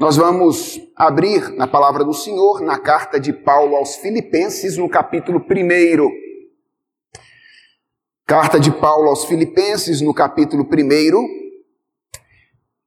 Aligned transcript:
Nós 0.00 0.16
vamos 0.16 0.80
abrir 0.96 1.50
na 1.56 1.66
palavra 1.66 2.02
do 2.02 2.14
Senhor, 2.14 2.62
na 2.62 2.78
carta 2.78 3.20
de 3.20 3.34
Paulo 3.34 3.76
aos 3.76 3.96
Filipenses, 3.96 4.78
no 4.78 4.88
capítulo 4.88 5.38
1. 5.38 6.10
Carta 8.26 8.58
de 8.58 8.70
Paulo 8.70 9.10
aos 9.10 9.26
Filipenses, 9.26 10.00
no 10.00 10.14
capítulo 10.14 10.64
1. 10.64 11.28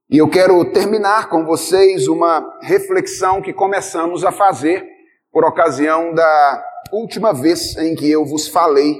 E 0.09 0.17
eu 0.17 0.27
quero 0.27 0.65
terminar 0.65 1.29
com 1.29 1.45
vocês 1.45 2.07
uma 2.07 2.57
reflexão 2.63 3.43
que 3.43 3.53
começamos 3.53 4.25
a 4.25 4.31
fazer 4.31 4.83
por 5.31 5.45
ocasião 5.45 6.15
da 6.15 6.65
última 6.91 7.31
vez 7.31 7.77
em 7.77 7.93
que 7.93 8.09
eu 8.09 8.25
vos 8.25 8.47
falei 8.47 8.99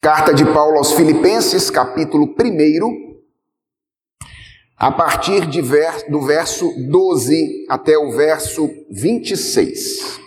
Carta 0.00 0.32
de 0.32 0.44
Paulo 0.44 0.78
aos 0.78 0.92
Filipenses, 0.92 1.70
capítulo 1.70 2.32
1, 2.32 3.20
a 4.76 4.92
partir 4.92 5.44
de 5.44 5.60
ver, 5.60 6.08
do 6.08 6.20
verso 6.20 6.72
12 6.88 7.66
até 7.68 7.98
o 7.98 8.12
verso 8.12 8.70
26. 8.88 10.20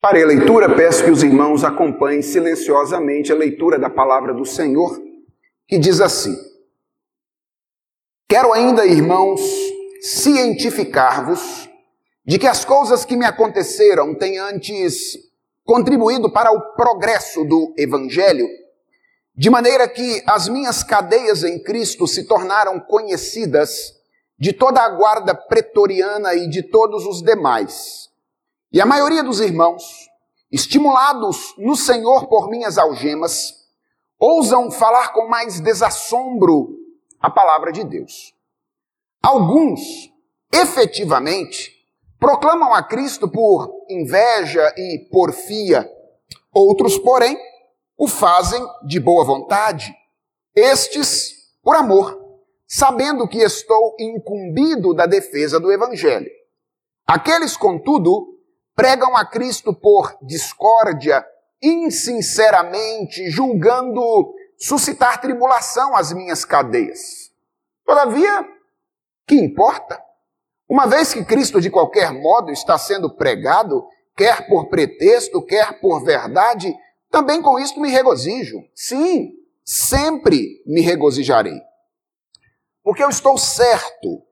Para 0.00 0.22
a 0.22 0.26
leitura, 0.26 0.74
peço 0.74 1.04
que 1.04 1.10
os 1.10 1.22
irmãos 1.22 1.64
acompanhem 1.64 2.22
silenciosamente 2.22 3.30
a 3.30 3.36
leitura 3.36 3.78
da 3.78 3.90
palavra 3.90 4.32
do 4.32 4.46
Senhor, 4.46 4.98
que 5.68 5.78
diz 5.78 6.00
assim: 6.00 6.34
Quero 8.26 8.54
ainda, 8.54 8.86
irmãos, 8.86 9.42
cientificar-vos 10.02 11.70
de 12.26 12.36
que 12.36 12.48
as 12.48 12.64
coisas 12.64 13.04
que 13.04 13.16
me 13.16 13.24
aconteceram 13.24 14.14
têm 14.16 14.36
antes 14.36 15.16
contribuído 15.64 16.32
para 16.32 16.50
o 16.50 16.74
progresso 16.74 17.44
do 17.44 17.72
Evangelho, 17.78 18.48
de 19.34 19.48
maneira 19.48 19.88
que 19.88 20.20
as 20.26 20.48
minhas 20.48 20.82
cadeias 20.82 21.44
em 21.44 21.62
Cristo 21.62 22.08
se 22.08 22.24
tornaram 22.24 22.80
conhecidas 22.80 23.94
de 24.36 24.52
toda 24.52 24.82
a 24.82 24.88
guarda 24.88 25.36
pretoriana 25.36 26.34
e 26.34 26.48
de 26.48 26.64
todos 26.64 27.06
os 27.06 27.22
demais. 27.22 28.08
E 28.72 28.80
a 28.80 28.86
maioria 28.86 29.22
dos 29.22 29.40
irmãos, 29.40 29.84
estimulados 30.50 31.54
no 31.56 31.76
Senhor 31.76 32.26
por 32.26 32.50
minhas 32.50 32.76
algemas, 32.76 33.54
ousam 34.18 34.68
falar 34.68 35.12
com 35.12 35.28
mais 35.28 35.60
desassombro 35.60 36.76
a 37.20 37.30
palavra 37.30 37.70
de 37.70 37.84
Deus. 37.84 38.31
Alguns, 39.22 39.80
efetivamente, 40.52 41.70
proclamam 42.18 42.74
a 42.74 42.82
Cristo 42.82 43.28
por 43.28 43.72
inveja 43.88 44.74
e 44.76 45.08
porfia. 45.12 45.88
Outros, 46.52 46.98
porém, 46.98 47.38
o 47.96 48.08
fazem 48.08 48.60
de 48.84 48.98
boa 48.98 49.24
vontade. 49.24 49.94
Estes, 50.54 51.34
por 51.62 51.76
amor, 51.76 52.20
sabendo 52.66 53.28
que 53.28 53.38
estou 53.38 53.94
incumbido 54.00 54.92
da 54.92 55.06
defesa 55.06 55.60
do 55.60 55.70
Evangelho. 55.70 56.30
Aqueles, 57.06 57.56
contudo, 57.56 58.38
pregam 58.74 59.16
a 59.16 59.24
Cristo 59.24 59.72
por 59.72 60.16
discórdia, 60.22 61.24
insinceramente, 61.62 63.30
julgando 63.30 64.34
suscitar 64.58 65.20
tribulação 65.20 65.94
às 65.94 66.12
minhas 66.12 66.44
cadeias. 66.44 67.30
Todavia, 67.84 68.48
que 69.26 69.34
importa? 69.34 70.02
Uma 70.68 70.86
vez 70.86 71.12
que 71.12 71.24
Cristo, 71.24 71.60
de 71.60 71.70
qualquer 71.70 72.12
modo, 72.12 72.50
está 72.50 72.78
sendo 72.78 73.14
pregado, 73.14 73.86
quer 74.16 74.46
por 74.48 74.68
pretexto, 74.68 75.44
quer 75.44 75.80
por 75.80 76.02
verdade, 76.04 76.74
também 77.10 77.42
com 77.42 77.58
isto 77.58 77.80
me 77.80 77.90
regozijo. 77.90 78.58
Sim, 78.74 79.32
sempre 79.64 80.62
me 80.66 80.80
regozijarei. 80.80 81.60
Porque 82.82 83.04
eu 83.04 83.10
estou 83.10 83.36
certo 83.36 84.22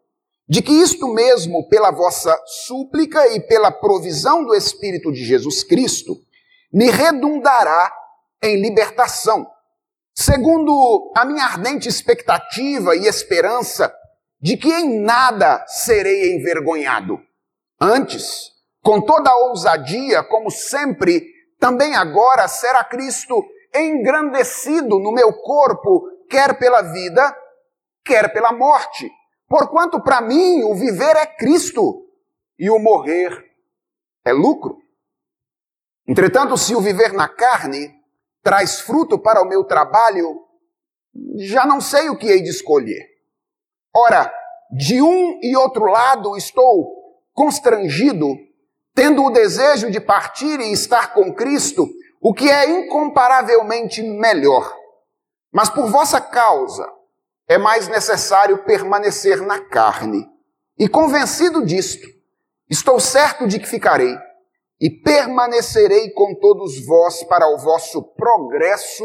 de 0.49 0.63
que 0.63 0.73
isto 0.73 1.07
mesmo, 1.09 1.69
pela 1.69 1.91
vossa 1.91 2.37
súplica 2.67 3.29
e 3.35 3.41
pela 3.41 3.71
provisão 3.71 4.45
do 4.45 4.55
Espírito 4.55 5.13
de 5.13 5.25
Jesus 5.25 5.63
Cristo, 5.63 6.17
me 6.73 6.91
redundará 6.91 7.93
em 8.43 8.61
libertação, 8.61 9.47
segundo 10.15 11.13
a 11.17 11.25
minha 11.25 11.45
ardente 11.45 11.89
expectativa 11.89 12.97
e 12.97 13.07
esperança 13.07 13.95
de 14.41 14.57
que 14.57 14.73
em 14.73 15.01
nada 15.01 15.65
serei 15.67 16.35
envergonhado. 16.35 17.21
Antes, 17.81 18.51
com 18.83 19.01
toda 19.01 19.31
a 19.31 19.37
ousadia, 19.49 20.23
como 20.25 20.51
sempre, 20.51 21.27
também 21.59 21.95
agora 21.95 22.49
será 22.49 22.83
Cristo 22.83 23.45
engrandecido 23.75 24.99
no 24.99 25.13
meu 25.13 25.33
corpo, 25.33 26.09
quer 26.29 26.59
pela 26.59 26.83
vida, 26.83 27.37
quer 28.05 28.33
pela 28.33 28.53
morte. 28.53 29.11
Porquanto 29.47 30.01
para 30.03 30.21
mim 30.21 30.63
o 30.63 30.75
viver 30.75 31.17
é 31.17 31.27
Cristo 31.27 32.07
e 32.59 32.71
o 32.71 32.79
morrer 32.79 33.45
é 34.25 34.33
lucro. 34.33 34.79
Entretanto, 36.07 36.57
se 36.57 36.75
o 36.75 36.81
viver 36.81 37.13
na 37.13 37.29
carne 37.29 37.95
traz 38.43 38.81
fruto 38.81 39.19
para 39.19 39.43
o 39.43 39.49
meu 39.49 39.65
trabalho, 39.65 40.41
já 41.37 41.67
não 41.67 41.81
sei 41.81 42.09
o 42.09 42.17
que 42.17 42.27
hei 42.27 42.43
de 42.43 42.51
escolher. 42.51 43.10
Ora, 43.95 44.33
de 44.71 45.03
um 45.03 45.41
e 45.43 45.57
outro 45.57 45.87
lado 45.87 46.37
estou 46.37 47.19
constrangido, 47.33 48.37
tendo 48.95 49.25
o 49.25 49.31
desejo 49.31 49.91
de 49.91 50.01
partir 50.01 50.61
e 50.61 50.73
estar 50.73 51.13
com 51.13 51.35
Cristo, 51.35 51.89
o 52.21 52.33
que 52.33 52.49
é 52.49 52.71
incomparavelmente 52.71 54.03
melhor. 54.03 54.77
Mas 55.53 55.69
por 55.69 55.91
vossa 55.91 56.21
causa 56.21 56.89
é 57.49 57.59
mais 57.59 57.89
necessário 57.89 58.65
permanecer 58.65 59.41
na 59.43 59.59
carne. 59.59 60.29
E 60.79 60.89
convencido 60.89 61.65
disto, 61.65 62.07
estou 62.69 63.01
certo 63.01 63.49
de 63.49 63.59
que 63.59 63.67
ficarei 63.67 64.17
e 64.81 64.89
permanecerei 64.89 66.11
com 66.11 66.35
todos 66.37 66.85
vós 66.87 67.25
para 67.25 67.49
o 67.49 67.59
vosso 67.59 68.03
progresso 68.15 69.05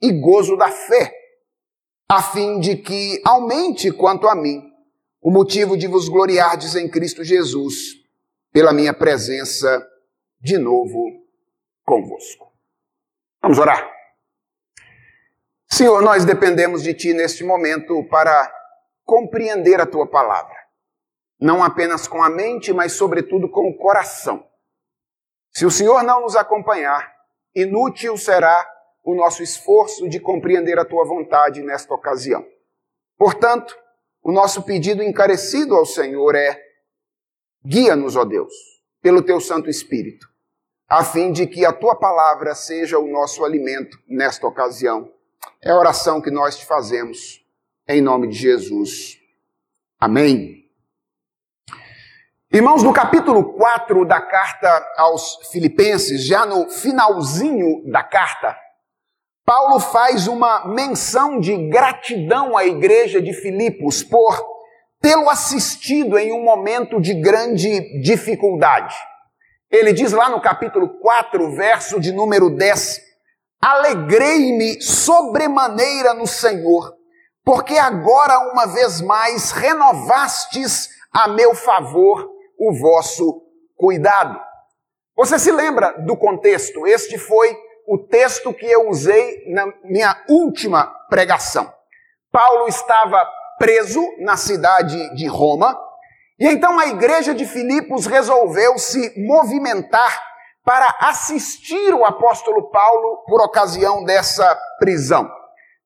e 0.00 0.12
gozo 0.12 0.56
da 0.56 0.68
fé 0.68 1.19
a 2.10 2.20
fim 2.20 2.58
de 2.58 2.74
que 2.74 3.22
aumente 3.24 3.92
quanto 3.92 4.26
a 4.26 4.34
mim 4.34 4.68
o 5.22 5.30
motivo 5.30 5.76
de 5.76 5.86
vos 5.86 6.08
gloriardes 6.08 6.74
em 6.74 6.90
Cristo 6.90 7.22
Jesus, 7.22 7.94
pela 8.52 8.72
minha 8.72 8.92
presença 8.92 9.86
de 10.40 10.58
novo 10.58 11.24
convosco. 11.84 12.52
Vamos 13.40 13.60
orar. 13.60 13.88
Senhor, 15.70 16.02
nós 16.02 16.24
dependemos 16.24 16.82
de 16.82 16.94
Ti 16.94 17.14
neste 17.14 17.44
momento 17.44 18.02
para 18.10 18.52
compreender 19.04 19.80
a 19.80 19.86
Tua 19.86 20.08
palavra, 20.08 20.56
não 21.40 21.62
apenas 21.62 22.08
com 22.08 22.20
a 22.20 22.28
mente, 22.28 22.72
mas 22.72 22.94
sobretudo 22.94 23.48
com 23.48 23.68
o 23.68 23.76
coração. 23.76 24.44
Se 25.52 25.64
o 25.64 25.70
Senhor 25.70 26.02
não 26.02 26.22
nos 26.22 26.34
acompanhar, 26.34 27.14
inútil 27.54 28.16
será 28.16 28.68
o 29.10 29.14
nosso 29.16 29.42
esforço 29.42 30.08
de 30.08 30.20
compreender 30.20 30.78
a 30.78 30.84
tua 30.84 31.04
vontade 31.04 31.62
nesta 31.62 31.92
ocasião. 31.94 32.46
Portanto, 33.18 33.76
o 34.22 34.32
nosso 34.32 34.62
pedido 34.62 35.02
encarecido 35.02 35.74
ao 35.74 35.84
Senhor 35.84 36.34
é: 36.34 36.60
guia-nos, 37.64 38.16
ó 38.16 38.24
Deus, 38.24 38.52
pelo 39.02 39.22
teu 39.22 39.40
Santo 39.40 39.68
Espírito, 39.68 40.28
a 40.88 41.04
fim 41.04 41.32
de 41.32 41.46
que 41.46 41.64
a 41.64 41.72
tua 41.72 41.96
palavra 41.96 42.54
seja 42.54 42.98
o 42.98 43.10
nosso 43.10 43.44
alimento 43.44 43.98
nesta 44.08 44.46
ocasião. 44.46 45.12
É 45.62 45.70
a 45.70 45.78
oração 45.78 46.20
que 46.20 46.30
nós 46.30 46.58
te 46.58 46.66
fazemos, 46.66 47.44
em 47.88 48.00
nome 48.00 48.28
de 48.28 48.36
Jesus. 48.36 49.18
Amém. 49.98 50.60
Irmãos, 52.52 52.82
no 52.82 52.92
capítulo 52.92 53.52
4 53.54 54.04
da 54.04 54.20
carta 54.20 54.92
aos 54.96 55.36
Filipenses, 55.52 56.26
já 56.26 56.44
no 56.44 56.68
finalzinho 56.68 57.88
da 57.88 58.02
carta, 58.02 58.58
Paulo 59.50 59.80
faz 59.80 60.28
uma 60.28 60.64
menção 60.68 61.40
de 61.40 61.56
gratidão 61.68 62.56
à 62.56 62.64
igreja 62.64 63.20
de 63.20 63.32
Filipos 63.32 64.00
por 64.00 64.40
tê-lo 65.02 65.28
assistido 65.28 66.16
em 66.16 66.32
um 66.32 66.44
momento 66.44 67.00
de 67.00 67.14
grande 67.14 68.00
dificuldade. 68.00 68.94
Ele 69.68 69.92
diz 69.92 70.12
lá 70.12 70.28
no 70.28 70.40
capítulo 70.40 71.00
4, 71.00 71.50
verso 71.50 71.98
de 71.98 72.12
número 72.12 72.48
10: 72.48 73.00
Alegrei-me 73.60 74.80
sobremaneira 74.80 76.14
no 76.14 76.28
Senhor, 76.28 76.94
porque 77.44 77.76
agora 77.76 78.52
uma 78.52 78.66
vez 78.66 79.00
mais 79.00 79.50
renovastes 79.50 80.90
a 81.12 81.26
meu 81.26 81.56
favor 81.56 82.24
o 82.56 82.72
vosso 82.72 83.42
cuidado. 83.76 84.40
Você 85.16 85.40
se 85.40 85.50
lembra 85.50 85.90
do 86.06 86.16
contexto? 86.16 86.86
Este 86.86 87.18
foi 87.18 87.52
o 87.90 87.98
texto 87.98 88.54
que 88.54 88.66
eu 88.66 88.88
usei 88.88 89.42
na 89.48 89.66
minha 89.82 90.16
última 90.28 90.86
pregação. 91.08 91.74
Paulo 92.30 92.68
estava 92.68 93.28
preso 93.58 94.00
na 94.20 94.36
cidade 94.36 95.12
de 95.16 95.26
Roma 95.26 95.76
E 96.38 96.46
então 96.46 96.78
a 96.78 96.86
igreja 96.86 97.34
de 97.34 97.44
Filipos 97.44 98.06
resolveu 98.06 98.78
se 98.78 99.12
movimentar 99.20 100.22
para 100.64 100.86
assistir 101.00 101.92
o 101.92 102.04
apóstolo 102.04 102.70
Paulo 102.70 103.24
por 103.26 103.42
ocasião 103.42 104.04
dessa 104.04 104.56
prisão. 104.78 105.28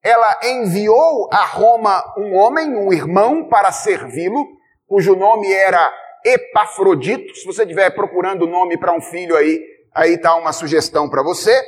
Ela 0.02 0.40
enviou 0.42 1.30
a 1.32 1.46
Roma 1.46 2.04
um 2.18 2.36
homem, 2.36 2.76
um 2.76 2.92
irmão, 2.92 3.48
para 3.48 3.72
servi-lo, 3.72 4.46
cujo 4.86 5.16
nome 5.16 5.50
era 5.50 5.90
Epafrodito. 6.22 7.34
Se 7.34 7.46
você 7.46 7.62
estiver 7.62 7.88
procurando 7.94 8.46
nome 8.46 8.76
para 8.76 8.92
um 8.92 9.00
filho 9.00 9.34
aí, 9.34 9.58
aí 9.94 10.14
está 10.14 10.36
uma 10.36 10.52
sugestão 10.52 11.08
para 11.08 11.22
você. 11.22 11.64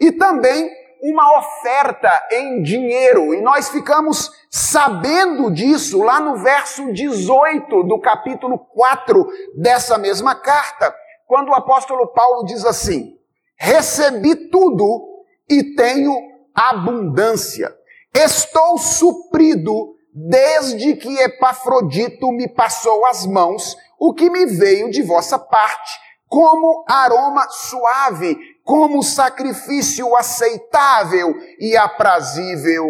E 0.00 0.12
também 0.12 0.70
uma 1.02 1.38
oferta 1.38 2.10
em 2.32 2.62
dinheiro. 2.62 3.34
E 3.34 3.40
nós 3.40 3.68
ficamos 3.68 4.30
sabendo 4.50 5.50
disso 5.50 6.02
lá 6.02 6.20
no 6.20 6.36
verso 6.36 6.92
18 6.92 7.84
do 7.84 8.00
capítulo 8.00 8.58
4 8.58 9.26
dessa 9.56 9.98
mesma 9.98 10.34
carta, 10.34 10.94
quando 11.26 11.48
o 11.48 11.54
apóstolo 11.54 12.08
Paulo 12.08 12.44
diz 12.44 12.64
assim: 12.64 13.16
Recebi 13.58 14.34
tudo 14.50 15.24
e 15.48 15.74
tenho 15.74 16.14
abundância. 16.54 17.74
Estou 18.14 18.78
suprido 18.78 19.94
desde 20.12 20.96
que 20.96 21.14
Epafrodito 21.18 22.32
me 22.32 22.48
passou 22.48 23.04
as 23.06 23.26
mãos, 23.26 23.76
o 23.98 24.14
que 24.14 24.30
me 24.30 24.46
veio 24.46 24.90
de 24.90 25.02
vossa 25.02 25.38
parte, 25.38 25.92
como 26.26 26.84
aroma 26.88 27.46
suave, 27.50 28.38
como 28.66 29.00
sacrifício 29.00 30.16
aceitável 30.16 31.36
e 31.60 31.76
aprazível 31.76 32.84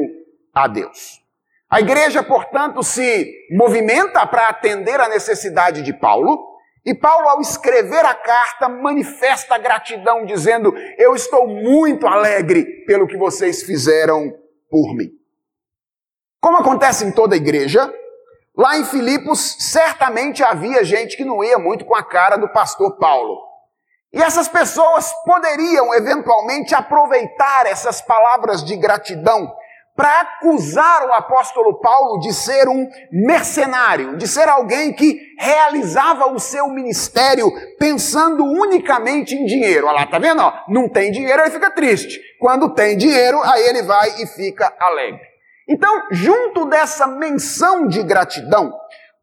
a 0.55 0.67
Deus. 0.67 1.21
A 1.69 1.81
igreja, 1.81 2.23
portanto, 2.23 2.83
se 2.83 3.31
movimenta 3.51 4.27
para 4.27 4.49
atender 4.49 4.99
a 4.99 5.09
necessidade 5.09 5.83
de 5.83 5.93
Paulo, 5.93 6.57
e 6.83 6.95
Paulo, 6.95 7.29
ao 7.29 7.43
escrever 7.43 8.07
a 8.07 8.15
carta, 8.15 8.71
manifesta 8.71 9.59
gratidão, 9.59 10.25
dizendo: 10.25 10.73
Eu 10.97 11.15
estou 11.15 11.47
muito 11.47 12.07
alegre 12.07 12.65
pelo 12.87 13.07
que 13.07 13.19
vocês 13.19 13.63
fizeram 13.65 14.33
por 14.71 14.95
mim. 14.95 15.11
Como 16.41 16.57
acontece 16.57 17.05
em 17.05 17.11
toda 17.11 17.35
a 17.35 17.37
igreja, 17.37 17.93
lá 18.57 18.79
em 18.79 18.85
Filipos, 18.85 19.57
certamente 19.59 20.43
havia 20.43 20.85
gente 20.85 21.17
que 21.17 21.25
não 21.25 21.45
ia 21.45 21.59
muito 21.59 21.85
com 21.85 21.95
a 21.95 22.05
cara 22.05 22.37
do 22.37 22.49
pastor 22.49 22.97
Paulo. 22.97 23.46
E 24.13 24.23
essas 24.23 24.49
pessoas 24.49 25.13
poderiam 25.25 25.95
eventualmente 25.95 26.75
aproveitar 26.75 27.67
essas 27.67 28.01
palavras 28.01 28.65
de 28.65 28.77
gratidão 28.77 29.53
para 29.97 30.21
acusar 30.21 31.07
o 31.07 31.13
apóstolo 31.13 31.81
Paulo 31.81 32.21
de 32.21 32.33
ser 32.33 32.69
um 32.69 32.87
mercenário, 33.11 34.17
de 34.19 34.29
ser 34.29 34.47
alguém 34.47 34.93
que 34.93 35.19
realizava 35.39 36.31
o 36.31 36.39
seu 36.39 36.69
ministério 36.69 37.51
pensando 37.79 38.45
unicamente 38.45 39.35
em 39.35 39.47
dinheiro. 39.47 39.87
Olha 39.87 40.01
lá, 40.01 40.07
tá 40.07 40.19
vendo? 40.19 40.43
não 40.69 40.87
tem 40.87 41.11
dinheiro, 41.11 41.41
ele 41.41 41.51
fica 41.51 41.71
triste. 41.71 42.21
Quando 42.39 42.75
tem 42.75 42.97
dinheiro, 42.97 43.41
aí 43.43 43.67
ele 43.67 43.83
vai 43.83 44.23
e 44.23 44.27
fica 44.27 44.71
alegre. 44.79 45.21
Então, 45.69 46.03
junto 46.13 46.67
dessa 46.67 47.07
menção 47.07 47.89
de 47.89 48.03
gratidão, 48.03 48.73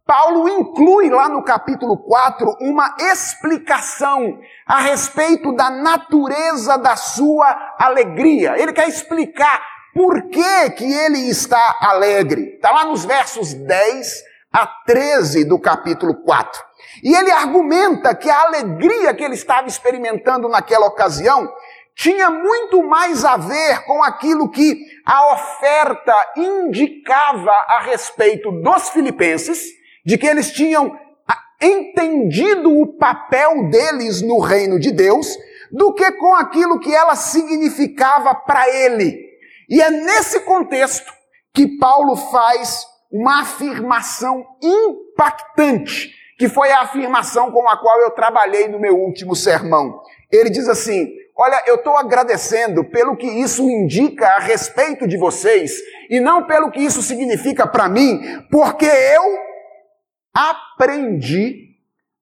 Paulo 0.05 0.49
inclui 0.49 1.09
lá 1.09 1.29
no 1.29 1.43
capítulo 1.43 1.97
4 1.97 2.57
uma 2.59 2.95
explicação 2.99 4.37
a 4.67 4.81
respeito 4.81 5.55
da 5.55 5.69
natureza 5.69 6.77
da 6.77 6.95
sua 6.95 7.75
alegria. 7.79 8.61
Ele 8.61 8.73
quer 8.73 8.87
explicar 8.87 9.65
por 9.93 10.23
que, 10.29 10.69
que 10.71 10.91
ele 10.91 11.29
está 11.29 11.77
alegre? 11.79 12.55
Está 12.55 12.71
lá 12.71 12.85
nos 12.85 13.05
versos 13.05 13.53
10 13.53 14.23
a 14.51 14.67
13 14.67 15.45
do 15.45 15.57
capítulo 15.57 16.15
4. 16.23 16.61
E 17.01 17.15
ele 17.15 17.31
argumenta 17.31 18.13
que 18.13 18.29
a 18.29 18.41
alegria 18.41 19.13
que 19.13 19.23
ele 19.23 19.35
estava 19.35 19.67
experimentando 19.67 20.49
naquela 20.49 20.87
ocasião 20.87 21.49
tinha 21.95 22.29
muito 22.29 22.83
mais 22.83 23.23
a 23.23 23.37
ver 23.37 23.85
com 23.85 24.03
aquilo 24.03 24.49
que 24.49 24.75
a 25.05 25.33
oferta 25.33 26.15
indicava 26.35 27.51
a 27.51 27.81
respeito 27.83 28.51
dos 28.51 28.89
filipenses, 28.89 29.61
de 30.05 30.17
que 30.17 30.27
eles 30.27 30.51
tinham 30.51 30.97
entendido 31.61 32.69
o 32.81 32.97
papel 32.97 33.69
deles 33.69 34.21
no 34.21 34.39
reino 34.39 34.79
de 34.79 34.91
Deus, 34.91 35.27
do 35.71 35.93
que 35.93 36.11
com 36.13 36.35
aquilo 36.35 36.79
que 36.79 36.93
ela 36.93 37.15
significava 37.15 38.35
para 38.35 38.69
ele. 38.69 39.17
E 39.69 39.81
é 39.81 39.89
nesse 39.89 40.41
contexto 40.41 41.11
que 41.53 41.77
Paulo 41.77 42.15
faz 42.15 42.85
uma 43.11 43.41
afirmação 43.41 44.45
impactante, 44.61 46.11
que 46.37 46.49
foi 46.49 46.71
a 46.71 46.81
afirmação 46.81 47.51
com 47.51 47.67
a 47.69 47.77
qual 47.77 48.01
eu 48.01 48.11
trabalhei 48.11 48.67
no 48.67 48.79
meu 48.79 48.97
último 48.97 49.35
sermão. 49.35 50.01
Ele 50.31 50.49
diz 50.49 50.67
assim: 50.67 51.07
Olha, 51.35 51.63
eu 51.65 51.75
estou 51.75 51.95
agradecendo 51.95 52.83
pelo 52.83 53.15
que 53.15 53.27
isso 53.27 53.69
indica 53.69 54.27
a 54.27 54.39
respeito 54.39 55.07
de 55.07 55.17
vocês, 55.17 55.79
e 56.09 56.19
não 56.19 56.45
pelo 56.45 56.69
que 56.69 56.81
isso 56.81 57.01
significa 57.01 57.65
para 57.65 57.87
mim, 57.87 58.19
porque 58.51 58.85
eu 58.85 59.52
aprendi 60.33 61.77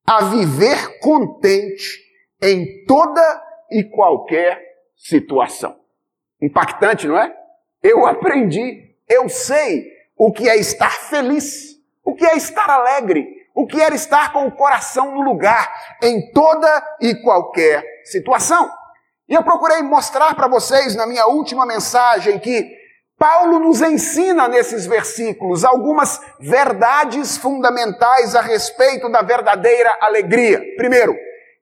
a 0.05 0.25
viver 0.25 0.99
contente 0.99 2.01
em 2.41 2.85
toda 2.85 3.43
e 3.71 3.83
qualquer 3.83 4.61
situação. 4.95 5.79
Impactante, 6.41 7.07
não 7.07 7.17
é? 7.17 7.33
Eu 7.81 8.05
aprendi, 8.05 8.95
eu 9.07 9.29
sei 9.29 9.85
o 10.17 10.31
que 10.31 10.49
é 10.49 10.57
estar 10.57 10.91
feliz, 10.91 11.77
o 12.03 12.13
que 12.13 12.25
é 12.25 12.35
estar 12.35 12.69
alegre, 12.69 13.27
o 13.55 13.65
que 13.65 13.81
é 13.81 13.93
estar 13.93 14.33
com 14.33 14.47
o 14.47 14.51
coração 14.51 15.15
no 15.15 15.21
lugar 15.21 15.71
em 16.01 16.31
toda 16.31 16.97
e 16.99 17.15
qualquer 17.15 17.83
situação. 18.03 18.69
E 19.27 19.33
eu 19.33 19.43
procurei 19.43 19.81
mostrar 19.81 20.35
para 20.35 20.47
vocês 20.47 20.95
na 20.95 21.07
minha 21.07 21.25
última 21.27 21.65
mensagem 21.65 22.37
que 22.39 22.80
Paulo 23.21 23.59
nos 23.59 23.83
ensina 23.83 24.47
nesses 24.47 24.87
versículos 24.87 25.63
algumas 25.63 26.19
verdades 26.39 27.37
fundamentais 27.37 28.35
a 28.35 28.41
respeito 28.41 29.11
da 29.11 29.21
verdadeira 29.21 29.95
alegria. 30.01 30.59
Primeiro, 30.75 31.15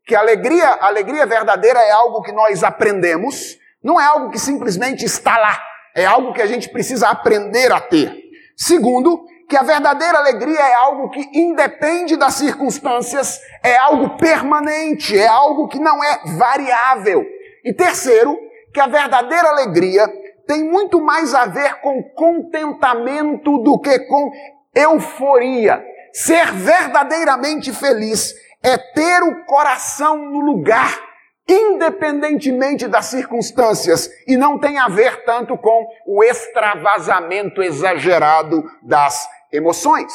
que 0.06 0.15
a 0.15 0.21
alegria, 0.21 0.77
alegria 0.79 1.25
verdadeira 1.25 1.77
é 1.79 1.91
algo 1.91 2.21
que 2.21 2.31
nós 2.31 2.63
aprendemos, 2.63 3.57
não 3.83 4.00
é 4.00 4.06
algo 4.06 4.29
que 4.29 4.39
simplesmente 4.39 5.03
está 5.03 5.38
lá, 5.38 5.61
é 5.94 6.06
algo 6.06 6.31
que 6.31 6.41
a 6.41 6.45
gente 6.45 6.69
precisa 6.69 7.09
aprender 7.09 7.73
a 7.73 7.81
ter. 7.81 8.09
Segundo, 8.55 9.25
que 9.50 9.57
a 9.57 9.62
verdadeira 9.62 10.17
alegria 10.17 10.62
é 10.62 10.75
algo 10.75 11.09
que 11.09 11.27
independe 11.38 12.15
das 12.15 12.35
circunstâncias, 12.35 13.38
é 13.62 13.75
algo 13.75 14.15
permanente, 14.15 15.19
é 15.19 15.27
algo 15.27 15.67
que 15.67 15.77
não 15.77 16.01
é 16.01 16.21
variável. 16.38 17.25
E 17.65 17.73
terceiro, 17.73 18.39
que 18.74 18.79
a 18.79 18.88
verdadeira 18.88 19.50
alegria 19.50 20.07
tem 20.50 20.63
muito 20.63 21.00
mais 21.00 21.36
a 21.36 21.46
ver 21.46 21.79
com 21.79 22.01
contentamento 22.01 23.60
do 23.60 23.79
que 23.79 24.00
com 24.00 24.32
euforia. 24.74 25.86
Ser 26.12 26.51
verdadeiramente 26.53 27.72
feliz 27.72 28.34
é 28.63 28.75
ter 28.75 29.22
o 29.22 29.46
coração 29.46 30.18
no 30.18 30.39
lugar 30.39 31.08
independentemente 31.48 32.88
das 32.88 33.06
circunstâncias, 33.08 34.08
e 34.27 34.38
não 34.38 34.60
tem 34.60 34.77
a 34.77 34.88
ver 34.88 35.24
tanto 35.24 35.58
com 35.58 35.88
o 36.06 36.24
extravasamento 36.24 37.63
exagerado 37.63 38.63
das 38.84 39.27
emoções. 39.51 40.13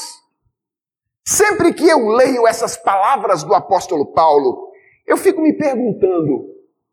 Sempre 1.25 1.75
que 1.75 1.89
eu 1.89 2.07
leio 2.07 2.47
essas 2.47 2.77
palavras 2.77 3.43
do 3.43 3.53
apóstolo 3.53 4.13
Paulo, 4.13 4.71
eu 5.05 5.17
fico 5.17 5.41
me 5.41 5.53
perguntando 5.57 6.45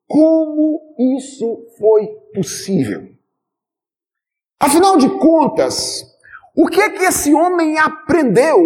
como 0.08 0.80
isso 0.98 1.68
foi 1.78 2.08
possível. 2.34 3.21
Afinal 4.62 4.96
de 4.96 5.10
contas, 5.18 6.06
o 6.56 6.68
que 6.68 6.80
é 6.80 6.92
que 6.92 7.04
esse 7.04 7.34
homem 7.34 7.80
aprendeu 7.80 8.62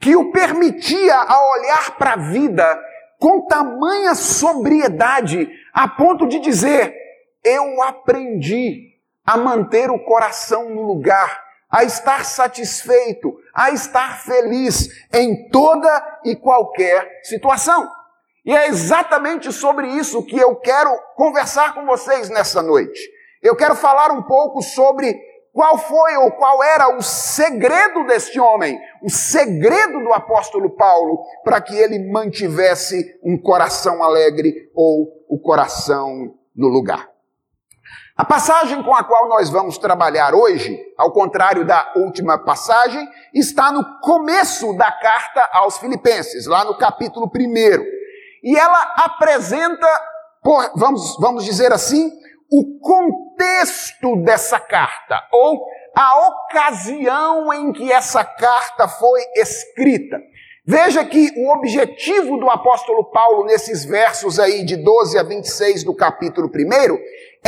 que 0.00 0.14
o 0.14 0.30
permitia 0.30 1.16
a 1.16 1.50
olhar 1.50 1.98
para 1.98 2.12
a 2.12 2.16
vida 2.16 2.80
com 3.18 3.44
tamanha 3.48 4.14
sobriedade, 4.14 5.50
a 5.74 5.88
ponto 5.88 6.28
de 6.28 6.38
dizer: 6.38 6.94
Eu 7.42 7.82
aprendi 7.82 8.94
a 9.26 9.36
manter 9.36 9.90
o 9.90 9.98
coração 9.98 10.70
no 10.70 10.82
lugar, 10.82 11.42
a 11.68 11.82
estar 11.82 12.24
satisfeito, 12.24 13.36
a 13.52 13.72
estar 13.72 14.20
feliz 14.20 14.88
em 15.12 15.48
toda 15.48 16.20
e 16.24 16.36
qualquer 16.36 17.20
situação. 17.24 17.90
E 18.44 18.54
é 18.54 18.68
exatamente 18.68 19.52
sobre 19.52 19.88
isso 19.88 20.24
que 20.24 20.38
eu 20.38 20.54
quero 20.54 20.96
conversar 21.16 21.74
com 21.74 21.84
vocês 21.84 22.30
nessa 22.30 22.62
noite. 22.62 23.15
Eu 23.46 23.54
quero 23.54 23.76
falar 23.76 24.10
um 24.10 24.22
pouco 24.22 24.60
sobre 24.60 25.16
qual 25.52 25.78
foi 25.78 26.16
ou 26.16 26.32
qual 26.32 26.64
era 26.64 26.96
o 26.96 27.00
segredo 27.00 28.04
deste 28.04 28.40
homem, 28.40 28.76
o 29.00 29.08
segredo 29.08 30.00
do 30.00 30.12
apóstolo 30.12 30.70
Paulo 30.70 31.22
para 31.44 31.60
que 31.60 31.76
ele 31.76 32.10
mantivesse 32.10 33.18
um 33.22 33.40
coração 33.40 34.02
alegre 34.02 34.68
ou 34.74 35.06
o 35.28 35.38
coração 35.38 36.34
no 36.56 36.66
lugar? 36.66 37.08
A 38.16 38.24
passagem 38.24 38.82
com 38.82 38.92
a 38.96 39.04
qual 39.04 39.28
nós 39.28 39.48
vamos 39.48 39.78
trabalhar 39.78 40.34
hoje, 40.34 40.76
ao 40.98 41.12
contrário 41.12 41.64
da 41.64 41.92
última 41.94 42.36
passagem, 42.36 43.08
está 43.32 43.70
no 43.70 44.00
começo 44.00 44.76
da 44.76 44.90
carta 44.90 45.48
aos 45.52 45.78
Filipenses, 45.78 46.46
lá 46.46 46.64
no 46.64 46.76
capítulo 46.76 47.30
1. 47.32 47.38
E 48.42 48.56
ela 48.56 48.94
apresenta, 48.96 49.86
vamos, 50.74 51.16
vamos 51.20 51.44
dizer 51.44 51.72
assim, 51.72 52.10
o 52.50 52.78
contexto 52.80 54.16
dessa 54.22 54.58
carta, 54.58 55.22
ou 55.32 55.66
a 55.94 56.28
ocasião 56.28 57.52
em 57.52 57.72
que 57.72 57.90
essa 57.90 58.24
carta 58.24 58.86
foi 58.86 59.20
escrita. 59.36 60.20
Veja 60.68 61.04
que 61.04 61.32
o 61.36 61.52
objetivo 61.52 62.36
do 62.38 62.50
apóstolo 62.50 63.04
Paulo 63.04 63.44
nesses 63.44 63.84
versos 63.84 64.40
aí 64.40 64.64
de 64.64 64.76
12 64.76 65.16
a 65.16 65.22
26 65.22 65.84
do 65.84 65.94
capítulo 65.94 66.48
1 66.48 66.98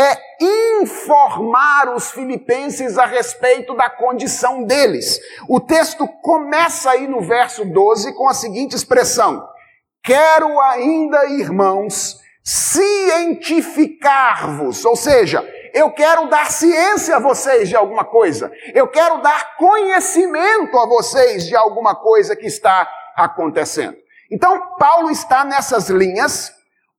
é 0.00 0.16
informar 0.40 1.92
os 1.96 2.12
filipenses 2.12 2.96
a 2.96 3.06
respeito 3.06 3.74
da 3.74 3.90
condição 3.90 4.62
deles. 4.62 5.18
O 5.48 5.58
texto 5.58 6.06
começa 6.22 6.92
aí 6.92 7.08
no 7.08 7.20
verso 7.20 7.64
12 7.64 8.14
com 8.14 8.28
a 8.28 8.34
seguinte 8.34 8.76
expressão: 8.76 9.44
Quero 10.04 10.60
ainda, 10.60 11.26
irmãos, 11.26 12.20
cientificar-vos, 12.48 14.84
ou 14.86 14.96
seja, 14.96 15.46
eu 15.74 15.92
quero 15.92 16.30
dar 16.30 16.50
ciência 16.50 17.16
a 17.16 17.20
vocês 17.20 17.68
de 17.68 17.76
alguma 17.76 18.06
coisa, 18.06 18.50
eu 18.74 18.88
quero 18.88 19.20
dar 19.20 19.54
conhecimento 19.58 20.78
a 20.78 20.86
vocês 20.86 21.46
de 21.46 21.54
alguma 21.54 21.94
coisa 21.94 22.34
que 22.34 22.46
está 22.46 22.90
acontecendo. 23.14 23.98
Então, 24.30 24.58
Paulo 24.78 25.10
está 25.10 25.44
nessas 25.44 25.90
linhas, 25.90 26.50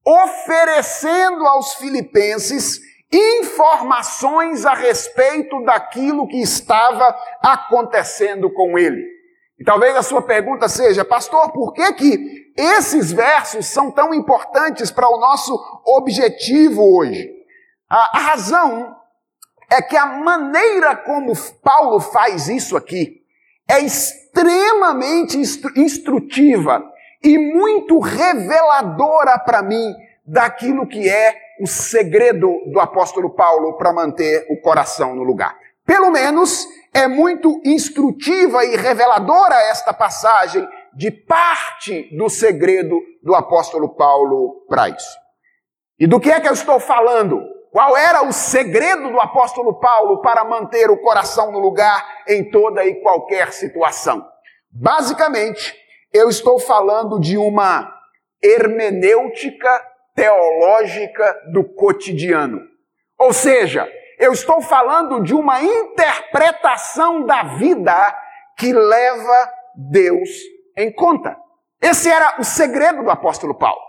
oferecendo 0.05 1.47
aos 1.47 1.73
filipenses 1.73 2.79
informações 3.11 4.67
a 4.67 4.75
respeito 4.75 5.63
daquilo 5.63 6.27
que 6.27 6.39
estava 6.39 7.17
acontecendo 7.41 8.53
com 8.53 8.77
ele. 8.77 9.18
E 9.59 9.63
talvez 9.63 9.95
a 9.95 10.03
sua 10.03 10.21
pergunta 10.21 10.69
seja, 10.69 11.03
pastor, 11.03 11.51
por 11.51 11.73
que 11.73 11.93
que 11.93 12.53
esses 12.55 13.11
versos 13.11 13.65
são 13.65 13.91
tão 13.91 14.13
importantes 14.13 14.89
para 14.89 15.09
o 15.09 15.19
nosso 15.19 15.53
objetivo 15.85 16.97
hoje? 16.97 17.29
A, 17.89 18.17
a 18.17 18.21
razão 18.21 18.95
é 19.69 19.81
que 19.81 19.97
a 19.97 20.05
maneira 20.05 20.95
como 20.95 21.33
Paulo 21.61 21.99
faz 21.99 22.47
isso 22.47 22.77
aqui 22.77 23.19
é 23.69 23.81
extremamente 23.81 25.37
instrutiva 25.37 26.83
e 27.23 27.37
muito 27.37 27.99
reveladora 27.99 29.37
para 29.39 29.61
mim 29.61 29.93
daquilo 30.25 30.87
que 30.87 31.07
é 31.07 31.35
o 31.61 31.67
segredo 31.67 32.49
do 32.71 32.79
apóstolo 32.79 33.35
Paulo 33.35 33.77
para 33.77 33.91
manter 33.91 34.47
o 34.49 34.61
coração 34.61 35.15
no 35.15 35.23
lugar. 35.23 35.55
Pelo 35.85 36.09
menos 36.09 36.65
é 36.99 37.07
muito 37.07 37.61
instrutiva 37.65 38.65
e 38.65 38.75
reveladora 38.75 39.55
esta 39.69 39.93
passagem 39.93 40.67
de 40.93 41.09
parte 41.09 42.15
do 42.15 42.29
segredo 42.29 42.99
do 43.23 43.33
apóstolo 43.33 43.95
Paulo 43.95 44.65
para 44.67 44.89
isso. 44.89 45.17
E 45.97 46.05
do 46.05 46.19
que 46.19 46.29
é 46.29 46.39
que 46.39 46.47
eu 46.47 46.53
estou 46.53 46.79
falando? 46.79 47.41
Qual 47.71 47.95
era 47.95 48.23
o 48.23 48.33
segredo 48.33 49.11
do 49.11 49.19
apóstolo 49.19 49.79
Paulo 49.79 50.21
para 50.21 50.43
manter 50.43 50.89
o 50.89 50.97
coração 50.97 51.51
no 51.51 51.59
lugar 51.59 52.05
em 52.27 52.49
toda 52.49 52.83
e 52.83 52.95
qualquer 53.01 53.53
situação? 53.53 54.25
Basicamente, 54.71 55.75
eu 56.11 56.29
estou 56.29 56.59
falando 56.59 57.19
de 57.19 57.37
uma 57.37 57.93
hermenêutica 58.41 59.69
teológica 60.15 61.43
do 61.53 61.63
cotidiano. 61.63 62.59
Ou 63.17 63.31
seja, 63.31 63.87
eu 64.19 64.33
estou 64.33 64.61
falando 64.61 65.23
de 65.23 65.33
uma 65.33 65.61
interpretação 65.63 67.25
da 67.25 67.43
vida 67.43 67.95
que 68.57 68.73
leva 68.73 69.49
Deus 69.73 70.29
em 70.77 70.93
conta. 70.93 71.37
Esse 71.81 72.09
era 72.09 72.35
o 72.37 72.43
segredo 72.43 73.01
do 73.01 73.09
apóstolo 73.09 73.57
Paulo. 73.57 73.79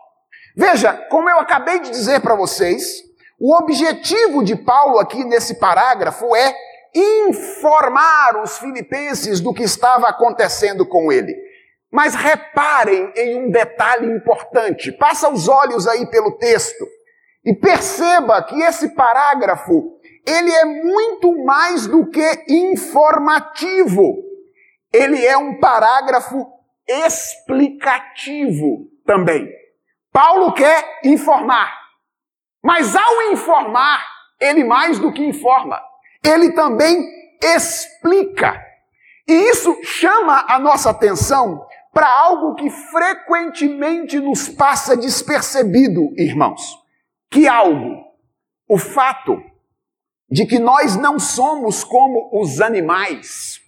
Veja, 0.56 0.92
como 1.10 1.28
eu 1.28 1.40
acabei 1.40 1.80
de 1.80 1.90
dizer 1.90 2.20
para 2.20 2.36
vocês, 2.36 3.02
o 3.40 3.56
objetivo 3.56 4.44
de 4.44 4.54
Paulo 4.54 5.00
aqui 5.00 5.24
nesse 5.24 5.58
parágrafo 5.58 6.36
é 6.36 6.54
informar 6.94 8.40
os 8.40 8.58
filipenses 8.58 9.40
do 9.40 9.52
que 9.52 9.64
estava 9.64 10.06
acontecendo 10.08 10.86
com 10.86 11.10
ele. 11.10 11.34
Mas 11.90 12.14
reparem 12.14 13.12
em 13.16 13.46
um 13.46 13.50
detalhe 13.50 14.06
importante. 14.06 14.92
Passa 14.92 15.28
os 15.28 15.48
olhos 15.48 15.88
aí 15.88 16.06
pelo 16.06 16.38
texto 16.38 16.86
e 17.44 17.52
perceba 17.52 18.40
que 18.44 18.62
esse 18.62 18.94
parágrafo 18.94 19.98
ele 20.26 20.52
é 20.52 20.64
muito 20.64 21.44
mais 21.44 21.86
do 21.86 22.06
que 22.06 22.44
informativo. 22.48 24.22
Ele 24.92 25.24
é 25.24 25.36
um 25.36 25.58
parágrafo 25.58 26.46
explicativo 26.86 28.88
também. 29.06 29.48
Paulo 30.12 30.52
quer 30.52 31.00
informar. 31.04 31.78
Mas 32.62 32.94
ao 32.94 33.22
informar, 33.32 34.04
ele 34.40 34.64
mais 34.64 34.98
do 34.98 35.12
que 35.12 35.24
informa, 35.24 35.80
ele 36.24 36.52
também 36.52 37.08
explica. 37.42 38.60
E 39.26 39.32
isso 39.32 39.78
chama 39.82 40.44
a 40.48 40.58
nossa 40.58 40.90
atenção 40.90 41.66
para 41.92 42.08
algo 42.08 42.54
que 42.54 42.68
frequentemente 42.68 44.18
nos 44.18 44.48
passa 44.48 44.96
despercebido, 44.96 46.12
irmãos. 46.16 46.78
Que 47.30 47.48
algo? 47.48 48.04
O 48.68 48.78
fato 48.78 49.42
de 50.30 50.46
que 50.46 50.58
nós 50.58 50.96
não 50.96 51.18
somos 51.18 51.82
como 51.82 52.30
os 52.40 52.60
animais, 52.60 53.60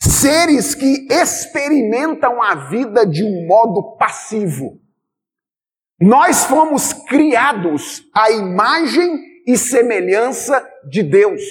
seres 0.00 0.74
que 0.74 1.06
experimentam 1.10 2.42
a 2.42 2.54
vida 2.54 3.04
de 3.04 3.22
um 3.22 3.46
modo 3.46 3.96
passivo. 3.96 4.80
Nós 6.00 6.44
fomos 6.44 6.92
criados 6.92 8.04
à 8.14 8.30
imagem 8.30 9.20
e 9.46 9.58
semelhança 9.58 10.64
de 10.88 11.02
Deus. 11.02 11.42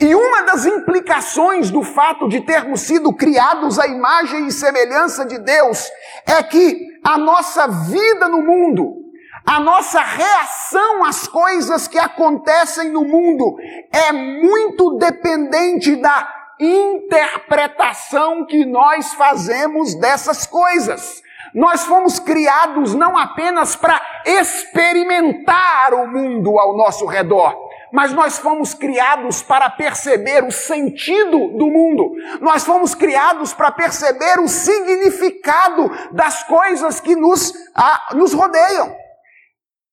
E 0.00 0.14
uma 0.14 0.42
das 0.42 0.66
implicações 0.66 1.70
do 1.70 1.82
fato 1.82 2.28
de 2.28 2.40
termos 2.40 2.80
sido 2.80 3.12
criados 3.12 3.78
à 3.78 3.86
imagem 3.86 4.46
e 4.46 4.52
semelhança 4.52 5.26
de 5.26 5.38
Deus 5.38 5.90
é 6.26 6.42
que 6.42 6.86
a 7.04 7.18
nossa 7.18 7.66
vida 7.66 8.28
no 8.28 8.42
mundo, 8.42 8.99
a 9.44 9.58
nossa 9.58 10.00
reação 10.00 11.04
às 11.04 11.26
coisas 11.26 11.88
que 11.88 11.98
acontecem 11.98 12.90
no 12.90 13.04
mundo 13.04 13.56
é 13.92 14.12
muito 14.12 14.96
dependente 14.98 15.96
da 15.96 16.40
interpretação 16.60 18.44
que 18.44 18.66
nós 18.66 19.14
fazemos 19.14 19.94
dessas 19.94 20.46
coisas. 20.46 21.22
Nós 21.54 21.84
fomos 21.84 22.18
criados 22.20 22.94
não 22.94 23.16
apenas 23.16 23.74
para 23.74 24.00
experimentar 24.24 25.94
o 25.94 26.06
mundo 26.06 26.58
ao 26.58 26.76
nosso 26.76 27.06
redor, 27.06 27.56
mas 27.92 28.12
nós 28.12 28.38
fomos 28.38 28.72
criados 28.72 29.42
para 29.42 29.68
perceber 29.68 30.44
o 30.44 30.52
sentido 30.52 31.48
do 31.58 31.66
mundo. 31.66 32.12
Nós 32.40 32.64
fomos 32.64 32.94
criados 32.94 33.52
para 33.52 33.72
perceber 33.72 34.38
o 34.38 34.46
significado 34.46 35.90
das 36.12 36.44
coisas 36.44 37.00
que 37.00 37.16
nos, 37.16 37.52
a, 37.74 38.14
nos 38.14 38.32
rodeiam. 38.32 38.94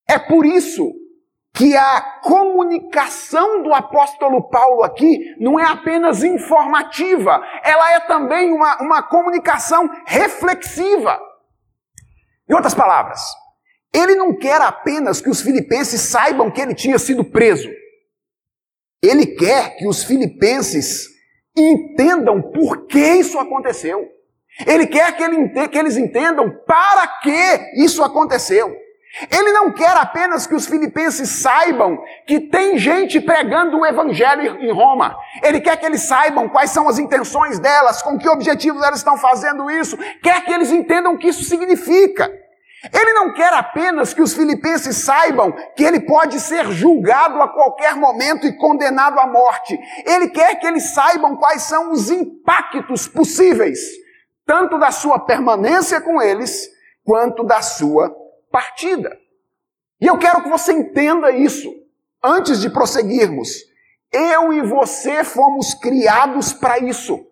É 0.10 0.18
por 0.18 0.46
isso 0.46 0.94
que 1.54 1.76
a 1.76 2.02
comunicação 2.22 3.64
do 3.64 3.74
apóstolo 3.74 4.48
Paulo 4.48 4.84
aqui 4.84 5.36
não 5.40 5.60
é 5.60 5.66
apenas 5.66 6.24
informativa, 6.24 7.42
ela 7.64 7.94
é 7.94 8.00
também 8.02 8.52
uma, 8.52 8.82
uma 8.82 9.02
comunicação 9.02 9.90
reflexiva. 10.06 11.20
Em 12.48 12.54
outras 12.54 12.76
palavras, 12.76 13.20
ele 13.92 14.14
não 14.14 14.38
quer 14.38 14.62
apenas 14.62 15.20
que 15.20 15.30
os 15.30 15.42
filipenses 15.42 16.00
saibam 16.02 16.52
que 16.52 16.62
ele 16.62 16.76
tinha 16.76 17.00
sido 17.00 17.24
preso. 17.24 17.70
Ele 19.02 19.26
quer 19.26 19.78
que 19.78 19.88
os 19.88 20.04
filipenses 20.04 21.08
entendam 21.56 22.40
por 22.52 22.86
que 22.86 23.00
isso 23.00 23.40
aconteceu. 23.40 24.08
Ele 24.66 24.86
quer 24.86 25.16
que, 25.18 25.24
ele, 25.24 25.68
que 25.68 25.78
eles 25.78 25.98
entendam 25.98 26.52
para 26.68 27.08
que 27.20 27.72
isso 27.84 28.04
aconteceu. 28.04 28.87
Ele 29.32 29.52
não 29.52 29.72
quer 29.72 29.96
apenas 29.98 30.46
que 30.46 30.54
os 30.54 30.68
filipenses 30.68 31.30
saibam 31.30 31.98
que 32.26 32.40
tem 32.40 32.78
gente 32.78 33.20
pregando 33.20 33.80
o 33.80 33.86
evangelho 33.86 34.58
em 34.62 34.72
Roma. 34.72 35.18
Ele 35.42 35.60
quer 35.60 35.78
que 35.78 35.86
eles 35.86 36.02
saibam 36.02 36.48
quais 36.48 36.70
são 36.70 36.88
as 36.88 37.00
intenções 37.00 37.58
delas, 37.58 38.02
com 38.02 38.18
que 38.18 38.30
objetivos 38.30 38.84
elas 38.84 39.00
estão 39.00 39.18
fazendo 39.18 39.72
isso. 39.72 39.98
Quer 40.22 40.46
que 40.46 40.52
eles 40.52 40.72
entendam 40.72 41.14
o 41.14 41.18
que 41.18 41.30
isso 41.30 41.44
significa. 41.44 42.32
Ele 42.94 43.14
não 43.14 43.34
quer 43.34 43.52
apenas 43.54 44.14
que 44.14 44.22
os 44.22 44.36
filipenses 44.36 44.98
saibam 44.98 45.52
que 45.76 45.84
ele 45.84 46.02
pode 46.02 46.40
ser 46.40 46.72
julgado 46.72 47.42
a 47.42 47.48
qualquer 47.48 47.96
momento 47.96 48.46
e 48.46 48.56
condenado 48.56 49.20
à 49.20 49.26
morte. 49.26 49.78
Ele 50.06 50.30
quer 50.30 50.56
que 50.60 50.68
eles 50.68 50.94
saibam 50.94 51.36
quais 51.36 51.64
são 51.64 51.92
os 51.92 52.12
impactos 52.12 53.08
possíveis, 53.08 53.80
tanto 54.46 54.78
da 54.78 54.92
sua 54.92 55.18
permanência 55.18 56.00
com 56.00 56.22
eles, 56.22 56.70
quanto 57.04 57.44
da 57.44 57.64
sua 57.64 58.16
partida. 58.52 59.18
E 60.00 60.06
eu 60.06 60.18
quero 60.18 60.44
que 60.44 60.50
você 60.50 60.74
entenda 60.74 61.32
isso. 61.32 61.76
antes 62.24 62.60
de 62.60 62.70
prosseguirmos, 62.70 63.50
eu 64.12 64.52
e 64.52 64.62
você 64.62 65.24
fomos 65.24 65.74
criados 65.74 66.52
para 66.52 66.80
isso. 66.80 67.26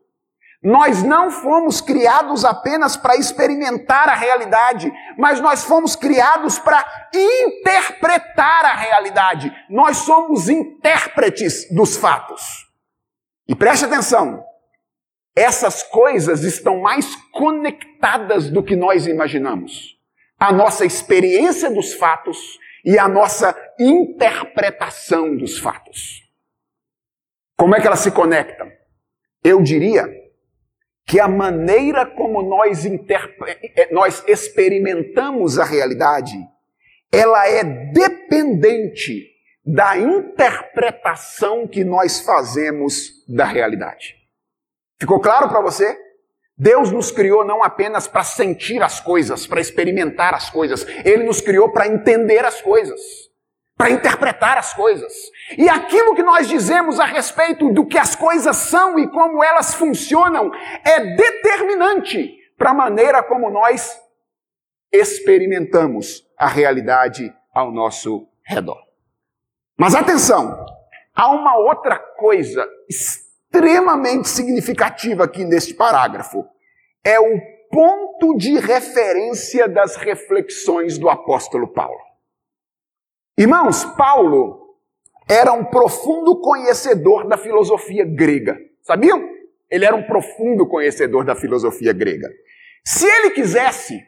Nós 0.63 1.03
não 1.03 1.29
fomos 1.29 1.79
criados 1.79 2.43
apenas 2.43 2.97
para 2.97 3.15
experimentar 3.15 4.09
a 4.09 4.15
realidade, 4.15 4.91
mas 5.17 5.39
nós 5.39 5.63
fomos 5.63 5.95
criados 5.95 6.57
para 6.57 6.83
interpretar 7.13 8.65
a 8.65 8.75
realidade. 8.75 9.51
Nós 9.69 9.97
somos 9.97 10.49
intérpretes 10.49 11.69
dos 11.71 11.97
fatos. 11.97 12.41
E 13.47 13.53
preste 13.53 13.85
atenção, 13.85 14.43
essas 15.35 15.83
coisas 15.83 16.43
estão 16.43 16.81
mais 16.81 17.15
conectadas 17.31 18.49
do 18.49 18.63
que 18.63 18.75
nós 18.75 19.05
imaginamos. 19.05 19.94
A 20.45 20.53
nossa 20.53 20.85
experiência 20.85 21.71
dos 21.71 21.95
fatos 21.95 22.59
e 22.85 22.99
a 22.99 23.07
nossa 23.07 23.55
interpretação 23.79 25.35
dos 25.35 25.57
fatos. 25.57 26.21
Como 27.57 27.75
é 27.75 27.81
que 27.81 27.87
elas 27.87 28.01
se 28.01 28.11
conectam? 28.11 28.71
Eu 29.43 29.63
diria 29.63 30.05
que 31.03 31.19
a 31.19 31.27
maneira 31.27 32.05
como 32.05 32.43
nós, 32.43 32.85
eh, 32.85 33.89
nós 33.91 34.23
experimentamos 34.27 35.57
a 35.57 35.65
realidade, 35.65 36.37
ela 37.11 37.49
é 37.49 37.63
dependente 37.63 39.27
da 39.65 39.97
interpretação 39.97 41.67
que 41.67 41.83
nós 41.83 42.19
fazemos 42.19 43.25
da 43.27 43.45
realidade. 43.45 44.15
Ficou 44.99 45.19
claro 45.19 45.49
para 45.49 45.61
você? 45.61 46.04
Deus 46.57 46.91
nos 46.91 47.11
criou 47.11 47.43
não 47.45 47.63
apenas 47.63 48.07
para 48.07 48.23
sentir 48.23 48.81
as 48.81 48.99
coisas, 48.99 49.45
para 49.45 49.59
experimentar 49.59 50.33
as 50.33 50.49
coisas, 50.49 50.85
Ele 51.03 51.23
nos 51.23 51.41
criou 51.41 51.69
para 51.69 51.87
entender 51.87 52.45
as 52.45 52.61
coisas 52.61 53.01
para 53.77 53.89
interpretar 53.89 54.57
as 54.57 54.73
coisas. 54.73 55.13
E 55.57 55.67
aquilo 55.69 56.15
que 56.15 56.23
nós 56.23 56.47
dizemos 56.47 56.99
a 56.99 57.05
respeito 57.05 57.71
do 57.73 57.85
que 57.85 57.97
as 57.97 58.15
coisas 58.15 58.55
são 58.55 58.97
e 58.97 59.09
como 59.09 59.43
elas 59.43 59.73
funcionam 59.73 60.51
é 60.83 61.15
determinante 61.15 62.35
para 62.57 62.71
a 62.71 62.73
maneira 62.73 63.21
como 63.21 63.49
nós 63.49 63.99
experimentamos 64.91 66.25
a 66.37 66.47
realidade 66.47 67.33
ao 67.53 67.71
nosso 67.71 68.27
redor. 68.43 68.81
Mas 69.77 69.93
atenção, 69.93 70.65
há 71.13 71.29
uma 71.31 71.57
outra 71.57 71.99
coisa 71.99 72.65
extremamente 72.89 73.24
significativa 74.27 75.23
aqui 75.23 75.45
neste 75.45 75.73
parágrafo. 75.73 76.45
É 77.03 77.19
o 77.19 77.39
ponto 77.71 78.37
de 78.37 78.57
referência 78.59 79.67
das 79.67 79.95
reflexões 79.95 80.97
do 80.97 81.09
apóstolo 81.09 81.67
Paulo. 81.67 81.99
Irmãos, 83.37 83.83
Paulo 83.97 84.77
era 85.27 85.51
um 85.51 85.65
profundo 85.65 86.39
conhecedor 86.39 87.27
da 87.27 87.37
filosofia 87.37 88.05
grega. 88.05 88.57
Sabiam? 88.81 89.29
Ele 89.69 89.83
era 89.83 89.95
um 89.95 90.03
profundo 90.03 90.67
conhecedor 90.67 91.25
da 91.25 91.35
filosofia 91.35 91.91
grega. 91.91 92.29
Se 92.85 93.05
ele 93.05 93.31
quisesse, 93.31 93.99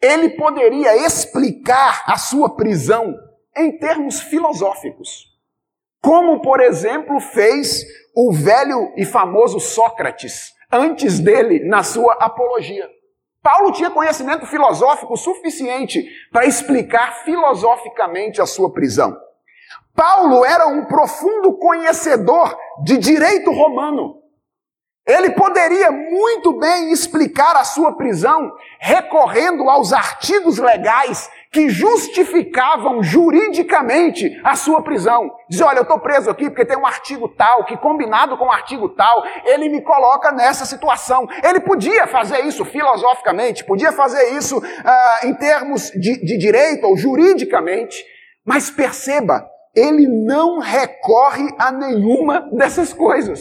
ele 0.00 0.30
poderia 0.30 1.06
explicar 1.06 2.04
a 2.06 2.16
sua 2.16 2.56
prisão 2.56 3.14
em 3.56 3.78
termos 3.78 4.20
filosóficos. 4.20 5.33
Como, 6.04 6.42
por 6.42 6.60
exemplo, 6.60 7.18
fez 7.18 7.82
o 8.14 8.30
velho 8.30 8.92
e 8.94 9.06
famoso 9.06 9.58
Sócrates 9.58 10.52
antes 10.70 11.18
dele 11.18 11.66
na 11.66 11.82
sua 11.82 12.12
apologia. 12.20 12.86
Paulo 13.42 13.72
tinha 13.72 13.90
conhecimento 13.90 14.44
filosófico 14.44 15.16
suficiente 15.16 16.06
para 16.30 16.44
explicar 16.44 17.24
filosoficamente 17.24 18.38
a 18.38 18.44
sua 18.44 18.70
prisão. 18.70 19.16
Paulo 19.94 20.44
era 20.44 20.66
um 20.66 20.84
profundo 20.84 21.56
conhecedor 21.56 22.54
de 22.82 22.98
direito 22.98 23.50
romano. 23.50 24.20
Ele 25.06 25.30
poderia 25.30 25.90
muito 25.90 26.58
bem 26.58 26.92
explicar 26.92 27.56
a 27.56 27.64
sua 27.64 27.96
prisão 27.96 28.52
recorrendo 28.78 29.70
aos 29.70 29.90
artigos 29.94 30.58
legais 30.58 31.30
que 31.54 31.68
justificavam 31.68 33.00
juridicamente 33.00 34.40
a 34.42 34.56
sua 34.56 34.82
prisão. 34.82 35.30
Diz, 35.48 35.60
olha, 35.60 35.78
eu 35.78 35.82
estou 35.82 36.00
preso 36.00 36.28
aqui 36.28 36.50
porque 36.50 36.64
tem 36.64 36.76
um 36.76 36.84
artigo 36.84 37.28
tal, 37.28 37.64
que 37.64 37.76
combinado 37.76 38.36
com 38.36 38.46
um 38.46 38.50
artigo 38.50 38.88
tal, 38.88 39.22
ele 39.44 39.68
me 39.68 39.80
coloca 39.80 40.32
nessa 40.32 40.66
situação. 40.66 41.28
Ele 41.44 41.60
podia 41.60 42.08
fazer 42.08 42.40
isso 42.40 42.64
filosoficamente, 42.64 43.64
podia 43.64 43.92
fazer 43.92 44.36
isso 44.36 44.58
uh, 44.58 45.26
em 45.28 45.32
termos 45.34 45.92
de, 45.92 46.24
de 46.24 46.36
direito 46.36 46.88
ou 46.88 46.96
juridicamente, 46.96 48.04
mas 48.44 48.68
perceba, 48.68 49.48
ele 49.76 50.08
não 50.08 50.58
recorre 50.58 51.54
a 51.56 51.70
nenhuma 51.70 52.50
dessas 52.52 52.92
coisas. 52.92 53.40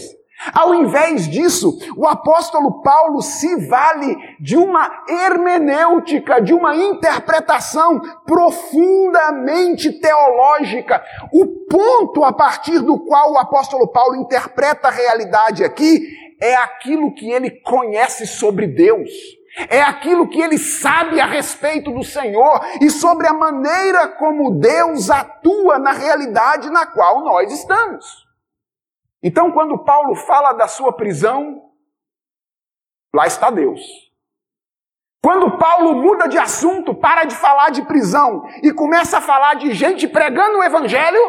Ao 0.51 0.73
invés 0.73 1.27
disso, 1.29 1.77
o 1.95 2.08
apóstolo 2.08 2.82
Paulo 2.82 3.21
se 3.21 3.67
vale 3.67 4.17
de 4.39 4.58
uma 4.58 5.03
hermenêutica, 5.08 6.41
de 6.41 6.53
uma 6.53 6.75
interpretação 6.75 8.01
profundamente 8.25 9.91
teológica. 9.99 11.03
O 11.32 11.45
ponto 11.69 12.23
a 12.23 12.34
partir 12.34 12.79
do 12.79 12.99
qual 12.99 13.34
o 13.34 13.38
apóstolo 13.38 13.88
Paulo 13.88 14.15
interpreta 14.15 14.88
a 14.88 14.91
realidade 14.91 15.63
aqui 15.63 16.01
é 16.41 16.56
aquilo 16.56 17.13
que 17.13 17.29
ele 17.29 17.51
conhece 17.51 18.27
sobre 18.27 18.67
Deus. 18.67 19.10
É 19.69 19.82
aquilo 19.82 20.27
que 20.27 20.41
ele 20.41 20.58
sabe 20.58 21.19
a 21.19 21.25
respeito 21.25 21.91
do 21.91 22.03
Senhor 22.03 22.60
e 22.82 22.89
sobre 22.89 23.27
a 23.27 23.34
maneira 23.34 24.08
como 24.08 24.60
Deus 24.60 25.12
atua 25.12 25.77
na 25.77 25.91
realidade 25.91 26.69
na 26.71 26.88
qual 26.88 27.23
nós 27.23 27.51
estamos. 27.53 28.22
Então, 29.23 29.51
quando 29.53 29.77
Paulo 29.77 30.13
fala 30.15 30.51
da 30.51 30.67
sua 30.67 30.91
prisão, 30.91 31.71
lá 33.15 33.25
está 33.25 33.49
Deus. 33.49 33.81
Quando 35.23 35.57
Paulo 35.57 35.95
muda 35.95 36.27
de 36.27 36.38
assunto, 36.38 36.93
para 36.93 37.23
de 37.23 37.33
falar 37.33 37.69
de 37.69 37.83
prisão 37.83 38.45
e 38.62 38.73
começa 38.73 39.19
a 39.19 39.21
falar 39.21 39.53
de 39.53 39.73
gente 39.73 40.05
pregando 40.05 40.59
o 40.59 40.63
evangelho, 40.63 41.21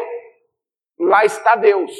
lá 0.99 1.23
está 1.23 1.55
Deus. 1.55 1.93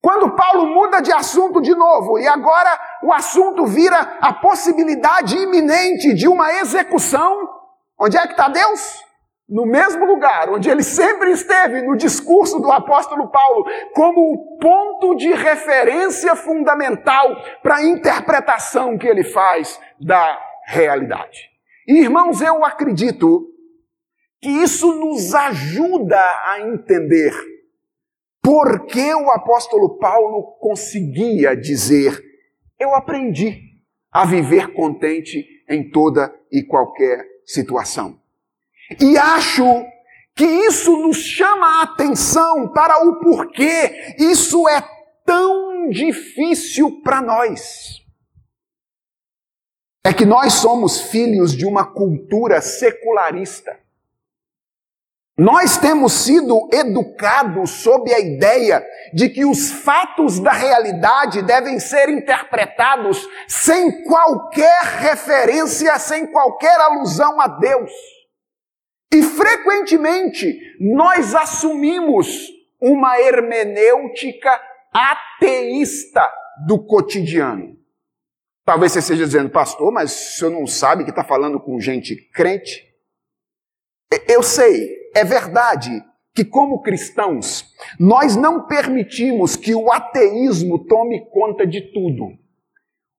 Quando 0.00 0.34
Paulo 0.36 0.66
muda 0.66 1.00
de 1.00 1.12
assunto 1.12 1.60
de 1.60 1.74
novo 1.74 2.16
e 2.16 2.28
agora 2.28 2.80
o 3.02 3.12
assunto 3.12 3.66
vira 3.66 3.98
a 4.20 4.32
possibilidade 4.32 5.36
iminente 5.36 6.14
de 6.14 6.28
uma 6.28 6.52
execução, 6.54 7.48
onde 7.98 8.16
é 8.16 8.24
que 8.28 8.32
está 8.32 8.48
Deus? 8.48 9.04
No 9.50 9.66
mesmo 9.66 10.06
lugar 10.06 10.48
onde 10.48 10.70
ele 10.70 10.82
sempre 10.82 11.32
esteve 11.32 11.82
no 11.82 11.96
discurso 11.96 12.60
do 12.60 12.70
apóstolo 12.70 13.28
Paulo, 13.28 13.64
como 13.92 14.32
o 14.32 14.58
ponto 14.58 15.16
de 15.16 15.32
referência 15.32 16.36
fundamental 16.36 17.36
para 17.60 17.76
a 17.76 17.84
interpretação 17.84 18.96
que 18.96 19.08
ele 19.08 19.24
faz 19.24 19.80
da 20.00 20.38
realidade. 20.66 21.50
E, 21.86 21.98
irmãos, 21.98 22.40
eu 22.40 22.64
acredito 22.64 23.48
que 24.40 24.48
isso 24.48 24.94
nos 24.94 25.34
ajuda 25.34 26.20
a 26.46 26.60
entender 26.60 27.32
por 28.40 28.86
que 28.86 29.12
o 29.14 29.30
apóstolo 29.30 29.98
Paulo 29.98 30.56
conseguia 30.60 31.56
dizer: 31.56 32.22
Eu 32.78 32.94
aprendi 32.94 33.60
a 34.12 34.24
viver 34.24 34.72
contente 34.72 35.44
em 35.68 35.90
toda 35.90 36.32
e 36.50 36.62
qualquer 36.62 37.24
situação. 37.44 38.19
E 38.98 39.16
acho 39.18 39.86
que 40.34 40.44
isso 40.44 40.96
nos 40.96 41.18
chama 41.18 41.66
a 41.66 41.82
atenção 41.82 42.72
para 42.72 43.04
o 43.06 43.20
porquê 43.20 44.14
isso 44.18 44.68
é 44.68 44.82
tão 45.24 45.90
difícil 45.90 47.02
para 47.02 47.20
nós. 47.20 48.00
É 50.04 50.14
que 50.14 50.24
nós 50.24 50.54
somos 50.54 51.02
filhos 51.02 51.54
de 51.54 51.66
uma 51.66 51.84
cultura 51.84 52.60
secularista. 52.62 53.78
Nós 55.38 55.78
temos 55.78 56.12
sido 56.12 56.68
educados 56.72 57.70
sob 57.82 58.12
a 58.12 58.18
ideia 58.18 58.84
de 59.14 59.28
que 59.28 59.44
os 59.44 59.70
fatos 59.70 60.38
da 60.38 60.52
realidade 60.52 61.42
devem 61.42 61.78
ser 61.80 62.08
interpretados 62.10 63.26
sem 63.48 64.04
qualquer 64.04 64.82
referência, 64.82 65.98
sem 65.98 66.26
qualquer 66.26 66.78
alusão 66.80 67.40
a 67.40 67.46
Deus. 67.46 67.90
E 69.12 69.22
frequentemente 69.22 70.76
nós 70.80 71.34
assumimos 71.34 72.48
uma 72.80 73.20
hermenêutica 73.20 74.60
ateísta 74.92 76.30
do 76.66 76.78
cotidiano. 76.78 77.78
Talvez 78.64 78.92
você 78.92 79.00
esteja 79.00 79.24
dizendo, 79.24 79.50
pastor, 79.50 79.92
mas 79.92 80.12
o 80.12 80.38
senhor 80.38 80.50
não 80.52 80.66
sabe 80.66 81.04
que 81.04 81.10
está 81.10 81.24
falando 81.24 81.58
com 81.58 81.80
gente 81.80 82.14
crente? 82.32 82.86
Eu 84.28 84.42
sei, 84.42 85.10
é 85.14 85.24
verdade 85.24 85.90
que, 86.34 86.44
como 86.44 86.82
cristãos, 86.82 87.74
nós 87.98 88.36
não 88.36 88.66
permitimos 88.66 89.56
que 89.56 89.74
o 89.74 89.90
ateísmo 89.90 90.84
tome 90.86 91.26
conta 91.30 91.66
de 91.66 91.80
tudo. 91.92 92.38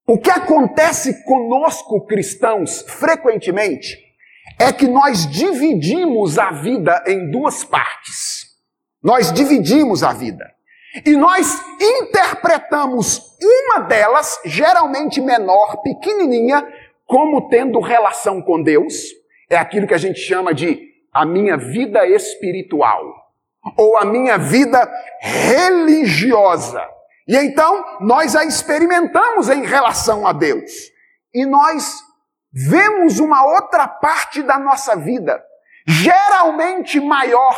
O 0.07 0.17
que 0.17 0.29
acontece 0.29 1.23
conosco, 1.25 2.05
cristãos, 2.05 2.81
frequentemente, 2.87 4.10
é 4.61 4.71
que 4.71 4.87
nós 4.87 5.25
dividimos 5.25 6.37
a 6.37 6.51
vida 6.51 7.03
em 7.07 7.31
duas 7.31 7.63
partes. 7.63 8.45
Nós 9.01 9.31
dividimos 9.33 10.03
a 10.03 10.13
vida. 10.13 10.45
E 11.03 11.15
nós 11.15 11.59
interpretamos 11.81 13.37
uma 13.41 13.79
delas, 13.79 14.39
geralmente 14.45 15.19
menor, 15.19 15.77
pequenininha, 15.81 16.67
como 17.07 17.49
tendo 17.49 17.79
relação 17.79 18.39
com 18.39 18.61
Deus. 18.61 18.93
É 19.49 19.57
aquilo 19.57 19.87
que 19.87 19.95
a 19.95 19.97
gente 19.97 20.19
chama 20.19 20.53
de 20.53 20.91
a 21.11 21.25
minha 21.25 21.57
vida 21.57 22.05
espiritual 22.05 23.01
ou 23.75 23.97
a 23.97 24.05
minha 24.05 24.37
vida 24.37 24.87
religiosa. 25.19 26.87
E 27.27 27.35
então 27.35 27.83
nós 27.99 28.35
a 28.35 28.45
experimentamos 28.45 29.49
em 29.49 29.65
relação 29.65 30.27
a 30.27 30.33
Deus. 30.33 30.71
E 31.33 31.45
nós 31.47 32.10
vemos 32.53 33.19
uma 33.19 33.45
outra 33.45 33.87
parte 33.87 34.43
da 34.43 34.59
nossa 34.59 34.95
vida, 34.95 35.41
geralmente 35.87 36.99
maior, 36.99 37.55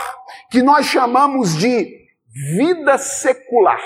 que 0.50 0.62
nós 0.62 0.86
chamamos 0.86 1.58
de 1.58 2.04
vida 2.58 2.98
secular. 2.98 3.82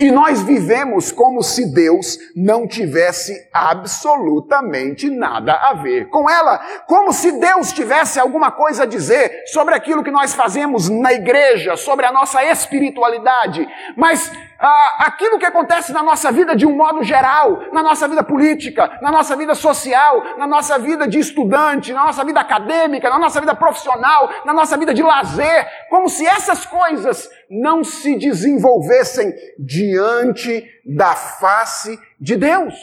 E 0.00 0.10
nós 0.10 0.42
vivemos 0.42 1.12
como 1.12 1.42
se 1.42 1.72
Deus 1.72 2.18
não 2.34 2.66
tivesse 2.66 3.32
absolutamente 3.52 5.08
nada 5.10 5.52
a 5.52 5.74
ver 5.74 6.08
com 6.08 6.28
ela. 6.28 6.58
Como 6.86 7.12
se 7.12 7.30
Deus 7.32 7.72
tivesse 7.72 8.18
alguma 8.18 8.50
coisa 8.50 8.82
a 8.82 8.86
dizer 8.86 9.44
sobre 9.46 9.74
aquilo 9.74 10.02
que 10.02 10.10
nós 10.10 10.34
fazemos 10.34 10.88
na 10.88 11.12
igreja, 11.12 11.76
sobre 11.76 12.06
a 12.06 12.12
nossa 12.12 12.42
espiritualidade. 12.44 13.68
Mas 13.96 14.32
ah, 14.62 15.06
aquilo 15.06 15.40
que 15.40 15.44
acontece 15.44 15.92
na 15.92 16.04
nossa 16.04 16.30
vida 16.30 16.54
de 16.54 16.64
um 16.64 16.76
modo 16.76 17.02
geral, 17.02 17.64
na 17.72 17.82
nossa 17.82 18.06
vida 18.06 18.22
política, 18.22 18.98
na 19.02 19.10
nossa 19.10 19.34
vida 19.34 19.56
social, 19.56 20.38
na 20.38 20.46
nossa 20.46 20.78
vida 20.78 21.08
de 21.08 21.18
estudante, 21.18 21.92
na 21.92 22.04
nossa 22.04 22.24
vida 22.24 22.38
acadêmica, 22.38 23.10
na 23.10 23.18
nossa 23.18 23.40
vida 23.40 23.56
profissional, 23.56 24.30
na 24.44 24.52
nossa 24.52 24.76
vida 24.76 24.94
de 24.94 25.02
lazer, 25.02 25.66
como 25.90 26.08
se 26.08 26.24
essas 26.24 26.64
coisas 26.64 27.28
não 27.50 27.82
se 27.82 28.16
desenvolvessem 28.16 29.34
diante 29.58 30.64
da 30.86 31.16
face 31.16 31.98
de 32.20 32.36
Deus. 32.36 32.74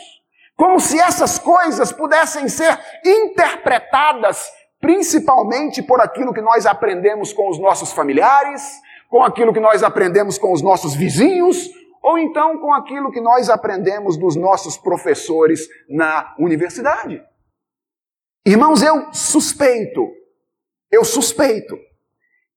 Como 0.57 0.81
se 0.81 0.99
essas 0.99 1.39
coisas 1.39 1.93
pudessem 1.93 2.49
ser 2.49 2.77
interpretadas 3.05 4.51
principalmente 4.81 5.81
por 5.81 6.01
aquilo 6.01 6.33
que 6.33 6.41
nós 6.41 6.65
aprendemos 6.65 7.33
com 7.33 7.49
os 7.49 7.59
nossos 7.59 7.91
familiares, 7.91 8.81
com 9.09 9.23
aquilo 9.23 9.51
que 9.51 9.59
nós 9.59 9.81
aprendemos 9.81 10.37
com 10.37 10.53
os 10.53 10.61
nossos 10.61 10.95
vizinhos, 10.95 11.67
ou 12.01 12.17
então 12.17 12.59
com 12.59 12.71
aquilo 12.73 13.11
que 13.11 13.19
nós 13.19 13.49
aprendemos 13.49 14.15
dos 14.15 14.35
nossos 14.35 14.77
professores 14.77 15.67
na 15.89 16.35
universidade. 16.39 17.21
Irmãos, 18.45 18.81
eu 18.81 19.11
suspeito, 19.11 20.07
eu 20.91 21.03
suspeito 21.03 21.77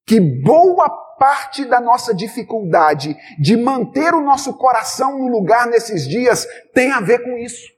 que 0.06 0.20
boa 0.20 0.88
parte 1.18 1.64
da 1.64 1.80
nossa 1.80 2.14
dificuldade 2.14 3.16
de 3.40 3.56
manter 3.56 4.14
o 4.14 4.20
nosso 4.20 4.56
coração 4.56 5.18
no 5.18 5.28
lugar 5.28 5.66
nesses 5.66 6.06
dias 6.06 6.46
tem 6.74 6.92
a 6.92 7.00
ver 7.00 7.24
com 7.24 7.36
isso. 7.38 7.72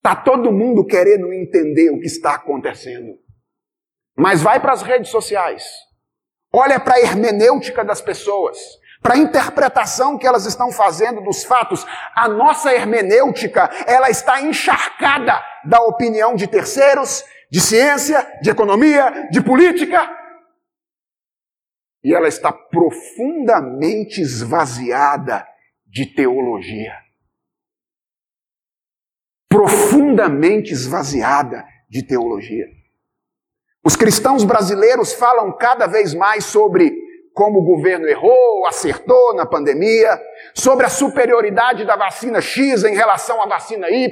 Tá 0.00 0.14
todo 0.16 0.52
mundo 0.52 0.84
querendo 0.84 1.32
entender 1.32 1.90
o 1.90 1.98
que 1.98 2.06
está 2.06 2.34
acontecendo. 2.34 3.18
Mas 4.16 4.42
vai 4.42 4.60
para 4.60 4.72
as 4.72 4.82
redes 4.82 5.10
sociais 5.10 5.64
Olha 6.52 6.78
para 6.78 6.96
a 6.96 7.00
hermenêutica 7.00 7.82
das 7.82 8.02
pessoas, 8.02 8.58
para 9.00 9.14
a 9.14 9.18
interpretação 9.18 10.18
que 10.18 10.26
elas 10.26 10.44
estão 10.44 10.70
fazendo 10.70 11.22
dos 11.22 11.44
fatos. 11.44 11.86
A 12.14 12.28
nossa 12.28 12.72
hermenêutica, 12.72 13.70
ela 13.86 14.10
está 14.10 14.40
encharcada 14.42 15.42
da 15.64 15.80
opinião 15.80 16.34
de 16.34 16.46
terceiros, 16.46 17.24
de 17.50 17.60
ciência, 17.60 18.26
de 18.42 18.50
economia, 18.50 19.28
de 19.30 19.40
política. 19.40 20.08
E 22.04 22.14
ela 22.14 22.28
está 22.28 22.52
profundamente 22.52 24.20
esvaziada 24.20 25.46
de 25.86 26.06
teologia. 26.06 26.94
Profundamente 29.48 30.72
esvaziada 30.72 31.64
de 31.88 32.02
teologia. 32.06 32.81
Os 33.84 33.96
cristãos 33.96 34.44
brasileiros 34.44 35.12
falam 35.12 35.52
cada 35.56 35.86
vez 35.86 36.14
mais 36.14 36.44
sobre 36.44 36.92
como 37.34 37.60
o 37.60 37.64
governo 37.64 38.06
errou, 38.06 38.66
acertou 38.66 39.34
na 39.34 39.46
pandemia, 39.46 40.20
sobre 40.54 40.84
a 40.84 40.90
superioridade 40.90 41.84
da 41.84 41.96
vacina 41.96 42.40
X 42.40 42.84
em 42.84 42.94
relação 42.94 43.40
à 43.42 43.46
vacina 43.46 43.90
Y, 43.90 44.10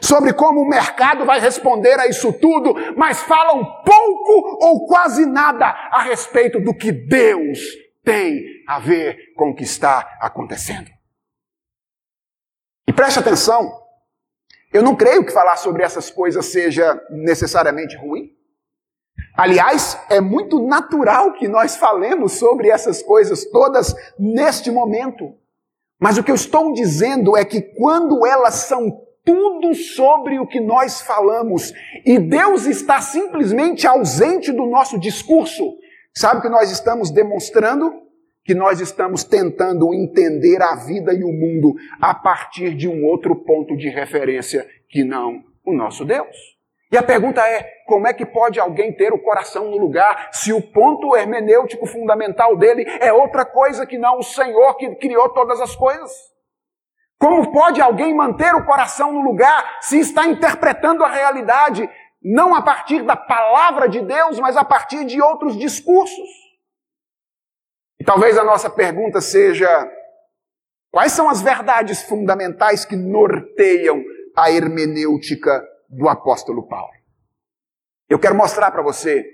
sobre 0.00 0.32
como 0.32 0.60
o 0.60 0.68
mercado 0.68 1.24
vai 1.24 1.40
responder 1.40 1.98
a 1.98 2.06
isso 2.06 2.32
tudo, 2.34 2.74
mas 2.96 3.22
falam 3.22 3.64
pouco 3.82 4.58
ou 4.64 4.86
quase 4.86 5.24
nada 5.24 5.66
a 5.66 6.02
respeito 6.02 6.60
do 6.60 6.74
que 6.74 6.92
Deus 6.92 7.58
tem 8.04 8.44
a 8.68 8.78
ver 8.78 9.32
com 9.36 9.50
o 9.50 9.54
que 9.54 9.64
está 9.64 10.18
acontecendo. 10.20 10.90
E 12.86 12.92
preste 12.92 13.18
atenção, 13.18 13.72
eu 14.72 14.82
não 14.82 14.94
creio 14.94 15.24
que 15.24 15.32
falar 15.32 15.56
sobre 15.56 15.82
essas 15.82 16.10
coisas 16.10 16.46
seja 16.46 17.00
necessariamente 17.10 17.96
ruim. 17.96 18.36
Aliás, 19.36 19.98
é 20.10 20.20
muito 20.20 20.60
natural 20.66 21.32
que 21.32 21.48
nós 21.48 21.76
falemos 21.76 22.32
sobre 22.32 22.68
essas 22.68 23.02
coisas 23.02 23.44
todas 23.46 23.94
neste 24.18 24.70
momento. 24.70 25.34
Mas 25.98 26.16
o 26.18 26.24
que 26.24 26.30
eu 26.30 26.34
estou 26.34 26.72
dizendo 26.72 27.36
é 27.36 27.44
que 27.44 27.60
quando 27.60 28.26
elas 28.26 28.54
são 28.54 29.02
tudo 29.24 29.74
sobre 29.74 30.38
o 30.38 30.46
que 30.46 30.60
nós 30.60 31.02
falamos 31.02 31.72
e 32.04 32.18
Deus 32.18 32.66
está 32.66 33.00
simplesmente 33.00 33.86
ausente 33.86 34.50
do 34.50 34.66
nosso 34.66 34.98
discurso, 34.98 35.76
sabe 36.14 36.38
o 36.38 36.42
que 36.42 36.48
nós 36.48 36.70
estamos 36.70 37.10
demonstrando? 37.10 37.92
Que 38.44 38.54
nós 38.54 38.80
estamos 38.80 39.22
tentando 39.22 39.92
entender 39.92 40.62
a 40.62 40.74
vida 40.74 41.12
e 41.12 41.22
o 41.22 41.32
mundo 41.32 41.74
a 42.00 42.14
partir 42.14 42.74
de 42.74 42.88
um 42.88 43.04
outro 43.04 43.36
ponto 43.36 43.76
de 43.76 43.88
referência 43.88 44.66
que 44.88 45.04
não 45.04 45.44
o 45.64 45.72
nosso 45.72 46.04
Deus. 46.04 46.59
E 46.90 46.96
a 46.96 47.02
pergunta 47.02 47.40
é: 47.40 47.62
como 47.86 48.06
é 48.06 48.12
que 48.12 48.26
pode 48.26 48.58
alguém 48.58 48.92
ter 48.92 49.12
o 49.12 49.22
coração 49.22 49.70
no 49.70 49.78
lugar 49.78 50.30
se 50.32 50.52
o 50.52 50.60
ponto 50.60 51.16
hermenêutico 51.16 51.86
fundamental 51.86 52.56
dele 52.56 52.84
é 53.00 53.12
outra 53.12 53.44
coisa 53.44 53.86
que 53.86 53.96
não 53.96 54.18
o 54.18 54.22
Senhor 54.22 54.76
que 54.76 54.94
criou 54.96 55.28
todas 55.28 55.60
as 55.60 55.76
coisas? 55.76 56.10
Como 57.18 57.52
pode 57.52 57.80
alguém 57.80 58.14
manter 58.14 58.54
o 58.54 58.64
coração 58.64 59.12
no 59.12 59.20
lugar 59.20 59.78
se 59.82 60.00
está 60.00 60.26
interpretando 60.26 61.04
a 61.04 61.08
realidade 61.08 61.88
não 62.22 62.54
a 62.54 62.62
partir 62.62 63.02
da 63.02 63.14
palavra 63.14 63.88
de 63.88 64.00
Deus, 64.00 64.38
mas 64.40 64.56
a 64.56 64.64
partir 64.64 65.04
de 65.04 65.22
outros 65.22 65.56
discursos? 65.56 66.28
E 68.00 68.04
talvez 68.04 68.36
a 68.36 68.42
nossa 68.42 68.68
pergunta 68.68 69.20
seja: 69.20 69.68
quais 70.90 71.12
são 71.12 71.28
as 71.28 71.40
verdades 71.40 72.02
fundamentais 72.02 72.84
que 72.84 72.96
norteiam 72.96 74.02
a 74.36 74.50
hermenêutica 74.50 75.69
do 75.90 76.08
apóstolo 76.08 76.66
Paulo. 76.66 76.92
Eu 78.08 78.18
quero 78.18 78.34
mostrar 78.34 78.70
para 78.70 78.82
você 78.82 79.24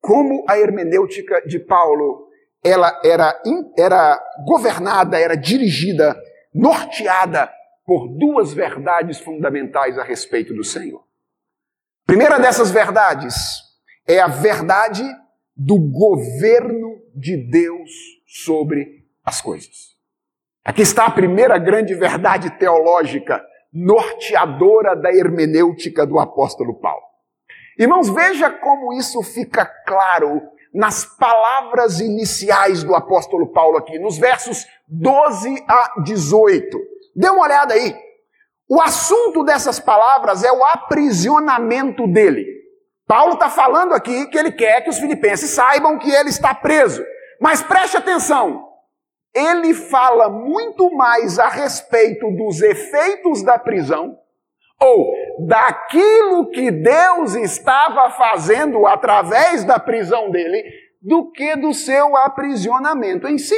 como 0.00 0.44
a 0.48 0.58
hermenêutica 0.58 1.40
de 1.46 1.58
Paulo 1.58 2.28
ela 2.62 3.00
era, 3.04 3.40
era 3.78 4.18
governada, 4.46 5.18
era 5.18 5.36
dirigida, 5.36 6.16
norteada 6.52 7.50
por 7.84 8.08
duas 8.08 8.52
verdades 8.54 9.20
fundamentais 9.20 9.98
a 9.98 10.02
respeito 10.02 10.54
do 10.54 10.64
Senhor. 10.64 11.04
Primeira 12.06 12.38
dessas 12.38 12.70
verdades 12.70 13.34
é 14.06 14.20
a 14.20 14.26
verdade 14.26 15.04
do 15.56 15.78
governo 15.78 17.02
de 17.14 17.36
Deus 17.36 17.90
sobre 18.26 19.06
as 19.24 19.40
coisas. 19.40 19.94
Aqui 20.64 20.82
está 20.82 21.06
a 21.06 21.10
primeira 21.10 21.58
grande 21.58 21.94
verdade 21.94 22.50
teológica 22.58 23.44
norteadora 23.74 24.94
da 24.94 25.12
hermenêutica 25.12 26.06
do 26.06 26.18
apóstolo 26.20 26.78
Paulo. 26.78 27.02
Irmãos, 27.76 28.08
veja 28.08 28.50
como 28.50 28.92
isso 28.92 29.20
fica 29.22 29.66
claro 29.66 30.40
nas 30.72 31.04
palavras 31.04 32.00
iniciais 32.00 32.84
do 32.84 32.94
apóstolo 32.94 33.52
Paulo 33.52 33.76
aqui, 33.76 33.98
nos 33.98 34.16
versos 34.16 34.64
12 34.86 35.64
a 35.68 36.02
18. 36.02 36.78
Dê 37.16 37.28
uma 37.28 37.42
olhada 37.42 37.74
aí. 37.74 37.96
O 38.68 38.80
assunto 38.80 39.44
dessas 39.44 39.78
palavras 39.78 40.44
é 40.44 40.52
o 40.52 40.64
aprisionamento 40.64 42.06
dele. 42.06 42.46
Paulo 43.06 43.34
está 43.34 43.50
falando 43.50 43.92
aqui 43.92 44.26
que 44.26 44.38
ele 44.38 44.52
quer 44.52 44.82
que 44.82 44.90
os 44.90 44.98
filipenses 44.98 45.50
saibam 45.50 45.98
que 45.98 46.10
ele 46.10 46.30
está 46.30 46.54
preso. 46.54 47.04
Mas 47.40 47.62
preste 47.62 47.96
atenção, 47.96 48.66
ele 49.34 49.74
fala 49.74 50.28
muito 50.28 50.94
mais 50.94 51.38
a 51.38 51.48
respeito 51.48 52.30
dos 52.30 52.62
efeitos 52.62 53.42
da 53.42 53.58
prisão 53.58 54.16
ou 54.80 55.12
daquilo 55.46 56.50
que 56.50 56.70
Deus 56.70 57.34
estava 57.34 58.10
fazendo 58.10 58.86
através 58.86 59.64
da 59.64 59.78
prisão 59.78 60.30
dele 60.30 60.62
do 61.02 61.30
que 61.32 61.56
do 61.56 61.74
seu 61.74 62.16
aprisionamento 62.16 63.26
em 63.26 63.36
si. 63.36 63.56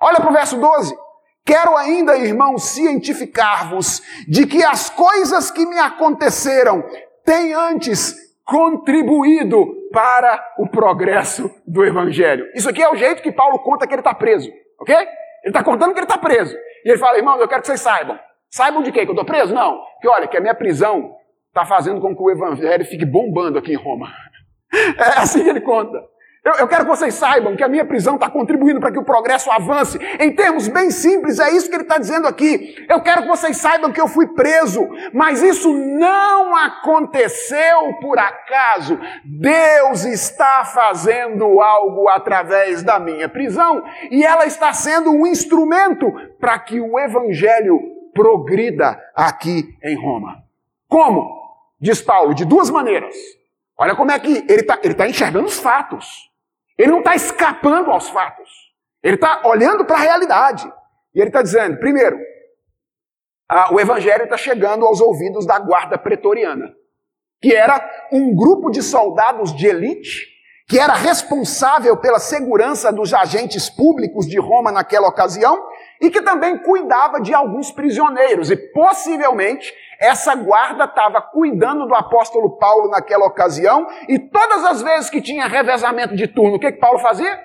Olha 0.00 0.20
para 0.20 0.30
o 0.30 0.32
verso 0.32 0.58
12. 0.58 0.96
Quero 1.44 1.76
ainda, 1.76 2.18
irmãos, 2.18 2.70
cientificar-vos 2.70 4.02
de 4.26 4.46
que 4.46 4.64
as 4.64 4.90
coisas 4.90 5.50
que 5.50 5.64
me 5.64 5.78
aconteceram 5.78 6.84
têm 7.24 7.54
antes 7.54 8.25
contribuído 8.46 9.66
para 9.92 10.54
o 10.56 10.68
progresso 10.68 11.50
do 11.66 11.84
Evangelho. 11.84 12.46
Isso 12.54 12.70
aqui 12.70 12.80
é 12.80 12.88
o 12.88 12.96
jeito 12.96 13.22
que 13.22 13.32
Paulo 13.32 13.58
conta 13.58 13.86
que 13.86 13.92
ele 13.92 14.00
está 14.00 14.14
preso, 14.14 14.50
ok? 14.80 14.94
Ele 14.96 15.08
está 15.46 15.62
contando 15.62 15.92
que 15.92 15.98
ele 15.98 16.06
está 16.06 16.16
preso. 16.16 16.56
E 16.84 16.90
ele 16.90 16.98
fala, 16.98 17.18
irmãos, 17.18 17.40
eu 17.40 17.48
quero 17.48 17.60
que 17.60 17.66
vocês 17.66 17.80
saibam. 17.80 18.18
Saibam 18.48 18.82
de 18.82 18.92
quê? 18.92 19.04
Que 19.04 19.10
eu 19.10 19.14
estou 19.14 19.24
preso? 19.24 19.52
Não. 19.52 19.80
Que 20.00 20.08
olha, 20.08 20.28
que 20.28 20.36
a 20.36 20.40
minha 20.40 20.54
prisão 20.54 21.16
está 21.48 21.64
fazendo 21.64 22.00
com 22.00 22.14
que 22.14 22.22
o 22.22 22.30
Evangelho 22.30 22.84
fique 22.84 23.04
bombando 23.04 23.58
aqui 23.58 23.72
em 23.72 23.76
Roma. 23.76 24.08
É 24.98 25.20
assim 25.20 25.44
que 25.44 25.48
ele 25.48 25.60
conta. 25.60 26.04
Eu, 26.46 26.52
eu 26.60 26.68
quero 26.68 26.84
que 26.84 26.90
vocês 26.90 27.12
saibam 27.12 27.56
que 27.56 27.64
a 27.64 27.68
minha 27.68 27.84
prisão 27.84 28.14
está 28.14 28.30
contribuindo 28.30 28.78
para 28.78 28.92
que 28.92 28.98
o 29.00 29.04
progresso 29.04 29.50
avance. 29.50 29.98
Em 30.20 30.32
termos 30.32 30.68
bem 30.68 30.92
simples, 30.92 31.40
é 31.40 31.50
isso 31.50 31.68
que 31.68 31.74
ele 31.74 31.82
está 31.82 31.98
dizendo 31.98 32.28
aqui. 32.28 32.86
Eu 32.88 33.02
quero 33.02 33.22
que 33.22 33.28
vocês 33.28 33.56
saibam 33.56 33.90
que 33.90 34.00
eu 34.00 34.06
fui 34.06 34.28
preso, 34.28 34.88
mas 35.12 35.42
isso 35.42 35.74
não 35.74 36.54
aconteceu 36.54 37.94
por 38.00 38.16
acaso. 38.16 38.96
Deus 39.24 40.04
está 40.04 40.64
fazendo 40.64 41.60
algo 41.60 42.08
através 42.08 42.80
da 42.80 43.00
minha 43.00 43.28
prisão 43.28 43.82
e 44.08 44.24
ela 44.24 44.46
está 44.46 44.72
sendo 44.72 45.10
um 45.10 45.26
instrumento 45.26 46.12
para 46.38 46.56
que 46.60 46.80
o 46.80 46.96
evangelho 46.96 47.80
progrida 48.14 48.96
aqui 49.16 49.76
em 49.82 50.00
Roma. 50.00 50.44
Como? 50.86 51.28
Diz 51.80 52.00
Paulo, 52.00 52.34
de 52.34 52.44
duas 52.44 52.70
maneiras. 52.70 53.16
Olha 53.76 53.96
como 53.96 54.12
é 54.12 54.18
que 54.20 54.44
ele 54.48 54.60
está 54.60 54.78
ele 54.80 54.94
tá 54.94 55.08
enxergando 55.08 55.46
os 55.46 55.58
fatos. 55.58 56.35
Ele 56.78 56.90
não 56.90 56.98
está 56.98 57.14
escapando 57.14 57.90
aos 57.90 58.08
fatos. 58.08 58.50
Ele 59.02 59.14
está 59.14 59.42
olhando 59.44 59.84
para 59.84 59.96
a 59.96 60.00
realidade. 60.00 60.70
E 61.14 61.20
ele 61.20 61.28
está 61.28 61.42
dizendo, 61.42 61.78
primeiro, 61.78 62.18
o 63.70 63.80
evangelho 63.80 64.24
está 64.24 64.36
chegando 64.36 64.84
aos 64.84 65.00
ouvidos 65.00 65.46
da 65.46 65.58
guarda 65.58 65.96
pretoriana, 65.96 66.74
que 67.40 67.54
era 67.54 68.08
um 68.12 68.34
grupo 68.34 68.70
de 68.70 68.82
soldados 68.82 69.54
de 69.54 69.66
elite, 69.66 70.26
que 70.68 70.80
era 70.80 70.94
responsável 70.94 71.96
pela 71.96 72.18
segurança 72.18 72.92
dos 72.92 73.14
agentes 73.14 73.70
públicos 73.70 74.26
de 74.26 74.38
Roma 74.38 74.72
naquela 74.72 75.06
ocasião, 75.06 75.64
e 76.00 76.10
que 76.10 76.20
também 76.20 76.58
cuidava 76.58 77.20
de 77.20 77.32
alguns 77.32 77.70
prisioneiros. 77.70 78.50
E 78.50 78.56
possivelmente 78.56 79.72
essa 80.00 80.34
guarda 80.34 80.84
estava 80.84 81.20
cuidando 81.20 81.86
do 81.86 81.94
apóstolo 81.94 82.58
Paulo 82.58 82.88
naquela 82.90 83.26
ocasião, 83.26 83.86
e 84.08 84.18
todas 84.18 84.64
as 84.64 84.82
vezes 84.82 85.10
que 85.10 85.22
tinha 85.22 85.46
revezamento 85.46 86.14
de 86.14 86.26
turno, 86.26 86.56
o 86.56 86.58
que, 86.60 86.72
que 86.72 86.78
Paulo 86.78 86.98
fazia? 86.98 87.40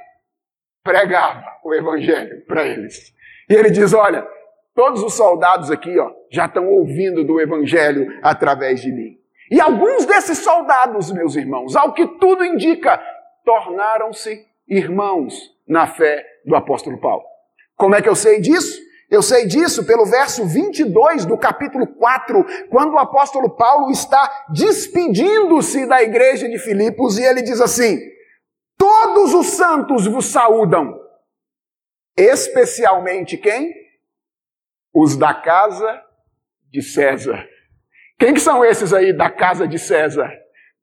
Pregava 0.83 1.43
o 1.63 1.73
evangelho 1.73 2.45
para 2.45 2.65
eles. 2.65 3.13
E 3.49 3.53
ele 3.53 3.69
diz: 3.69 3.93
Olha, 3.93 4.27
todos 4.73 5.03
os 5.03 5.13
soldados 5.13 5.69
aqui 5.69 5.97
ó, 5.99 6.11
já 6.31 6.45
estão 6.45 6.67
ouvindo 6.67 7.23
do 7.23 7.39
evangelho 7.39 8.07
através 8.23 8.81
de 8.81 8.91
mim. 8.91 9.17
E 9.49 9.59
alguns 9.59 10.05
desses 10.05 10.39
soldados, 10.39 11.11
meus 11.11 11.35
irmãos, 11.35 11.75
ao 11.75 11.93
que 11.93 12.07
tudo 12.07 12.43
indica, 12.43 13.01
tornaram-se 13.43 14.45
irmãos 14.67 15.51
na 15.67 15.87
fé 15.87 16.25
do 16.45 16.55
apóstolo 16.55 16.97
Paulo. 16.99 17.23
Como 17.75 17.93
é 17.95 18.01
que 18.01 18.07
eu 18.07 18.15
sei 18.15 18.39
disso? 18.39 18.79
Eu 19.11 19.21
sei 19.21 19.45
disso 19.45 19.85
pelo 19.85 20.05
verso 20.05 20.45
22 20.45 21.25
do 21.25 21.37
capítulo 21.37 21.85
4, 21.85 22.45
quando 22.69 22.93
o 22.93 22.97
apóstolo 22.97 23.49
Paulo 23.49 23.91
está 23.91 24.45
despedindo-se 24.53 25.85
da 25.85 26.01
igreja 26.01 26.47
de 26.47 26.57
Filipos 26.57 27.17
e 27.17 27.23
ele 27.23 27.41
diz 27.41 27.59
assim: 27.59 27.99
Todos 28.77 29.33
os 29.33 29.47
santos 29.47 30.07
vos 30.07 30.27
saúdam, 30.27 30.97
especialmente 32.15 33.35
quem? 33.35 33.73
Os 34.93 35.17
da 35.17 35.33
casa 35.33 36.01
de 36.71 36.81
César. 36.81 37.45
Quem 38.17 38.33
que 38.33 38.39
são 38.39 38.63
esses 38.63 38.93
aí 38.93 39.11
da 39.11 39.29
casa 39.29 39.67
de 39.67 39.77
César? 39.77 40.31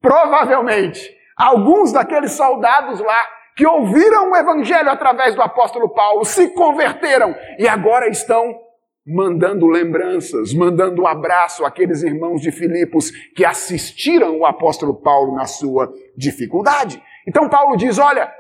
Provavelmente 0.03 1.17
alguns 1.35 1.93
daqueles 1.93 2.33
soldados 2.33 3.01
lá 3.01 3.38
que 3.59 3.67
ouviram 3.67 4.31
o 4.31 4.37
evangelho 4.37 4.89
através 4.89 5.35
do 5.35 5.43
apóstolo 5.43 5.89
Paulo, 5.89 6.25
se 6.25 6.47
converteram 6.51 7.35
e 7.59 7.67
agora 7.67 8.09
estão 8.09 8.57
mandando 9.05 9.67
lembranças, 9.67 10.55
mandando 10.55 11.03
um 11.03 11.07
abraço 11.09 11.65
àqueles 11.65 12.05
irmãos 12.05 12.41
de 12.41 12.53
Filipos 12.53 13.11
que 13.35 13.45
assistiram 13.45 14.39
o 14.39 14.47
apóstolo 14.47 14.95
Paulo 14.95 15.35
na 15.35 15.45
sua 15.45 15.93
dificuldade. 16.17 17.03
Então 17.27 17.49
Paulo 17.49 17.77
diz: 17.77 17.99
Olha, 17.99 18.33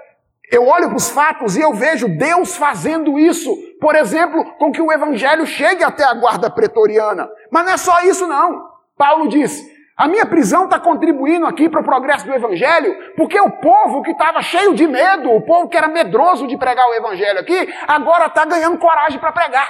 eu 0.53 0.69
olho 0.69 0.87
para 0.87 0.97
os 0.97 1.11
fatos 1.11 1.57
e 1.57 1.61
eu 1.63 1.75
vejo 1.75 2.07
Deus 2.17 2.57
fazendo 2.57 3.19
isso, 3.19 3.53
por 3.81 3.97
exemplo, 3.97 4.45
com 4.57 4.71
que 4.71 4.81
o 4.81 4.93
evangelho 4.93 5.45
chegue 5.45 5.83
até 5.83 6.05
a 6.05 6.15
guarda 6.15 6.49
pretoriana. 6.49 7.29
Mas 7.51 7.65
não 7.65 7.73
é 7.73 7.77
só 7.77 8.03
isso, 8.03 8.25
não. 8.29 8.69
Paulo 8.97 9.27
diz: 9.27 9.69
a 9.99 10.07
minha 10.07 10.25
prisão 10.25 10.67
está 10.67 10.79
contribuindo 10.79 11.45
aqui 11.45 11.69
para 11.69 11.81
o 11.81 11.85
progresso 11.85 12.25
do 12.25 12.33
Evangelho, 12.33 12.97
porque 13.17 13.41
o 13.41 13.51
povo 13.51 14.01
que 14.03 14.13
estava 14.13 14.41
cheio 14.41 14.73
de 14.73 14.87
medo, 14.87 15.29
o 15.29 15.45
povo 15.45 15.69
que 15.69 15.77
era 15.77 15.89
medroso 15.89 16.47
de 16.47 16.57
pregar 16.57 16.89
o 16.89 16.95
Evangelho 16.95 17.41
aqui, 17.41 17.69
agora 17.89 18.27
está 18.27 18.45
ganhando 18.45 18.79
coragem 18.79 19.19
para 19.19 19.33
pregar. 19.33 19.69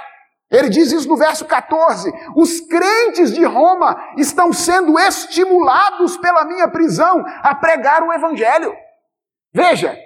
Ele 0.51 0.69
diz 0.69 0.93
isso 0.93 1.09
no 1.09 1.17
verso 1.17 1.47
14: 1.47 2.12
os 2.37 2.61
crentes 2.61 3.33
de 3.33 3.43
Roma 3.43 3.97
estão 4.19 4.53
sendo 4.53 4.99
estimulados 4.99 6.19
pela 6.19 6.45
minha 6.45 6.69
prisão 6.69 7.25
a 7.43 7.55
pregar 7.55 8.03
o 8.03 8.12
Evangelho. 8.12 8.77
Veja, 9.51 9.99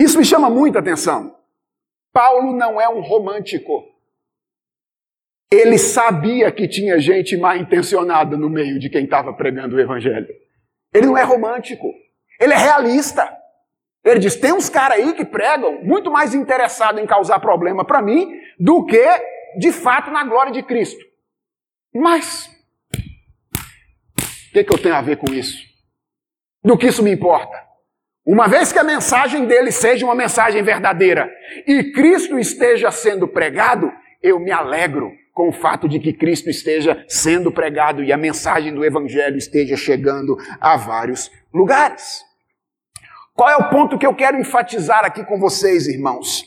isso 0.00 0.18
me 0.18 0.24
chama 0.24 0.48
muita 0.48 0.78
atenção. 0.78 1.36
Paulo 2.12 2.52
não 2.52 2.80
é 2.80 2.88
um 2.88 3.00
romântico. 3.00 3.93
Ele 5.50 5.78
sabia 5.78 6.50
que 6.50 6.66
tinha 6.66 6.98
gente 6.98 7.36
mal 7.36 7.56
intencionada 7.56 8.36
no 8.36 8.50
meio 8.50 8.78
de 8.78 8.88
quem 8.88 9.04
estava 9.04 9.32
pregando 9.32 9.76
o 9.76 9.80
evangelho. 9.80 10.28
Ele 10.92 11.06
não 11.06 11.18
é 11.18 11.22
romântico, 11.22 11.92
ele 12.40 12.52
é 12.52 12.56
realista. 12.56 13.30
Ele 14.04 14.20
diz: 14.20 14.36
tem 14.36 14.52
uns 14.52 14.68
caras 14.68 14.98
aí 14.98 15.14
que 15.14 15.24
pregam 15.24 15.82
muito 15.82 16.10
mais 16.10 16.34
interessado 16.34 16.98
em 16.98 17.06
causar 17.06 17.38
problema 17.40 17.84
para 17.84 18.02
mim 18.02 18.28
do 18.58 18.84
que, 18.84 19.06
de 19.58 19.72
fato, 19.72 20.10
na 20.10 20.24
glória 20.24 20.52
de 20.52 20.62
Cristo. 20.62 21.02
Mas, 21.94 22.50
o 24.48 24.52
que, 24.52 24.64
que 24.64 24.72
eu 24.72 24.78
tenho 24.78 24.94
a 24.94 25.00
ver 25.00 25.16
com 25.16 25.32
isso? 25.32 25.62
Do 26.62 26.76
que 26.76 26.86
isso 26.86 27.02
me 27.02 27.12
importa? 27.12 27.62
Uma 28.26 28.48
vez 28.48 28.72
que 28.72 28.78
a 28.78 28.84
mensagem 28.84 29.44
dele 29.44 29.70
seja 29.70 30.06
uma 30.06 30.14
mensagem 30.14 30.62
verdadeira 30.62 31.30
e 31.66 31.92
Cristo 31.92 32.38
esteja 32.38 32.90
sendo 32.90 33.28
pregado, 33.28 33.92
eu 34.22 34.40
me 34.40 34.50
alegro 34.50 35.12
com 35.34 35.48
o 35.48 35.52
fato 35.52 35.88
de 35.88 35.98
que 35.98 36.12
Cristo 36.12 36.48
esteja 36.48 37.04
sendo 37.08 37.50
pregado 37.50 38.02
e 38.04 38.12
a 38.12 38.16
mensagem 38.16 38.72
do 38.72 38.84
Evangelho 38.84 39.36
esteja 39.36 39.76
chegando 39.76 40.38
a 40.60 40.76
vários 40.76 41.30
lugares. 41.52 42.22
Qual 43.34 43.50
é 43.50 43.56
o 43.56 43.68
ponto 43.68 43.98
que 43.98 44.06
eu 44.06 44.14
quero 44.14 44.38
enfatizar 44.38 45.04
aqui 45.04 45.24
com 45.24 45.38
vocês, 45.40 45.88
irmãos? 45.88 46.44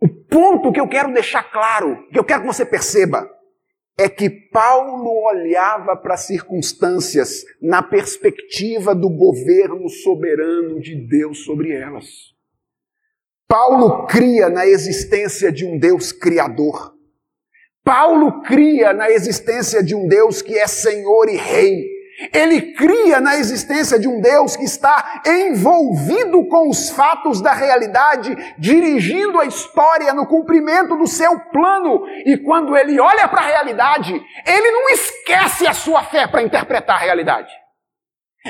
O 0.00 0.08
ponto 0.08 0.72
que 0.72 0.80
eu 0.80 0.88
quero 0.88 1.14
deixar 1.14 1.44
claro, 1.44 2.04
que 2.12 2.18
eu 2.18 2.24
quero 2.24 2.40
que 2.40 2.48
você 2.48 2.66
perceba, 2.66 3.30
é 3.96 4.08
que 4.08 4.28
Paulo 4.28 5.08
olhava 5.24 5.96
para 5.96 6.14
as 6.14 6.26
circunstâncias 6.26 7.44
na 7.62 7.80
perspectiva 7.80 8.92
do 8.92 9.08
governo 9.08 9.88
soberano 9.88 10.80
de 10.80 10.96
Deus 10.96 11.44
sobre 11.44 11.72
elas. 11.72 12.06
Paulo 13.48 14.04
cria 14.06 14.48
na 14.48 14.66
existência 14.66 15.52
de 15.52 15.64
um 15.64 15.78
Deus 15.78 16.10
criador. 16.10 16.95
Paulo 17.86 18.42
cria 18.42 18.92
na 18.92 19.08
existência 19.08 19.80
de 19.80 19.94
um 19.94 20.08
Deus 20.08 20.42
que 20.42 20.58
é 20.58 20.66
Senhor 20.66 21.28
e 21.28 21.36
Rei. 21.36 21.84
Ele 22.32 22.72
cria 22.72 23.20
na 23.20 23.36
existência 23.36 23.96
de 23.96 24.08
um 24.08 24.20
Deus 24.20 24.56
que 24.56 24.64
está 24.64 25.22
envolvido 25.24 26.48
com 26.48 26.68
os 26.68 26.90
fatos 26.90 27.40
da 27.40 27.52
realidade, 27.52 28.34
dirigindo 28.58 29.38
a 29.38 29.44
história 29.44 30.12
no 30.12 30.26
cumprimento 30.26 30.96
do 30.96 31.06
seu 31.06 31.38
plano. 31.52 32.04
E 32.24 32.36
quando 32.38 32.76
ele 32.76 32.98
olha 32.98 33.28
para 33.28 33.42
a 33.42 33.46
realidade, 33.46 34.20
ele 34.44 34.70
não 34.72 34.88
esquece 34.88 35.64
a 35.64 35.72
sua 35.72 36.02
fé 36.02 36.26
para 36.26 36.42
interpretar 36.42 36.96
a 36.96 37.04
realidade. 37.04 37.52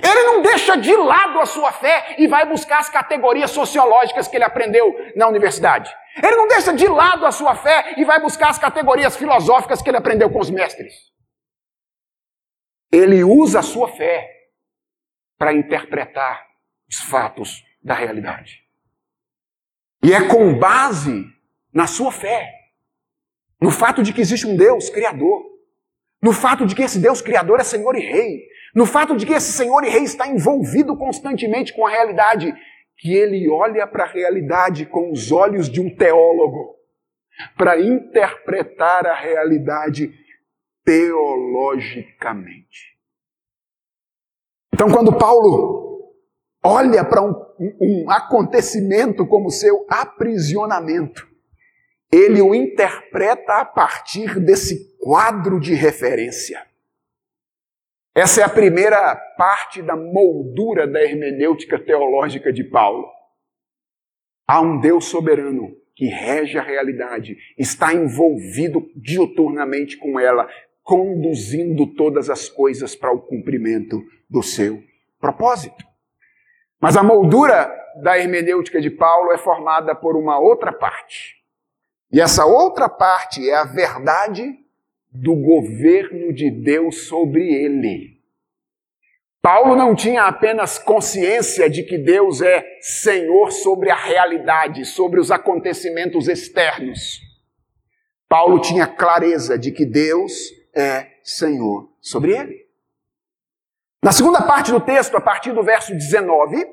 Ele 0.02 0.22
não 0.22 0.40
deixa 0.40 0.76
de 0.76 0.96
lado 0.96 1.40
a 1.40 1.46
sua 1.46 1.72
fé 1.72 2.14
e 2.16 2.26
vai 2.26 2.46
buscar 2.46 2.78
as 2.78 2.88
categorias 2.88 3.50
sociológicas 3.50 4.28
que 4.28 4.36
ele 4.36 4.44
aprendeu 4.44 4.94
na 5.14 5.26
universidade. 5.26 5.94
Ele 6.22 6.36
não 6.36 6.48
deixa 6.48 6.72
de 6.72 6.86
lado 6.88 7.26
a 7.26 7.32
sua 7.32 7.54
fé 7.54 7.94
e 7.98 8.04
vai 8.04 8.20
buscar 8.20 8.48
as 8.48 8.58
categorias 8.58 9.16
filosóficas 9.16 9.82
que 9.82 9.90
ele 9.90 9.98
aprendeu 9.98 10.30
com 10.30 10.40
os 10.40 10.50
mestres. 10.50 10.94
Ele 12.90 13.22
usa 13.22 13.60
a 13.60 13.62
sua 13.62 13.88
fé 13.88 14.26
para 15.36 15.52
interpretar 15.52 16.46
os 16.88 17.00
fatos 17.00 17.62
da 17.82 17.94
realidade. 17.94 18.64
E 20.02 20.12
é 20.12 20.26
com 20.26 20.58
base 20.58 21.26
na 21.72 21.86
sua 21.86 22.10
fé, 22.10 22.50
no 23.60 23.70
fato 23.70 24.02
de 24.02 24.12
que 24.12 24.20
existe 24.20 24.46
um 24.46 24.56
Deus 24.56 24.88
criador, 24.88 25.44
no 26.22 26.32
fato 26.32 26.64
de 26.64 26.74
que 26.74 26.82
esse 26.82 26.98
Deus 26.98 27.20
criador 27.20 27.60
é 27.60 27.64
Senhor 27.64 27.94
e 27.96 28.00
Rei, 28.00 28.48
no 28.74 28.86
fato 28.86 29.16
de 29.16 29.26
que 29.26 29.32
esse 29.32 29.52
Senhor 29.52 29.84
e 29.84 29.88
Rei 29.88 30.04
está 30.04 30.26
envolvido 30.26 30.96
constantemente 30.96 31.74
com 31.74 31.86
a 31.86 31.90
realidade, 31.90 32.54
que 32.98 33.14
ele 33.14 33.48
olha 33.48 33.86
para 33.86 34.04
a 34.04 34.08
realidade 34.08 34.86
com 34.86 35.12
os 35.12 35.30
olhos 35.30 35.68
de 35.68 35.80
um 35.80 35.94
teólogo, 35.94 36.74
para 37.56 37.80
interpretar 37.80 39.06
a 39.06 39.14
realidade 39.14 40.12
teologicamente. 40.84 42.96
Então, 44.72 44.90
quando 44.90 45.16
Paulo 45.16 46.12
olha 46.64 47.04
para 47.04 47.22
um, 47.22 47.34
um 47.80 48.10
acontecimento 48.10 49.24
como 49.26 49.50
seu 49.50 49.86
aprisionamento, 49.88 51.26
ele 52.12 52.40
o 52.40 52.54
interpreta 52.54 53.60
a 53.60 53.64
partir 53.64 54.40
desse 54.40 54.96
quadro 54.98 55.60
de 55.60 55.74
referência. 55.74 56.64
Essa 58.16 58.40
é 58.40 58.44
a 58.44 58.48
primeira 58.48 59.14
parte 59.36 59.82
da 59.82 59.94
moldura 59.94 60.86
da 60.86 61.02
hermenêutica 61.02 61.78
teológica 61.78 62.50
de 62.50 62.64
Paulo. 62.64 63.06
Há 64.48 64.58
um 64.62 64.80
Deus 64.80 65.04
soberano 65.04 65.76
que 65.94 66.06
rege 66.06 66.58
a 66.58 66.62
realidade, 66.62 67.36
está 67.58 67.92
envolvido 67.92 68.90
diuturnamente 68.96 69.98
com 69.98 70.18
ela, 70.18 70.48
conduzindo 70.82 71.86
todas 71.94 72.30
as 72.30 72.48
coisas 72.48 72.96
para 72.96 73.12
o 73.12 73.20
cumprimento 73.20 74.02
do 74.30 74.42
seu 74.42 74.82
propósito. 75.20 75.84
Mas 76.80 76.96
a 76.96 77.02
moldura 77.02 77.70
da 78.02 78.18
hermenêutica 78.18 78.80
de 78.80 78.88
Paulo 78.88 79.30
é 79.30 79.36
formada 79.36 79.94
por 79.94 80.16
uma 80.16 80.38
outra 80.38 80.72
parte. 80.72 81.34
E 82.10 82.18
essa 82.18 82.46
outra 82.46 82.88
parte 82.88 83.46
é 83.46 83.54
a 83.54 83.64
verdade 83.64 84.56
do 85.22 85.34
governo 85.34 86.32
de 86.32 86.50
Deus 86.50 87.06
sobre 87.08 87.42
ele. 87.42 88.16
Paulo 89.40 89.76
não 89.76 89.94
tinha 89.94 90.24
apenas 90.24 90.76
consciência 90.76 91.70
de 91.70 91.84
que 91.84 91.96
Deus 91.96 92.42
é 92.42 92.64
Senhor 92.80 93.52
sobre 93.52 93.90
a 93.90 93.94
realidade, 93.94 94.84
sobre 94.84 95.20
os 95.20 95.30
acontecimentos 95.30 96.26
externos. 96.26 97.20
Paulo 98.28 98.60
tinha 98.60 98.88
clareza 98.88 99.56
de 99.56 99.70
que 99.70 99.86
Deus 99.86 100.32
é 100.74 101.06
Senhor 101.22 101.88
sobre 102.00 102.36
ele. 102.36 102.66
Na 104.02 104.10
segunda 104.10 104.42
parte 104.42 104.72
do 104.72 104.80
texto, 104.80 105.16
a 105.16 105.20
partir 105.20 105.52
do 105.52 105.62
verso 105.62 105.92
19 105.92 106.66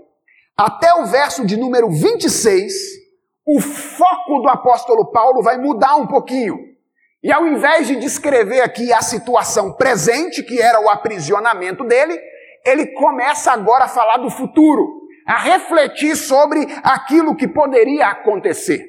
até 0.58 0.93
o 0.95 1.06
verso 1.06 1.45
de 1.45 1.58
número 1.58 1.89
26, 1.89 2.73
o 3.45 3.60
foco 3.60 4.39
do 4.39 4.49
apóstolo 4.49 5.12
Paulo 5.12 5.41
vai 5.41 5.58
mudar 5.58 5.95
um 5.95 6.08
pouquinho. 6.08 6.72
E 7.23 7.31
ao 7.31 7.47
invés 7.47 7.88
de 7.88 7.95
descrever 7.95 8.59
aqui 8.59 8.91
a 8.91 9.01
situação 9.01 9.71
presente, 9.71 10.43
que 10.43 10.62
era 10.62 10.81
o 10.81 10.89
aprisionamento 10.89 11.86
dele, 11.86 12.19
ele 12.65 12.88
começa 12.88 13.51
agora 13.51 13.86
a 13.86 13.88
falar 13.88 14.17
do 14.17 14.29
futuro, 14.29 15.01
a 15.25 15.38
refletir 15.38 16.17
sobre 16.17 16.67
aquilo 16.83 17.36
que 17.36 17.47
poderia 17.47 18.07
acontecer. 18.07 18.86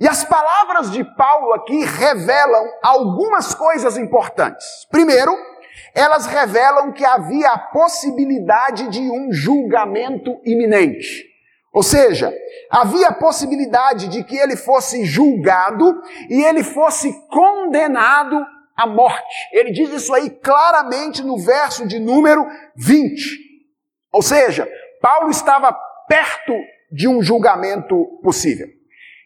E 0.00 0.08
as 0.08 0.24
palavras 0.24 0.90
de 0.90 1.04
Paulo 1.14 1.52
aqui 1.52 1.84
revelam 1.84 2.66
algumas 2.82 3.54
coisas 3.54 3.96
importantes. 3.96 4.66
Primeiro, 4.90 5.32
elas 5.94 6.26
revelam 6.26 6.92
que 6.92 7.04
havia 7.04 7.50
a 7.50 7.58
possibilidade 7.58 8.88
de 8.88 9.00
um 9.00 9.32
julgamento 9.32 10.40
iminente. 10.44 11.29
Ou 11.72 11.82
seja, 11.82 12.32
havia 12.70 13.08
a 13.08 13.14
possibilidade 13.14 14.08
de 14.08 14.24
que 14.24 14.36
ele 14.36 14.56
fosse 14.56 15.04
julgado 15.04 16.02
e 16.28 16.42
ele 16.42 16.64
fosse 16.64 17.12
condenado 17.28 18.44
a 18.76 18.86
morte. 18.86 19.48
Ele 19.52 19.70
diz 19.70 19.90
isso 19.90 20.12
aí 20.12 20.30
claramente 20.30 21.22
no 21.22 21.38
verso 21.38 21.86
de 21.86 21.98
número 21.98 22.44
20. 22.76 23.20
Ou 24.12 24.22
seja, 24.22 24.68
Paulo 25.00 25.30
estava 25.30 25.72
perto 26.08 26.54
de 26.90 27.06
um 27.06 27.22
julgamento 27.22 28.18
possível. 28.22 28.66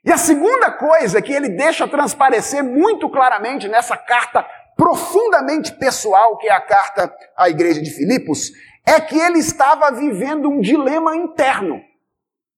E 0.05 0.13
a 0.13 0.19
segunda 0.19 0.71
coisa 0.71 1.23
que 1.23 1.33
ele 1.33 1.49
deixa 1.49 1.89
transparecer 1.89 2.63
muito 2.63 3.09
claramente 3.09 3.69
nessa 3.69 3.97
carta 3.97 4.47
profundamente 4.77 5.73
pessoal, 5.73 6.37
que 6.37 6.49
é 6.49 6.53
a 6.53 6.61
carta 6.61 7.11
à 7.37 7.49
igreja 7.49 7.81
de 7.81 7.91
Filipos, 7.91 8.51
é 8.87 9.01
que 9.01 9.19
ele 9.19 9.39
estava 9.39 9.91
vivendo 9.93 10.51
um 10.51 10.61
dilema 10.61 11.17
interno. 11.17 11.81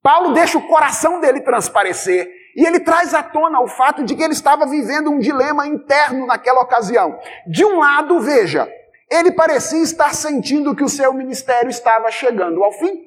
Paulo 0.06 0.34
deixa 0.34 0.56
o 0.56 0.68
coração 0.68 1.20
dele 1.20 1.40
transparecer 1.40 2.30
e 2.54 2.64
ele 2.64 2.78
traz 2.78 3.12
à 3.12 3.24
tona 3.24 3.60
o 3.60 3.66
fato 3.66 4.04
de 4.04 4.14
que 4.14 4.22
ele 4.22 4.34
estava 4.34 4.64
vivendo 4.64 5.10
um 5.10 5.18
dilema 5.18 5.66
interno 5.66 6.26
naquela 6.26 6.60
ocasião. 6.60 7.18
De 7.44 7.64
um 7.64 7.80
lado, 7.80 8.20
veja, 8.20 8.72
ele 9.10 9.32
parecia 9.32 9.82
estar 9.82 10.14
sentindo 10.14 10.76
que 10.76 10.84
o 10.84 10.88
seu 10.88 11.12
ministério 11.12 11.68
estava 11.68 12.08
chegando 12.12 12.62
ao 12.62 12.70
fim. 12.70 13.02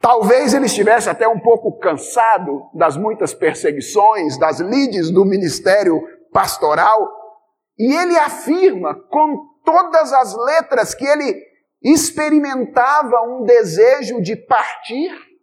Talvez 0.00 0.54
ele 0.54 0.64
estivesse 0.64 1.10
até 1.10 1.28
um 1.28 1.40
pouco 1.40 1.78
cansado 1.78 2.70
das 2.72 2.96
muitas 2.96 3.34
perseguições, 3.34 4.38
das 4.38 4.60
lides 4.60 5.10
do 5.10 5.26
ministério 5.26 6.02
pastoral, 6.32 7.06
e 7.78 7.94
ele 7.94 8.16
afirma 8.16 8.94
com 9.10 9.44
todas 9.62 10.10
as 10.14 10.34
letras 10.34 10.94
que 10.94 11.04
ele 11.04 11.38
experimentava 11.82 13.20
um 13.28 13.44
desejo 13.44 14.22
de 14.22 14.36
partir 14.36 15.35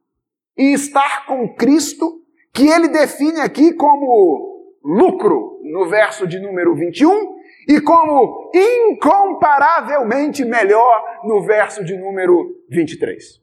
e 0.58 0.74
estar 0.74 1.26
com 1.26 1.54
Cristo 1.56 2.22
que 2.54 2.68
ele 2.68 2.88
define 2.88 3.39
aqui 3.42 3.74
como 3.74 4.78
lucro, 4.84 5.60
no 5.63 5.88
verso 5.89 6.28
de 6.28 6.39
número 6.39 6.76
21, 6.76 7.36
e 7.68 7.82
como 7.82 8.52
incomparavelmente 8.54 10.46
melhor, 10.46 11.22
no 11.24 11.42
verso 11.44 11.84
de 11.84 11.98
número 11.98 12.63
23. 12.70 13.42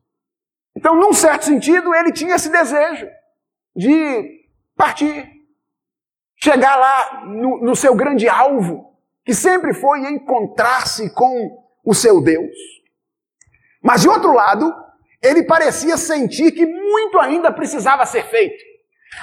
Então, 0.76 0.94
num 0.94 1.12
certo 1.12 1.46
sentido, 1.46 1.94
ele 1.94 2.12
tinha 2.12 2.36
esse 2.36 2.50
desejo 2.50 3.08
de 3.74 4.46
partir, 4.76 5.28
chegar 6.36 6.76
lá 6.76 7.24
no, 7.26 7.60
no 7.60 7.74
seu 7.74 7.94
grande 7.94 8.28
alvo, 8.28 8.94
que 9.24 9.34
sempre 9.34 9.74
foi 9.74 10.00
encontrar-se 10.10 11.12
com 11.14 11.58
o 11.84 11.94
seu 11.94 12.22
Deus. 12.22 12.54
Mas, 13.82 14.02
de 14.02 14.08
outro 14.08 14.32
lado, 14.32 14.72
ele 15.22 15.42
parecia 15.42 15.96
sentir 15.96 16.52
que 16.52 16.64
muito 16.64 17.18
ainda 17.18 17.52
precisava 17.52 18.06
ser 18.06 18.24
feito. 18.24 18.70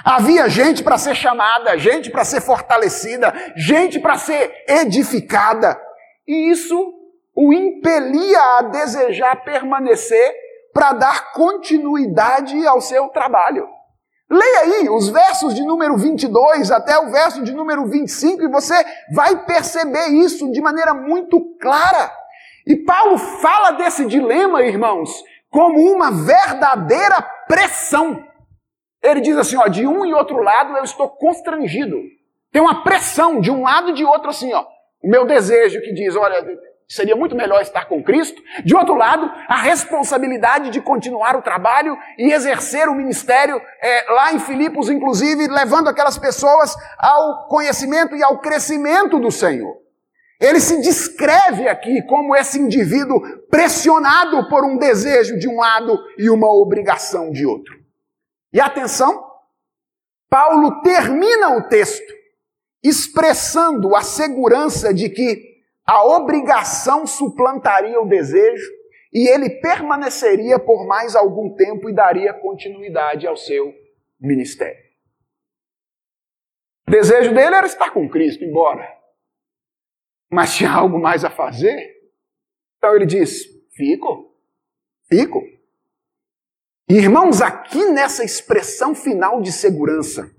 Havia 0.04 0.50
gente 0.50 0.84
para 0.84 0.98
ser 0.98 1.16
chamada, 1.16 1.78
gente 1.78 2.12
para 2.12 2.24
ser 2.24 2.42
fortalecida, 2.42 3.34
gente 3.56 4.00
para 4.00 4.18
ser 4.18 4.54
edificada. 4.68 5.80
E 6.28 6.52
isso 6.52 6.94
o 7.34 7.54
impelia 7.54 8.40
a 8.58 8.62
desejar 8.64 9.44
permanecer 9.44 10.36
para 10.74 10.94
dar 10.94 11.32
continuidade 11.32 12.68
ao 12.68 12.82
seu 12.82 13.08
trabalho. 13.10 13.68
Leia 14.30 14.60
aí 14.60 14.90
os 14.90 15.08
versos 15.08 15.56
de 15.56 15.64
número 15.64 15.98
22 15.98 16.70
até 16.70 17.00
o 17.00 17.10
verso 17.10 17.42
de 17.44 17.54
número 17.54 17.88
25 17.88 18.44
e 18.44 18.52
você 18.52 18.76
vai 19.14 19.46
perceber 19.46 20.08
isso 20.10 20.52
de 20.52 20.62
maneira 20.62 20.94
muito 20.94 21.40
clara. 21.62 22.12
E 22.66 22.76
Paulo 22.76 23.18
fala 23.18 23.72
desse 23.72 24.06
dilema, 24.06 24.62
irmãos, 24.64 25.24
como 25.50 25.80
uma 25.80 26.12
verdadeira 26.12 27.22
pressão. 27.48 28.24
Ele 29.02 29.22
diz 29.22 29.38
assim, 29.38 29.58
ó, 29.58 29.68
de 29.68 29.86
um 29.86 30.06
e 30.06 30.14
outro 30.14 30.42
lado 30.42 30.76
eu 30.76 30.84
estou 30.84 31.10
constrangido. 31.10 31.98
Tem 32.52 32.62
uma 32.62 32.84
pressão 32.84 33.40
de 33.40 33.52
um 33.52 33.64
lado 33.64 33.90
e 33.90 33.94
de 33.94 34.04
outro 34.04 34.30
assim, 34.30 34.54
ó. 34.54 34.66
O 35.02 35.10
meu 35.10 35.26
desejo 35.26 35.80
que 35.82 35.94
diz, 35.94 36.16
olha, 36.16 36.44
seria 36.88 37.16
muito 37.16 37.36
melhor 37.36 37.62
estar 37.62 37.86
com 37.86 38.04
Cristo. 38.04 38.42
De 38.64 38.76
outro 38.76 38.96
lado, 38.96 39.32
a 39.48 39.58
responsabilidade 39.58 40.70
de 40.70 40.82
continuar 40.82 41.36
o 41.36 41.42
trabalho 41.42 41.98
e 42.18 42.32
exercer 42.32 42.88
o 42.88 42.96
ministério 42.96 43.62
é, 43.82 44.12
lá 44.12 44.34
em 44.34 44.40
Filipos, 44.40 44.90
inclusive, 44.90 45.48
levando 45.48 45.90
aquelas 45.90 46.18
pessoas 46.18 46.76
ao 46.98 47.48
conhecimento 47.48 48.16
e 48.16 48.24
ao 48.24 48.40
crescimento 48.40 49.20
do 49.20 49.32
Senhor. 49.32 49.87
Ele 50.40 50.60
se 50.60 50.80
descreve 50.82 51.68
aqui 51.68 52.02
como 52.04 52.36
esse 52.36 52.60
indivíduo 52.60 53.20
pressionado 53.50 54.48
por 54.50 54.64
um 54.64 54.78
desejo 54.78 55.38
de 55.40 55.48
um 55.48 55.58
lado 55.58 55.98
e 56.18 56.30
uma 56.30 56.52
obrigação 56.52 57.32
de 57.32 57.46
outro. 57.46 57.76
E 58.54 58.62
atenção, 58.62 59.26
Paulo 60.30 60.82
termina 60.82 61.58
o 61.58 61.68
texto 61.68 62.14
expressando 62.84 63.96
a 63.96 64.02
segurança 64.02 64.94
de 64.94 65.10
que 65.10 65.58
a 65.86 66.04
obrigação 66.04 67.08
suplantaria 67.08 68.00
o 68.00 68.08
desejo 68.08 68.70
e 69.14 69.28
ele 69.28 69.50
permaneceria 69.50 70.60
por 70.60 70.86
mais 70.86 71.16
algum 71.16 71.56
tempo 71.56 71.90
e 71.90 71.94
daria 71.94 72.34
continuidade 72.34 73.26
ao 73.26 73.38
seu 73.38 73.74
ministério. 74.20 74.86
O 76.88 76.92
desejo 76.92 77.34
dele 77.34 77.56
era 77.56 77.66
estar 77.66 77.92
com 77.92 78.08
Cristo, 78.08 78.44
embora. 78.44 78.97
Mas 80.32 80.56
tinha 80.56 80.72
algo 80.72 81.00
mais 81.00 81.24
a 81.24 81.30
fazer. 81.30 81.96
Então 82.78 82.96
ele 82.96 83.06
diz: 83.06 83.46
Fico, 83.72 84.36
fico. 85.08 85.42
Irmãos, 86.90 87.42
aqui 87.42 87.86
nessa 87.86 88.24
expressão 88.24 88.96
final 88.96 89.42
de 89.42 89.52
segurança, 89.52 90.34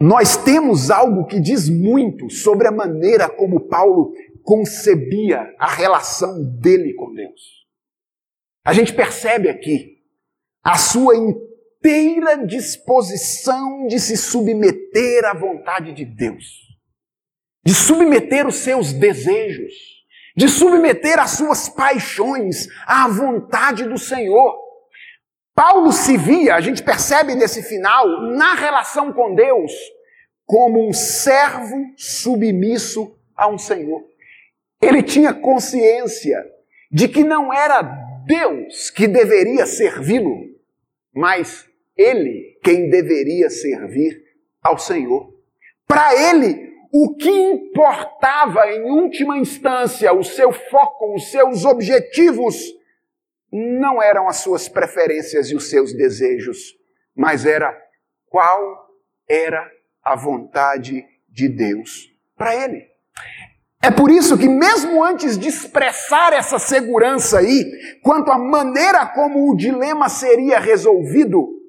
nós 0.00 0.36
temos 0.36 0.90
algo 0.90 1.26
que 1.26 1.40
diz 1.40 1.68
muito 1.68 2.28
sobre 2.28 2.66
a 2.66 2.72
maneira 2.72 3.28
como 3.28 3.68
Paulo 3.68 4.12
concebia 4.42 5.54
a 5.58 5.68
relação 5.68 6.42
dele 6.60 6.94
com 6.94 7.14
Deus. 7.14 7.64
A 8.64 8.72
gente 8.72 8.92
percebe 8.92 9.48
aqui 9.48 9.98
a 10.62 10.76
sua 10.76 11.14
inteira 11.16 12.46
disposição 12.46 13.86
de 13.86 14.00
se 14.00 14.16
submeter 14.16 15.24
à 15.24 15.34
vontade 15.34 15.92
de 15.92 16.04
Deus, 16.04 16.63
de 17.64 17.74
submeter 17.74 18.46
os 18.46 18.56
seus 18.56 18.92
desejos, 18.92 19.72
de 20.36 20.48
submeter 20.48 21.18
as 21.18 21.30
suas 21.30 21.68
paixões 21.68 22.68
à 22.86 23.08
vontade 23.08 23.84
do 23.84 23.96
Senhor. 23.96 24.54
Paulo 25.54 25.92
se 25.92 26.16
via, 26.16 26.56
a 26.56 26.60
gente 26.60 26.82
percebe 26.82 27.34
nesse 27.34 27.62
final, 27.62 28.06
na 28.32 28.54
relação 28.54 29.12
com 29.12 29.34
Deus, 29.34 29.72
como 30.44 30.86
um 30.86 30.92
servo 30.92 31.76
submisso 31.96 33.16
a 33.36 33.48
um 33.48 33.56
Senhor. 33.56 34.04
Ele 34.82 35.02
tinha 35.02 35.32
consciência 35.32 36.44
de 36.90 37.08
que 37.08 37.24
não 37.24 37.52
era 37.52 37.82
Deus 38.26 38.90
que 38.90 39.06
deveria 39.06 39.64
servi-lo, 39.64 40.50
mas 41.14 41.66
ele 41.96 42.58
quem 42.62 42.90
deveria 42.90 43.48
servir 43.48 44.22
ao 44.62 44.76
Senhor. 44.76 45.32
Para 45.86 46.14
ele, 46.14 46.73
o 46.96 47.16
que 47.16 47.28
importava 47.28 48.70
em 48.70 48.82
última 48.82 49.36
instância, 49.36 50.12
o 50.12 50.22
seu 50.22 50.52
foco, 50.52 51.12
os 51.16 51.28
seus 51.28 51.64
objetivos, 51.64 52.54
não 53.50 54.00
eram 54.00 54.28
as 54.28 54.36
suas 54.36 54.68
preferências 54.68 55.50
e 55.50 55.56
os 55.56 55.68
seus 55.68 55.92
desejos, 55.92 56.76
mas 57.12 57.44
era 57.44 57.76
qual 58.28 58.60
era 59.28 59.68
a 60.04 60.14
vontade 60.14 61.04
de 61.28 61.48
Deus 61.48 62.14
para 62.36 62.54
ele. 62.54 62.86
É 63.82 63.90
por 63.90 64.08
isso 64.08 64.38
que, 64.38 64.48
mesmo 64.48 65.02
antes 65.02 65.36
de 65.36 65.48
expressar 65.48 66.32
essa 66.32 66.60
segurança 66.60 67.40
aí, 67.40 67.98
quanto 68.04 68.30
à 68.30 68.38
maneira 68.38 69.04
como 69.04 69.50
o 69.50 69.56
dilema 69.56 70.08
seria 70.08 70.60
resolvido, 70.60 71.60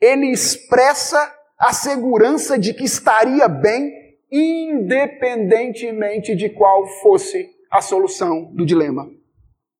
ele 0.00 0.32
expressa 0.32 1.30
a 1.58 1.74
segurança 1.74 2.58
de 2.58 2.72
que 2.72 2.84
estaria 2.84 3.46
bem, 3.48 4.05
independentemente 4.30 6.34
de 6.34 6.50
qual 6.50 6.86
fosse 7.00 7.54
a 7.70 7.80
solução 7.80 8.52
do 8.54 8.64
dilema. 8.64 9.10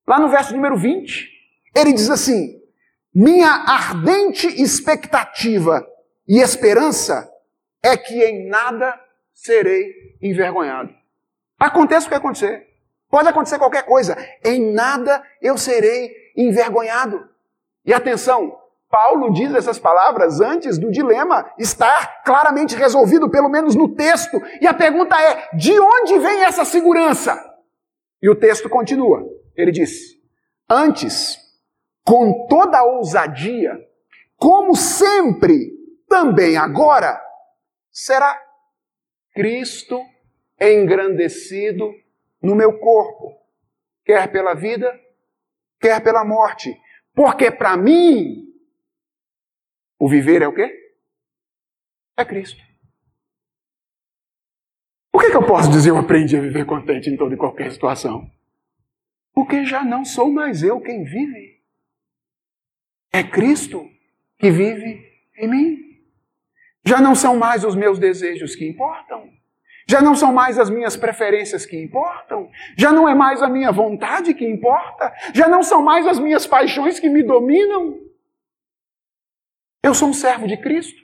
Lá 0.06 0.18
no 0.18 0.28
verso 0.28 0.54
número 0.54 0.76
20, 0.76 1.30
ele 1.74 1.92
diz 1.92 2.10
assim: 2.10 2.60
Minha 3.14 3.48
ardente 3.48 4.46
expectativa 4.60 5.86
e 6.28 6.40
esperança 6.40 7.30
é 7.82 7.96
que 7.96 8.22
em 8.22 8.48
nada 8.48 8.98
serei 9.32 10.16
envergonhado. 10.22 10.94
Aconteça 11.58 12.06
o 12.06 12.08
que 12.08 12.14
acontecer. 12.14 12.66
Pode 13.08 13.28
acontecer 13.28 13.58
qualquer 13.58 13.84
coisa. 13.84 14.16
Em 14.44 14.72
nada 14.72 15.22
eu 15.40 15.56
serei 15.56 16.10
envergonhado. 16.36 17.28
E 17.84 17.92
atenção, 17.92 18.58
Paulo 18.96 19.30
diz 19.30 19.54
essas 19.54 19.78
palavras 19.78 20.40
antes 20.40 20.78
do 20.78 20.90
dilema 20.90 21.52
estar 21.58 22.22
claramente 22.22 22.74
resolvido, 22.74 23.28
pelo 23.28 23.50
menos 23.50 23.76
no 23.76 23.94
texto. 23.94 24.40
E 24.58 24.66
a 24.66 24.72
pergunta 24.72 25.14
é: 25.20 25.50
de 25.54 25.78
onde 25.78 26.18
vem 26.18 26.42
essa 26.44 26.64
segurança? 26.64 27.38
E 28.22 28.30
o 28.30 28.34
texto 28.34 28.70
continua. 28.70 29.22
Ele 29.54 29.70
diz: 29.70 30.16
Antes, 30.66 31.36
com 32.06 32.46
toda 32.48 32.78
a 32.78 32.84
ousadia, 32.84 33.78
como 34.38 34.74
sempre, 34.74 35.72
também 36.08 36.56
agora, 36.56 37.20
será 37.90 38.34
Cristo 39.34 40.00
engrandecido 40.58 41.92
no 42.40 42.54
meu 42.54 42.78
corpo, 42.78 43.34
quer 44.06 44.32
pela 44.32 44.54
vida, 44.54 44.90
quer 45.78 46.00
pela 46.02 46.24
morte. 46.24 46.74
Porque 47.14 47.50
para 47.50 47.76
mim, 47.76 48.46
o 49.98 50.08
viver 50.08 50.42
é 50.42 50.48
o 50.48 50.52
quê? 50.54 50.94
É 52.16 52.24
Cristo. 52.24 52.62
Por 55.12 55.22
que, 55.22 55.30
que 55.30 55.36
eu 55.36 55.46
posso 55.46 55.70
dizer 55.70 55.90
eu 55.90 55.98
aprendi 55.98 56.36
a 56.36 56.40
viver 56.40 56.66
contente 56.66 57.08
em 57.08 57.16
toda 57.16 57.34
e 57.34 57.38
qualquer 57.38 57.72
situação? 57.72 58.30
Porque 59.32 59.64
já 59.64 59.84
não 59.84 60.04
sou 60.04 60.30
mais 60.30 60.62
eu 60.62 60.80
quem 60.80 61.04
vive. 61.04 61.60
É 63.12 63.22
Cristo 63.22 63.88
que 64.38 64.50
vive 64.50 65.02
em 65.38 65.48
mim. 65.48 65.78
Já 66.84 67.00
não 67.00 67.14
são 67.14 67.36
mais 67.36 67.64
os 67.64 67.74
meus 67.74 67.98
desejos 67.98 68.54
que 68.54 68.68
importam. 68.68 69.30
Já 69.88 70.00
não 70.00 70.14
são 70.14 70.32
mais 70.32 70.58
as 70.58 70.68
minhas 70.68 70.96
preferências 70.96 71.64
que 71.64 71.80
importam. 71.80 72.50
Já 72.76 72.92
não 72.92 73.08
é 73.08 73.14
mais 73.14 73.42
a 73.42 73.48
minha 73.48 73.70
vontade 73.72 74.34
que 74.34 74.44
importa. 74.44 75.12
Já 75.32 75.48
não 75.48 75.62
são 75.62 75.82
mais 75.82 76.06
as 76.06 76.18
minhas 76.18 76.46
paixões 76.46 76.98
que 76.98 77.08
me 77.08 77.22
dominam. 77.22 78.05
Eu 79.86 79.94
sou 79.94 80.08
um 80.08 80.12
servo 80.12 80.48
de 80.48 80.56
Cristo. 80.56 81.00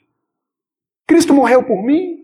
Cristo 1.06 1.32
morreu 1.32 1.62
por 1.62 1.84
mim. 1.84 2.18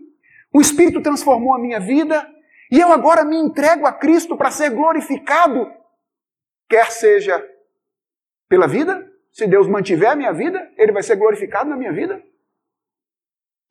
O 0.53 0.59
Espírito 0.59 1.01
transformou 1.01 1.55
a 1.55 1.57
minha 1.57 1.79
vida. 1.79 2.29
E 2.69 2.77
eu 2.77 2.91
agora 2.91 3.23
me 3.23 3.37
entrego 3.37 3.85
a 3.85 3.93
Cristo 3.93 4.35
para 4.35 4.51
ser 4.51 4.71
glorificado. 4.71 5.71
Quer 6.67 6.91
seja 6.91 7.41
pela 8.49 8.67
vida, 8.67 9.09
se 9.31 9.47
Deus 9.47 9.69
mantiver 9.69 10.09
a 10.09 10.17
minha 10.17 10.33
vida, 10.33 10.69
Ele 10.75 10.91
vai 10.91 11.01
ser 11.01 11.15
glorificado 11.15 11.69
na 11.69 11.77
minha 11.77 11.93
vida. 11.93 12.21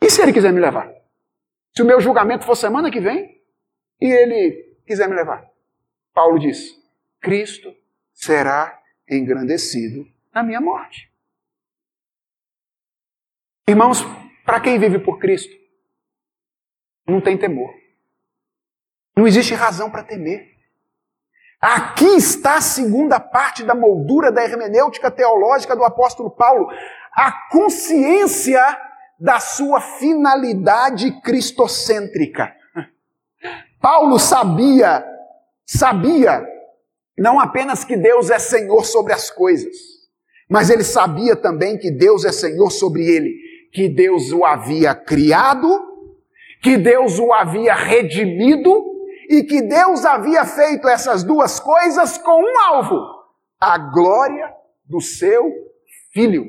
E 0.01 0.09
se 0.09 0.23
Ele 0.23 0.33
quiser 0.33 0.51
me 0.51 0.61
levar? 0.61 0.91
Se 1.77 1.83
o 1.83 1.85
meu 1.85 2.01
julgamento 2.01 2.47
for 2.47 2.57
semana 2.57 2.91
que 2.91 3.01
vem 3.01 3.39
e 4.01 4.07
ele 4.07 4.79
quiser 4.87 5.11
me 5.11 5.15
levar. 5.15 5.47
Paulo 6.15 6.39
diz: 6.39 6.75
Cristo 7.21 7.71
será 8.15 8.81
engrandecido 9.07 10.07
na 10.33 10.43
minha 10.43 10.61
morte. 10.61 11.08
Irmãos, 13.69 14.03
para 14.47 14.61
quem 14.61 14.79
vive 14.79 14.99
por 14.99 15.19
Cristo, 15.19 15.55
não 17.07 17.21
tem 17.21 17.37
temor. 17.37 17.71
Não 19.15 19.27
existe 19.27 19.53
razão 19.53 19.91
para 19.91 20.03
temer. 20.03 20.57
Aqui 21.61 22.07
está 22.17 22.57
a 22.57 22.63
segunda 22.63 23.21
parte 23.21 23.63
da 23.65 23.75
moldura 23.75 24.33
da 24.33 24.43
hermenêutica 24.43 25.11
teológica 25.11 25.77
do 25.77 25.85
apóstolo 25.85 26.31
Paulo. 26.31 26.67
A 27.13 27.31
consciência 27.51 28.65
da 29.21 29.39
sua 29.39 29.83
finalidade 29.83 31.21
cristocêntrica. 31.21 32.51
Paulo 33.83 34.19
sabia, 34.19 35.05
sabia, 35.67 36.43
não 37.19 37.39
apenas 37.39 37.85
que 37.85 37.99
Deus 37.99 38.31
é 38.31 38.39
Senhor 38.39 38.87
sobre 38.87 39.13
as 39.13 39.31
coisas, 39.31 39.77
mas 40.49 40.71
ele 40.71 40.85
sabia 40.85 41.37
também 41.37 41.77
que 41.77 41.91
Deus 41.91 42.25
é 42.25 42.33
Senhor 42.33 42.71
sobre 42.71 43.05
ele, 43.05 43.48
que 43.73 43.89
Deus 43.89 44.33
o 44.33 44.45
havia 44.45 44.95
criado, 44.95 45.69
que 46.63 46.77
Deus 46.77 47.19
o 47.19 47.33
havia 47.33 47.75
redimido 47.75 48.85
e 49.29 49.43
que 49.43 49.63
Deus 49.63 50.05
havia 50.05 50.45
feito 50.45 50.89
essas 50.89 51.23
duas 51.23 51.61
coisas 51.61 52.19
com 52.19 52.43
um 52.43 52.61
alvo: 52.61 52.99
a 53.61 53.79
glória 53.79 54.53
do 54.85 55.01
seu 55.01 55.53
filho. 56.13 56.47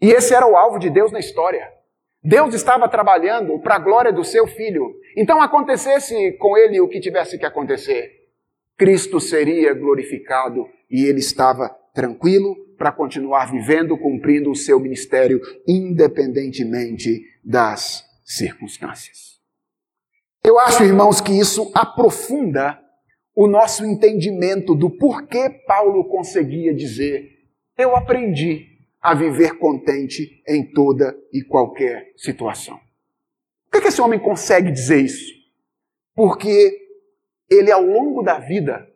E 0.00 0.10
esse 0.10 0.34
era 0.34 0.46
o 0.46 0.56
alvo 0.56 0.78
de 0.78 0.88
Deus 0.88 1.12
na 1.12 1.18
história. 1.18 1.70
Deus 2.22 2.54
estava 2.54 2.88
trabalhando 2.88 3.58
para 3.60 3.76
a 3.76 3.78
glória 3.78 4.12
do 4.12 4.22
seu 4.22 4.46
filho. 4.46 4.94
Então, 5.16 5.42
acontecesse 5.42 6.32
com 6.32 6.56
ele 6.56 6.80
o 6.80 6.88
que 6.88 7.00
tivesse 7.00 7.38
que 7.38 7.46
acontecer, 7.46 8.10
Cristo 8.76 9.20
seria 9.20 9.74
glorificado 9.74 10.68
e 10.90 11.04
ele 11.04 11.20
estava 11.20 11.68
tranquilo 11.94 12.56
para 12.80 12.90
continuar 12.90 13.52
vivendo, 13.52 13.94
cumprindo 13.98 14.50
o 14.50 14.56
seu 14.56 14.80
ministério, 14.80 15.38
independentemente 15.68 17.22
das 17.44 18.02
circunstâncias. 18.24 19.38
Eu 20.42 20.58
acho, 20.58 20.82
irmãos, 20.82 21.20
que 21.20 21.30
isso 21.30 21.70
aprofunda 21.74 22.80
o 23.36 23.46
nosso 23.46 23.84
entendimento 23.84 24.74
do 24.74 24.88
porquê 24.88 25.50
Paulo 25.66 26.04
conseguia 26.04 26.72
dizer: 26.72 27.28
Eu 27.76 27.94
aprendi 27.94 28.66
a 28.98 29.14
viver 29.14 29.58
contente 29.58 30.42
em 30.48 30.64
toda 30.72 31.14
e 31.30 31.42
qualquer 31.42 32.14
situação. 32.16 32.78
Por 33.66 33.72
que, 33.72 33.82
que 33.82 33.88
esse 33.88 34.00
homem 34.00 34.18
consegue 34.18 34.72
dizer 34.72 35.04
isso? 35.04 35.34
Porque 36.14 36.78
ele, 37.50 37.70
ao 37.70 37.84
longo 37.84 38.22
da 38.22 38.38
vida, 38.38 38.88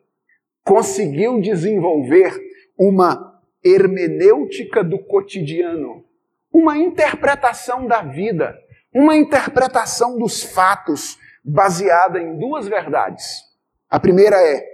conseguiu 0.64 1.38
desenvolver 1.38 2.34
uma 2.78 3.33
hermenêutica 3.64 4.84
do 4.84 4.98
cotidiano, 4.98 6.04
uma 6.52 6.76
interpretação 6.76 7.86
da 7.86 8.02
vida, 8.02 8.56
uma 8.92 9.16
interpretação 9.16 10.18
dos 10.18 10.42
fatos 10.42 11.18
baseada 11.44 12.20
em 12.20 12.38
duas 12.38 12.68
verdades. 12.68 13.42
A 13.88 13.98
primeira 13.98 14.36
é: 14.36 14.64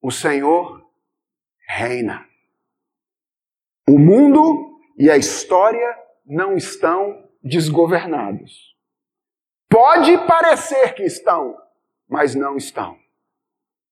o 0.00 0.10
Senhor 0.10 0.84
reina. 1.66 2.26
O 3.88 3.98
mundo 3.98 4.78
e 4.98 5.10
a 5.10 5.16
história 5.16 5.98
não 6.24 6.56
estão 6.56 7.28
desgovernados. 7.42 8.76
Pode 9.68 10.16
parecer 10.26 10.94
que 10.94 11.02
estão, 11.02 11.56
mas 12.08 12.34
não 12.34 12.56
estão. 12.56 12.96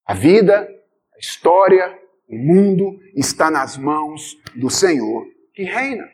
A 0.04 0.14
vida, 0.14 0.68
a 1.14 1.18
história, 1.18 1.98
o 2.30 2.36
mundo 2.36 2.98
está 3.16 3.50
nas 3.50 3.76
mãos 3.76 4.36
do 4.54 4.70
Senhor 4.70 5.26
que 5.52 5.64
reina. 5.64 6.08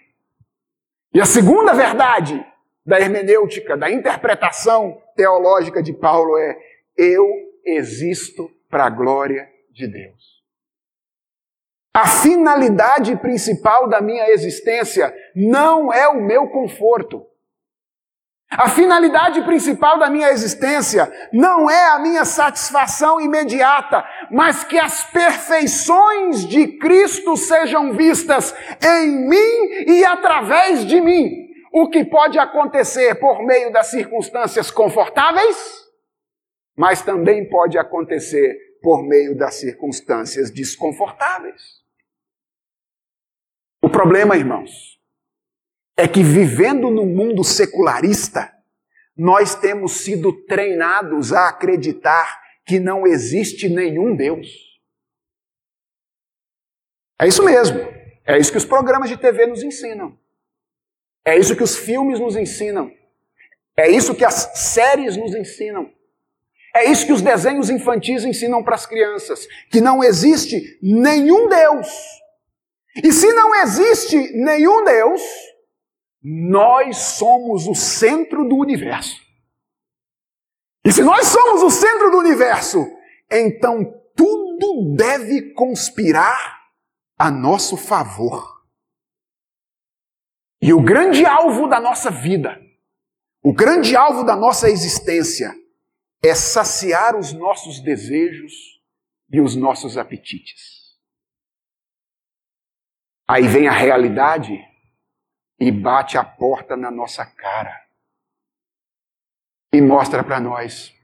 E 1.12 1.20
a 1.20 1.26
segunda 1.26 1.74
verdade 1.74 2.44
da 2.84 2.98
hermenêutica, 2.98 3.76
da 3.76 3.90
interpretação 3.90 5.00
teológica 5.14 5.82
de 5.82 5.92
Paulo 5.92 6.38
é: 6.38 6.56
eu 6.96 7.26
existo 7.64 8.50
para 8.70 8.86
a 8.86 8.90
glória 8.90 9.46
de 9.70 9.86
Deus. 9.86 10.36
A 11.92 12.06
finalidade 12.06 13.16
principal 13.16 13.88
da 13.88 14.00
minha 14.00 14.28
existência 14.30 15.14
não 15.34 15.92
é 15.92 16.08
o 16.08 16.22
meu 16.22 16.48
conforto. 16.48 17.26
A 18.50 18.68
finalidade 18.68 19.42
principal 19.42 19.98
da 19.98 20.08
minha 20.08 20.30
existência 20.30 21.12
não 21.32 21.68
é 21.68 21.88
a 21.88 21.98
minha 21.98 22.24
satisfação 22.24 23.20
imediata, 23.20 24.04
mas 24.30 24.62
que 24.62 24.78
as 24.78 25.02
perfeições 25.04 26.46
de 26.46 26.78
Cristo 26.78 27.36
sejam 27.36 27.92
vistas 27.92 28.54
em 28.82 29.28
mim 29.28 29.84
e 29.88 30.04
através 30.04 30.86
de 30.86 31.00
mim. 31.00 31.46
O 31.72 31.90
que 31.90 32.04
pode 32.04 32.38
acontecer 32.38 33.16
por 33.16 33.44
meio 33.44 33.72
das 33.72 33.88
circunstâncias 33.88 34.70
confortáveis, 34.70 35.84
mas 36.76 37.02
também 37.02 37.48
pode 37.48 37.76
acontecer 37.76 38.56
por 38.80 39.02
meio 39.02 39.36
das 39.36 39.56
circunstâncias 39.56 40.50
desconfortáveis. 40.50 41.84
O 43.82 43.90
problema, 43.90 44.36
irmãos, 44.36 44.95
é 45.96 46.06
que 46.06 46.22
vivendo 46.22 46.90
num 46.90 47.06
mundo 47.06 47.42
secularista, 47.42 48.52
nós 49.16 49.54
temos 49.54 49.92
sido 49.92 50.32
treinados 50.44 51.32
a 51.32 51.48
acreditar 51.48 52.38
que 52.66 52.78
não 52.78 53.06
existe 53.06 53.68
nenhum 53.68 54.14
Deus. 54.14 54.48
É 57.18 57.26
isso 57.26 57.42
mesmo. 57.42 57.78
É 58.26 58.36
isso 58.38 58.50
que 58.50 58.58
os 58.58 58.64
programas 58.64 59.08
de 59.08 59.16
TV 59.16 59.46
nos 59.46 59.62
ensinam. 59.62 60.18
É 61.24 61.36
isso 61.38 61.56
que 61.56 61.62
os 61.62 61.76
filmes 61.76 62.20
nos 62.20 62.36
ensinam. 62.36 62.92
É 63.76 63.88
isso 63.88 64.14
que 64.14 64.24
as 64.24 64.50
séries 64.54 65.16
nos 65.16 65.34
ensinam. 65.34 65.90
É 66.74 66.84
isso 66.84 67.06
que 67.06 67.12
os 67.12 67.22
desenhos 67.22 67.70
infantis 67.70 68.22
ensinam 68.24 68.62
para 68.62 68.74
as 68.74 68.84
crianças: 68.84 69.46
que 69.70 69.80
não 69.80 70.04
existe 70.04 70.78
nenhum 70.82 71.48
Deus. 71.48 71.88
E 73.02 73.12
se 73.12 73.32
não 73.32 73.54
existe 73.62 74.16
nenhum 74.34 74.84
Deus, 74.84 75.22
nós 76.28 76.96
somos 76.96 77.68
o 77.68 77.74
centro 77.74 78.48
do 78.48 78.56
universo. 78.56 79.24
E 80.84 80.90
se 80.90 81.00
nós 81.00 81.28
somos 81.28 81.62
o 81.62 81.70
centro 81.70 82.10
do 82.10 82.18
universo, 82.18 82.84
então 83.30 83.84
tudo 84.16 84.96
deve 84.96 85.52
conspirar 85.52 86.64
a 87.16 87.30
nosso 87.30 87.76
favor. 87.76 88.60
E 90.60 90.72
o 90.72 90.82
grande 90.82 91.24
alvo 91.24 91.68
da 91.68 91.78
nossa 91.78 92.10
vida, 92.10 92.60
o 93.40 93.54
grande 93.54 93.94
alvo 93.94 94.24
da 94.24 94.34
nossa 94.34 94.68
existência, 94.68 95.54
é 96.24 96.34
saciar 96.34 97.14
os 97.14 97.32
nossos 97.32 97.78
desejos 97.78 98.52
e 99.30 99.40
os 99.40 99.54
nossos 99.54 99.96
apetites. 99.96 100.96
Aí 103.28 103.46
vem 103.46 103.68
a 103.68 103.72
realidade 103.72 104.58
e 105.58 105.70
bate 105.70 106.18
a 106.18 106.24
porta 106.24 106.76
na 106.76 106.90
nossa 106.90 107.24
cara 107.24 107.86
e 109.72 109.80
mostra 109.80 110.22
para 110.24 110.40
nós: 110.40 110.94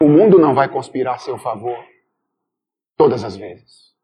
o 0.00 0.08
mundo 0.08 0.38
não 0.38 0.54
vai 0.54 0.68
conspirar 0.68 1.14
a 1.16 1.18
seu 1.18 1.38
favor 1.38 1.84
todas 2.96 3.24
as 3.24 3.36
vezes. 3.36 3.94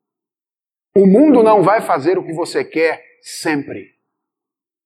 O 0.94 1.06
mundo 1.06 1.42
não 1.42 1.62
vai 1.62 1.80
fazer 1.80 2.18
o 2.18 2.24
que 2.24 2.32
você 2.32 2.64
quer 2.64 3.02
sempre. 3.22 3.92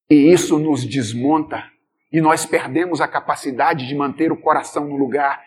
E 0.08 0.32
isso 0.32 0.58
nos 0.58 0.84
desmonta 0.84 1.68
e 2.12 2.20
nós 2.20 2.46
perdemos 2.46 3.00
a 3.00 3.08
capacidade 3.08 3.88
de 3.88 3.94
manter 3.94 4.30
o 4.30 4.36
coração 4.36 4.86
no 4.86 4.96
lugar 4.96 5.44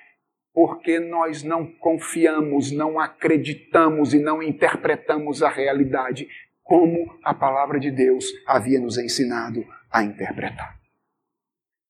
porque 0.54 1.00
nós 1.00 1.44
não 1.44 1.66
confiamos, 1.66 2.72
não 2.72 3.00
acreditamos 3.00 4.14
e 4.14 4.20
não 4.20 4.44
interpretamos 4.44 5.42
a 5.42 5.48
realidade 5.48 6.28
como 6.70 7.18
a 7.24 7.34
palavra 7.34 7.80
de 7.80 7.90
Deus 7.90 8.26
havia 8.46 8.80
nos 8.80 8.96
ensinado 9.00 9.66
a 9.92 10.04
interpretar. 10.04 10.78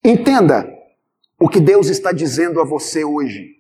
Entenda 0.02 0.74
o 1.38 1.50
que 1.50 1.60
Deus 1.60 1.90
está 1.90 2.14
dizendo 2.14 2.62
a 2.62 2.64
você 2.64 3.04
hoje. 3.04 3.58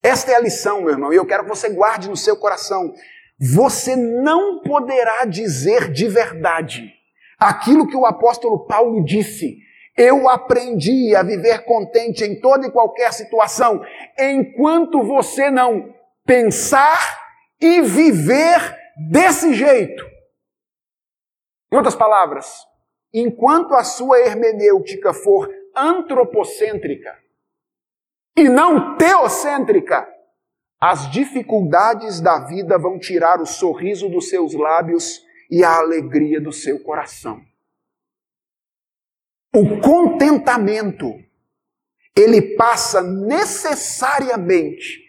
Esta 0.00 0.30
é 0.30 0.36
a 0.36 0.40
lição, 0.40 0.82
meu 0.82 0.90
irmão, 0.90 1.12
e 1.12 1.16
eu 1.16 1.26
quero 1.26 1.42
que 1.42 1.48
você 1.48 1.68
guarde 1.70 2.08
no 2.08 2.16
seu 2.16 2.36
coração. 2.36 2.94
Você 3.40 3.96
não 3.96 4.62
poderá 4.62 5.24
dizer 5.24 5.90
de 5.90 6.06
verdade 6.06 6.94
aquilo 7.36 7.88
que 7.88 7.96
o 7.96 8.06
apóstolo 8.06 8.66
Paulo 8.66 9.04
disse. 9.04 9.58
Eu 9.96 10.28
aprendi 10.28 11.12
a 11.16 11.24
viver 11.24 11.64
contente 11.64 12.22
em 12.22 12.40
toda 12.40 12.68
e 12.68 12.70
qualquer 12.70 13.12
situação, 13.12 13.82
enquanto 14.16 15.02
você 15.02 15.50
não 15.50 15.92
pensar 16.24 17.18
e 17.60 17.82
viver 17.82 18.78
desse 19.10 19.52
jeito. 19.54 20.09
Em 21.72 21.76
outras 21.76 21.94
palavras, 21.94 22.66
enquanto 23.12 23.74
a 23.74 23.84
sua 23.84 24.20
hermenêutica 24.20 25.14
for 25.14 25.48
antropocêntrica 25.74 27.18
e 28.36 28.48
não 28.48 28.96
teocêntrica, 28.96 30.08
as 30.80 31.10
dificuldades 31.10 32.20
da 32.20 32.46
vida 32.46 32.78
vão 32.78 32.98
tirar 32.98 33.40
o 33.40 33.46
sorriso 33.46 34.08
dos 34.08 34.28
seus 34.28 34.54
lábios 34.54 35.20
e 35.50 35.62
a 35.62 35.76
alegria 35.76 36.40
do 36.40 36.52
seu 36.52 36.80
coração. 36.80 37.40
O 39.54 39.80
contentamento, 39.80 41.12
ele 42.16 42.56
passa 42.56 43.02
necessariamente 43.02 45.04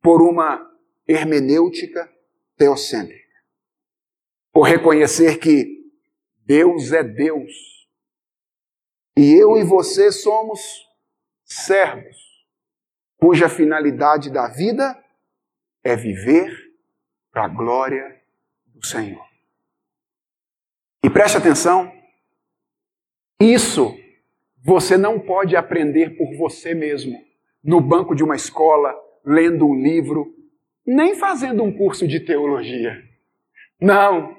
por 0.00 0.22
uma 0.22 0.64
hermenêutica 1.06 2.10
teocêntrica. 2.56 3.28
Por 4.52 4.62
reconhecer 4.62 5.38
que 5.38 5.77
Deus 6.48 6.92
é 6.92 7.04
Deus. 7.04 7.52
E 9.18 9.34
eu 9.34 9.58
e 9.58 9.64
você 9.64 10.10
somos 10.10 10.60
servos, 11.44 12.16
cuja 13.18 13.50
finalidade 13.50 14.30
da 14.30 14.48
vida 14.48 14.98
é 15.84 15.94
viver 15.94 16.50
para 17.30 17.44
a 17.44 17.48
glória 17.48 18.22
do 18.64 18.84
Senhor. 18.86 19.22
E 21.04 21.10
preste 21.10 21.36
atenção, 21.36 21.92
isso 23.38 23.94
você 24.64 24.96
não 24.96 25.20
pode 25.20 25.54
aprender 25.54 26.16
por 26.16 26.34
você 26.38 26.72
mesmo, 26.72 27.22
no 27.62 27.78
banco 27.78 28.14
de 28.14 28.24
uma 28.24 28.36
escola, 28.36 28.94
lendo 29.22 29.66
um 29.66 29.74
livro, 29.74 30.34
nem 30.86 31.14
fazendo 31.14 31.62
um 31.62 31.76
curso 31.76 32.08
de 32.08 32.20
teologia. 32.20 33.02
Não, 33.78 34.38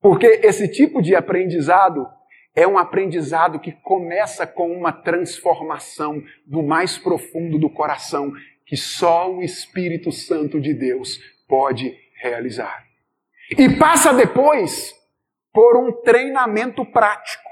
porque 0.00 0.26
esse 0.42 0.68
tipo 0.68 1.02
de 1.02 1.14
aprendizado 1.14 2.06
é 2.54 2.66
um 2.66 2.78
aprendizado 2.78 3.60
que 3.60 3.72
começa 3.72 4.46
com 4.46 4.72
uma 4.72 4.92
transformação 4.92 6.22
no 6.46 6.62
mais 6.62 6.98
profundo 6.98 7.58
do 7.58 7.70
coração, 7.70 8.32
que 8.66 8.76
só 8.76 9.30
o 9.30 9.42
Espírito 9.42 10.10
Santo 10.10 10.60
de 10.60 10.74
Deus 10.74 11.18
pode 11.46 11.96
realizar. 12.20 12.84
E 13.56 13.68
passa 13.78 14.12
depois 14.12 14.94
por 15.52 15.76
um 15.76 15.92
treinamento 16.02 16.84
prático. 16.84 17.50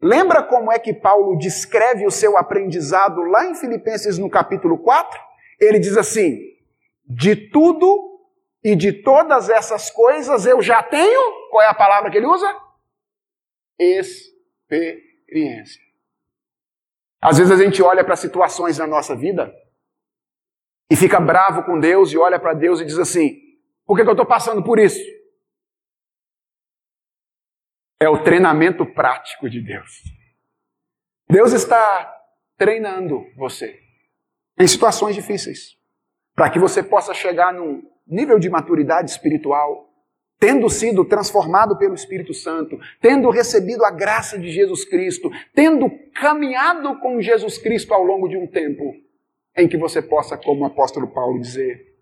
Lembra 0.00 0.42
como 0.42 0.70
é 0.72 0.78
que 0.78 0.94
Paulo 0.94 1.36
descreve 1.36 2.06
o 2.06 2.10
seu 2.10 2.38
aprendizado 2.38 3.20
lá 3.22 3.46
em 3.46 3.54
Filipenses 3.54 4.16
no 4.16 4.30
capítulo 4.30 4.78
4? 4.78 5.20
Ele 5.60 5.78
diz 5.78 5.96
assim: 5.96 6.38
De 7.04 7.34
tudo 7.34 8.07
e 8.68 8.76
de 8.76 8.92
todas 8.92 9.48
essas 9.48 9.90
coisas 9.90 10.44
eu 10.44 10.60
já 10.60 10.82
tenho, 10.82 11.48
qual 11.48 11.62
é 11.62 11.68
a 11.68 11.74
palavra 11.74 12.10
que 12.10 12.18
ele 12.18 12.26
usa? 12.26 12.46
Experiência. 13.78 15.80
Às 17.18 17.38
vezes 17.38 17.50
a 17.50 17.64
gente 17.64 17.82
olha 17.82 18.04
para 18.04 18.14
situações 18.14 18.76
na 18.76 18.86
nossa 18.86 19.16
vida 19.16 19.50
e 20.90 20.96
fica 20.96 21.18
bravo 21.18 21.64
com 21.64 21.80
Deus 21.80 22.12
e 22.12 22.18
olha 22.18 22.38
para 22.38 22.52
Deus 22.52 22.80
e 22.80 22.84
diz 22.84 22.98
assim: 22.98 23.40
por 23.86 23.96
que, 23.96 24.02
que 24.02 24.08
eu 24.08 24.12
estou 24.12 24.26
passando 24.26 24.62
por 24.62 24.78
isso? 24.78 25.00
É 27.98 28.08
o 28.08 28.22
treinamento 28.22 28.84
prático 28.84 29.48
de 29.48 29.62
Deus. 29.62 30.02
Deus 31.26 31.54
está 31.54 32.14
treinando 32.58 33.24
você 33.34 33.82
em 34.58 34.66
situações 34.66 35.14
difíceis 35.14 35.77
para 36.38 36.50
que 36.50 36.58
você 36.60 36.84
possa 36.84 37.12
chegar 37.12 37.52
num 37.52 37.82
nível 38.06 38.38
de 38.38 38.48
maturidade 38.48 39.10
espiritual, 39.10 39.88
tendo 40.38 40.70
sido 40.70 41.04
transformado 41.04 41.76
pelo 41.76 41.96
Espírito 41.96 42.32
Santo, 42.32 42.78
tendo 43.00 43.28
recebido 43.28 43.84
a 43.84 43.90
graça 43.90 44.38
de 44.38 44.48
Jesus 44.48 44.84
Cristo, 44.84 45.32
tendo 45.52 45.90
caminhado 46.14 46.96
com 47.00 47.20
Jesus 47.20 47.58
Cristo 47.58 47.92
ao 47.92 48.04
longo 48.04 48.28
de 48.28 48.36
um 48.36 48.46
tempo, 48.46 48.94
em 49.56 49.66
que 49.66 49.76
você 49.76 50.00
possa, 50.00 50.38
como 50.38 50.62
o 50.62 50.66
apóstolo 50.66 51.08
Paulo, 51.08 51.40
dizer: 51.40 51.92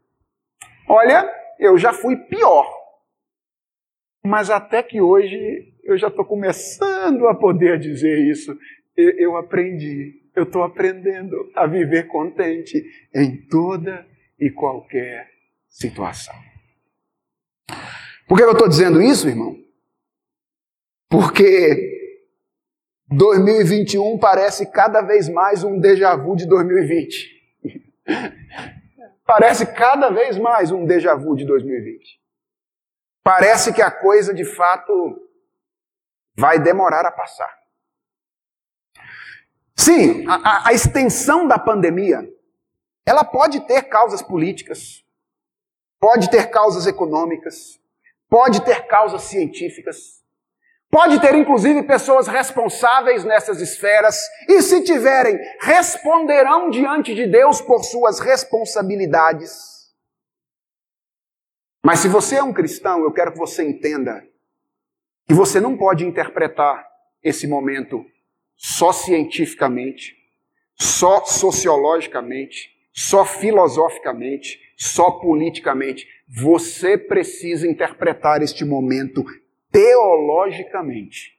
Olha, 0.86 1.26
eu 1.58 1.78
já 1.78 1.94
fui 1.94 2.14
pior, 2.14 2.70
mas 4.22 4.50
até 4.50 4.82
que 4.82 5.00
hoje 5.00 5.72
eu 5.82 5.96
já 5.96 6.08
estou 6.08 6.26
começando 6.26 7.26
a 7.26 7.34
poder 7.34 7.78
dizer 7.78 8.18
isso. 8.18 8.54
Eu 8.94 9.34
aprendi 9.38 10.26
eu 10.36 10.42
estou 10.42 10.62
aprendendo 10.62 11.50
a 11.54 11.66
viver 11.66 12.08
contente 12.08 12.84
em 13.14 13.38
toda 13.48 14.06
e 14.38 14.50
qualquer 14.50 15.30
situação. 15.68 16.34
Por 18.28 18.36
que 18.36 18.44
eu 18.44 18.52
estou 18.52 18.68
dizendo 18.68 19.00
isso, 19.00 19.28
irmão? 19.28 19.56
Porque 21.08 21.96
2021 23.08 24.18
parece 24.18 24.70
cada 24.70 25.00
vez 25.00 25.28
mais 25.28 25.62
um 25.62 25.78
déjà 25.78 26.16
vu 26.16 26.34
de 26.34 26.46
2020. 26.46 27.36
parece 29.24 29.66
cada 29.66 30.10
vez 30.10 30.36
mais 30.38 30.72
um 30.72 30.84
déjà 30.84 31.14
vu 31.14 31.36
de 31.36 31.44
2020. 31.44 32.20
Parece 33.22 33.72
que 33.72 33.82
a 33.82 33.90
coisa 33.90 34.34
de 34.34 34.44
fato 34.44 34.92
vai 36.36 36.58
demorar 36.58 37.04
a 37.04 37.12
passar. 37.12 37.52
Sim, 39.74 40.24
a, 40.28 40.68
a, 40.68 40.72
extensão 40.72 41.46
da 41.46 41.58
pandemia, 41.58 42.28
ela 43.06 43.24
pode 43.24 43.60
ter 43.60 43.82
causas 43.82 44.20
políticas, 44.20 45.04
pode 46.00 46.28
ter 46.28 46.50
causas 46.50 46.88
econômicas, 46.88 47.80
pode 48.28 48.64
ter 48.64 48.86
causas 48.88 49.22
científicas, 49.22 50.24
pode 50.90 51.20
ter 51.20 51.34
inclusive 51.36 51.84
pessoas 51.84 52.26
responsáveis 52.26 53.24
nessas 53.24 53.60
esferas, 53.60 54.20
e 54.48 54.60
se 54.60 54.82
tiverem, 54.82 55.38
responderão 55.60 56.68
diante 56.68 57.14
de 57.14 57.26
Deus 57.26 57.60
por 57.60 57.84
suas 57.84 58.18
responsabilidades. 58.18 59.76
Mas 61.84 62.00
se 62.00 62.08
você 62.08 62.36
é 62.36 62.42
um 62.42 62.52
cristão, 62.52 63.04
eu 63.04 63.12
quero 63.12 63.30
que 63.32 63.38
você 63.38 63.62
entenda 63.62 64.26
que 65.28 65.34
você 65.34 65.60
não 65.60 65.76
pode 65.76 66.04
interpretar 66.04 66.84
esse 67.22 67.46
momento 67.46 68.04
só 68.56 68.92
cientificamente, 68.92 70.16
só 70.74 71.24
sociologicamente, 71.24 72.75
só 72.96 73.26
filosoficamente, 73.26 74.58
só 74.74 75.10
politicamente. 75.10 76.08
Você 76.26 76.96
precisa 76.96 77.68
interpretar 77.68 78.42
este 78.42 78.64
momento 78.64 79.22
teologicamente. 79.70 81.36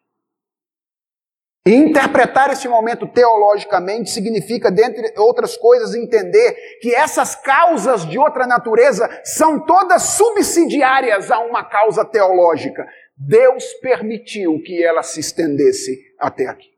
E 1.65 1.73
interpretar 1.73 2.49
este 2.51 2.69
momento 2.69 3.05
teologicamente 3.07 4.09
significa, 4.09 4.71
dentre 4.71 5.13
outras 5.17 5.57
coisas, 5.57 5.95
entender 5.95 6.53
que 6.79 6.95
essas 6.95 7.35
causas 7.35 8.07
de 8.07 8.17
outra 8.17 8.47
natureza 8.47 9.09
são 9.25 9.59
todas 9.65 10.03
subsidiárias 10.03 11.29
a 11.29 11.39
uma 11.39 11.65
causa 11.65 12.05
teológica. 12.05 12.87
Deus 13.17 13.65
permitiu 13.81 14.61
que 14.63 14.81
ela 14.81 15.03
se 15.03 15.19
estendesse 15.19 16.15
até 16.17 16.45
aqui. 16.45 16.71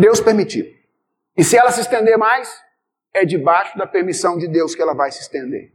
Deus 0.00 0.20
permitiu. 0.20 0.64
E 1.36 1.44
se 1.44 1.58
ela 1.58 1.70
se 1.70 1.80
estender 1.80 2.16
mais, 2.16 2.48
é 3.12 3.24
debaixo 3.24 3.76
da 3.76 3.86
permissão 3.86 4.38
de 4.38 4.46
Deus 4.46 4.74
que 4.74 4.82
ela 4.82 4.94
vai 4.94 5.10
se 5.10 5.20
estender. 5.20 5.72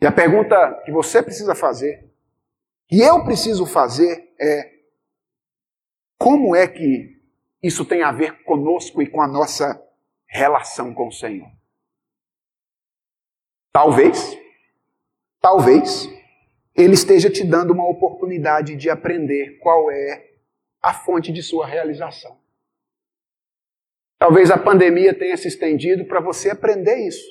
E 0.00 0.06
a 0.06 0.12
pergunta 0.12 0.82
que 0.84 0.90
você 0.90 1.22
precisa 1.22 1.54
fazer, 1.54 2.10
e 2.90 3.00
eu 3.00 3.24
preciso 3.24 3.64
fazer, 3.64 4.34
é: 4.38 4.72
como 6.18 6.56
é 6.56 6.66
que 6.66 7.20
isso 7.62 7.84
tem 7.84 8.02
a 8.02 8.10
ver 8.10 8.42
conosco 8.42 9.00
e 9.00 9.08
com 9.08 9.22
a 9.22 9.28
nossa 9.28 9.80
relação 10.26 10.92
com 10.92 11.08
o 11.08 11.12
Senhor? 11.12 11.48
Talvez, 13.72 14.36
talvez, 15.40 16.08
Ele 16.74 16.94
esteja 16.94 17.30
te 17.30 17.44
dando 17.44 17.72
uma 17.72 17.88
oportunidade 17.88 18.74
de 18.74 18.90
aprender 18.90 19.58
qual 19.60 19.90
é 19.90 20.30
a 20.82 20.92
fonte 20.92 21.32
de 21.32 21.42
sua 21.42 21.66
realização. 21.66 22.41
Talvez 24.22 24.52
a 24.52 24.56
pandemia 24.56 25.12
tenha 25.12 25.36
se 25.36 25.48
estendido 25.48 26.04
para 26.04 26.20
você 26.20 26.48
aprender 26.48 26.94
isso. 27.08 27.26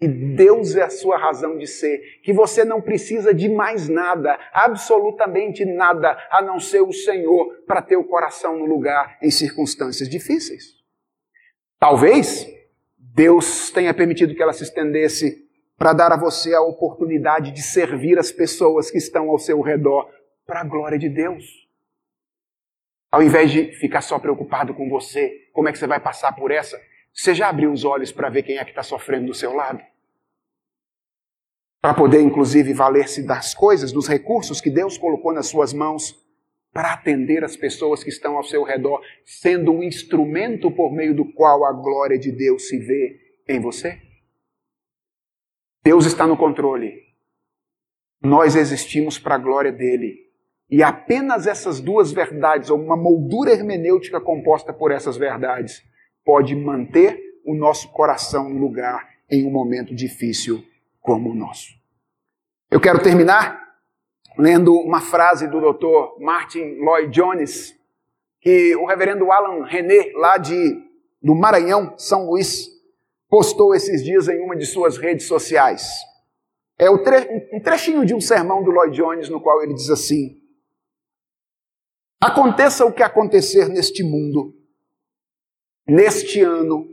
E 0.00 0.08
Deus 0.08 0.74
é 0.74 0.82
a 0.82 0.90
sua 0.90 1.16
razão 1.16 1.56
de 1.56 1.68
ser. 1.68 2.00
Que 2.24 2.32
você 2.32 2.64
não 2.64 2.82
precisa 2.82 3.32
de 3.32 3.48
mais 3.48 3.88
nada, 3.88 4.36
absolutamente 4.52 5.64
nada, 5.64 6.18
a 6.32 6.42
não 6.42 6.58
ser 6.58 6.80
o 6.80 6.92
Senhor 6.92 7.62
para 7.64 7.80
ter 7.80 7.96
o 7.96 8.02
coração 8.02 8.58
no 8.58 8.64
lugar 8.64 9.16
em 9.22 9.30
circunstâncias 9.30 10.08
difíceis. 10.08 10.64
Talvez 11.78 12.44
Deus 12.98 13.70
tenha 13.70 13.94
permitido 13.94 14.34
que 14.34 14.42
ela 14.42 14.52
se 14.52 14.64
estendesse 14.64 15.46
para 15.78 15.92
dar 15.92 16.10
a 16.10 16.18
você 16.18 16.52
a 16.54 16.60
oportunidade 16.60 17.52
de 17.52 17.62
servir 17.62 18.18
as 18.18 18.32
pessoas 18.32 18.90
que 18.90 18.98
estão 18.98 19.30
ao 19.30 19.38
seu 19.38 19.60
redor 19.60 20.10
para 20.44 20.62
a 20.62 20.64
glória 20.64 20.98
de 20.98 21.08
Deus. 21.08 21.63
Ao 23.14 23.22
invés 23.22 23.52
de 23.52 23.70
ficar 23.74 24.00
só 24.00 24.18
preocupado 24.18 24.74
com 24.74 24.88
você, 24.88 25.48
como 25.52 25.68
é 25.68 25.72
que 25.72 25.78
você 25.78 25.86
vai 25.86 26.00
passar 26.00 26.32
por 26.32 26.50
essa, 26.50 26.76
você 27.12 27.32
já 27.32 27.48
abriu 27.48 27.70
os 27.70 27.84
olhos 27.84 28.10
para 28.10 28.28
ver 28.28 28.42
quem 28.42 28.58
é 28.58 28.64
que 28.64 28.72
está 28.72 28.82
sofrendo 28.82 29.26
do 29.26 29.34
seu 29.34 29.52
lado? 29.52 29.80
Para 31.80 31.94
poder, 31.94 32.22
inclusive, 32.22 32.72
valer-se 32.72 33.24
das 33.24 33.54
coisas, 33.54 33.92
dos 33.92 34.08
recursos 34.08 34.60
que 34.60 34.68
Deus 34.68 34.98
colocou 34.98 35.32
nas 35.32 35.46
suas 35.46 35.72
mãos 35.72 36.20
para 36.72 36.92
atender 36.92 37.44
as 37.44 37.56
pessoas 37.56 38.02
que 38.02 38.10
estão 38.10 38.36
ao 38.36 38.42
seu 38.42 38.64
redor, 38.64 39.00
sendo 39.24 39.70
um 39.70 39.84
instrumento 39.84 40.68
por 40.68 40.90
meio 40.92 41.14
do 41.14 41.24
qual 41.34 41.64
a 41.64 41.72
glória 41.72 42.18
de 42.18 42.32
Deus 42.32 42.66
se 42.66 42.78
vê 42.78 43.20
em 43.46 43.60
você? 43.60 44.02
Deus 45.84 46.04
está 46.04 46.26
no 46.26 46.36
controle. 46.36 47.00
Nós 48.20 48.56
existimos 48.56 49.20
para 49.20 49.36
a 49.36 49.38
glória 49.38 49.70
dele. 49.70 50.23
E 50.74 50.82
apenas 50.82 51.46
essas 51.46 51.78
duas 51.78 52.10
verdades, 52.10 52.68
ou 52.68 52.76
uma 52.76 52.96
moldura 52.96 53.52
hermenêutica 53.52 54.20
composta 54.20 54.72
por 54.72 54.90
essas 54.90 55.16
verdades, 55.16 55.84
pode 56.24 56.52
manter 56.56 57.16
o 57.46 57.54
nosso 57.54 57.92
coração 57.92 58.50
no 58.50 58.58
lugar 58.58 59.08
em 59.30 59.46
um 59.46 59.52
momento 59.52 59.94
difícil 59.94 60.64
como 61.00 61.30
o 61.30 61.34
nosso. 61.34 61.68
Eu 62.68 62.80
quero 62.80 63.00
terminar 63.00 63.56
lendo 64.36 64.74
uma 64.74 65.00
frase 65.00 65.46
do 65.46 65.60
Dr. 65.60 66.20
Martin 66.20 66.80
Lloyd 66.80 67.08
Jones, 67.12 67.72
que 68.40 68.74
o 68.74 68.84
reverendo 68.84 69.30
Alan 69.30 69.64
René, 69.64 70.10
lá 70.16 70.38
de, 70.38 70.76
do 71.22 71.36
Maranhão, 71.36 71.94
São 71.96 72.26
Luís, 72.26 72.66
postou 73.30 73.76
esses 73.76 74.02
dias 74.02 74.26
em 74.26 74.40
uma 74.40 74.56
de 74.56 74.66
suas 74.66 74.98
redes 74.98 75.28
sociais. 75.28 75.86
É 76.76 76.90
um 76.90 77.60
trechinho 77.62 78.04
de 78.04 78.12
um 78.12 78.20
sermão 78.20 78.64
do 78.64 78.72
Lloyd 78.72 78.96
Jones, 78.96 79.28
no 79.28 79.40
qual 79.40 79.62
ele 79.62 79.72
diz 79.72 79.88
assim: 79.88 80.42
Aconteça 82.24 82.86
o 82.86 82.92
que 82.92 83.02
acontecer 83.02 83.68
neste 83.68 84.02
mundo, 84.02 84.56
neste 85.86 86.40
ano, 86.40 86.88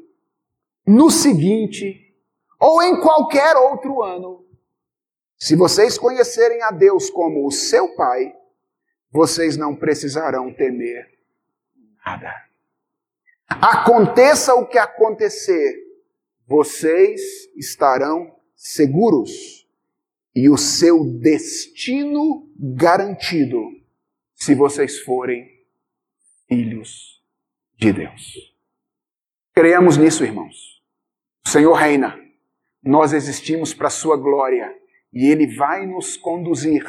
no 0.85 1.09
seguinte, 1.09 2.13
ou 2.59 2.83
em 2.83 2.99
qualquer 2.99 3.55
outro 3.55 4.03
ano, 4.03 4.45
se 5.37 5.55
vocês 5.55 5.97
conhecerem 5.97 6.61
a 6.63 6.69
Deus 6.69 7.09
como 7.09 7.47
o 7.47 7.51
seu 7.51 7.95
Pai, 7.95 8.35
vocês 9.09 9.55
não 9.55 9.73
precisarão 9.73 10.53
temer 10.53 11.09
nada. 12.05 12.33
Aconteça 13.47 14.53
o 14.55 14.67
que 14.67 14.77
acontecer, 14.77 15.81
vocês 16.45 17.21
estarão 17.55 18.35
seguros 18.53 19.65
e 20.35 20.49
o 20.49 20.57
seu 20.57 21.05
destino 21.05 22.51
garantido 22.59 23.80
se 24.41 24.55
vocês 24.55 24.99
forem 25.01 25.47
filhos 26.47 27.23
de 27.77 27.93
Deus. 27.93 28.51
Creamos 29.53 29.97
nisso, 29.97 30.23
irmãos. 30.23 30.81
O 31.45 31.49
Senhor 31.49 31.73
reina, 31.73 32.19
nós 32.81 33.13
existimos 33.13 33.71
para 33.71 33.85
a 33.85 33.91
Sua 33.91 34.17
glória 34.17 34.75
e 35.13 35.27
Ele 35.27 35.45
vai 35.55 35.85
nos 35.85 36.17
conduzir 36.17 36.83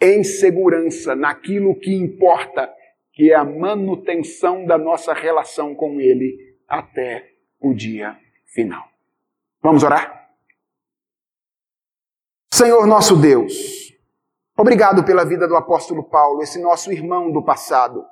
em 0.00 0.24
segurança 0.24 1.14
naquilo 1.14 1.78
que 1.78 1.94
importa, 1.94 2.68
que 3.12 3.30
é 3.30 3.36
a 3.36 3.44
manutenção 3.44 4.66
da 4.66 4.76
nossa 4.76 5.14
relação 5.14 5.76
com 5.76 6.00
Ele 6.00 6.56
até 6.66 7.32
o 7.60 7.72
dia 7.72 8.18
final. 8.44 8.90
Vamos 9.62 9.84
orar? 9.84 10.34
Senhor 12.52 12.88
nosso 12.88 13.14
Deus, 13.14 13.91
Obrigado 14.56 15.04
pela 15.04 15.24
vida 15.24 15.48
do 15.48 15.56
apóstolo 15.56 16.04
Paulo, 16.04 16.42
esse 16.42 16.60
nosso 16.60 16.92
irmão 16.92 17.30
do 17.32 17.42
passado, 17.42 18.04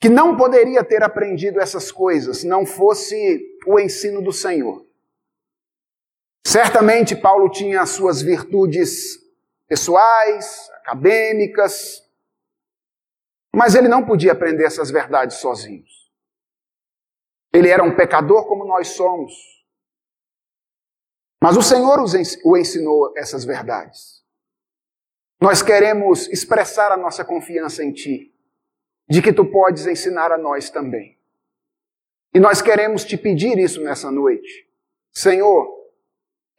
que 0.00 0.08
não 0.08 0.36
poderia 0.36 0.82
ter 0.84 1.02
aprendido 1.02 1.60
essas 1.60 1.92
coisas 1.92 2.44
não 2.44 2.66
fosse 2.66 3.40
o 3.66 3.78
ensino 3.78 4.22
do 4.22 4.32
Senhor. 4.32 4.84
Certamente 6.46 7.14
Paulo 7.14 7.50
tinha 7.50 7.82
as 7.82 7.90
suas 7.90 8.22
virtudes 8.22 9.18
pessoais, 9.68 10.70
acadêmicas, 10.80 12.02
mas 13.54 13.74
ele 13.74 13.88
não 13.88 14.04
podia 14.04 14.32
aprender 14.32 14.64
essas 14.64 14.90
verdades 14.90 15.36
sozinho. 15.36 15.84
Ele 17.52 17.68
era 17.68 17.82
um 17.82 17.94
pecador 17.94 18.46
como 18.46 18.64
nós 18.64 18.88
somos. 18.88 19.32
Mas 21.42 21.56
o 21.56 21.62
Senhor 21.62 21.98
o 22.44 22.56
ensinou 22.56 23.12
essas 23.16 23.44
verdades. 23.44 24.17
Nós 25.40 25.62
queremos 25.62 26.28
expressar 26.28 26.90
a 26.90 26.96
nossa 26.96 27.24
confiança 27.24 27.84
em 27.84 27.92
Ti. 27.92 28.34
de 29.08 29.22
que 29.22 29.32
tu 29.32 29.44
podes 29.44 29.86
ensinar 29.86 30.30
a 30.30 30.36
nós 30.36 30.68
também. 30.68 31.18
E 32.34 32.38
nós 32.38 32.60
queremos 32.60 33.04
te 33.04 33.16
pedir 33.16 33.58
isso 33.58 33.82
nessa 33.82 34.10
noite. 34.10 34.68
Senhor, 35.10 35.66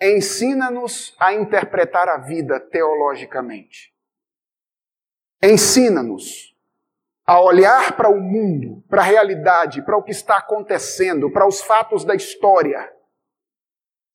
ensina-nos 0.02 1.16
a 1.20 1.32
interpretar 1.32 2.10
a 2.10 2.18
vida 2.18 2.60
teologicamente. 2.60 3.94
Ensina-nos 5.44 6.58
a 7.24 7.40
olhar 7.40 7.96
para 7.96 8.10
o 8.10 8.20
mundo, 8.20 8.84
para 8.90 9.04
a 9.04 9.06
realidade, 9.06 9.84
para 9.84 9.96
o 9.96 10.02
que 10.02 10.12
está 10.12 10.38
acontecendo, 10.38 11.30
para 11.30 11.48
os 11.48 11.62
fatos 11.62 12.04
da 12.04 12.16
história, 12.16 12.92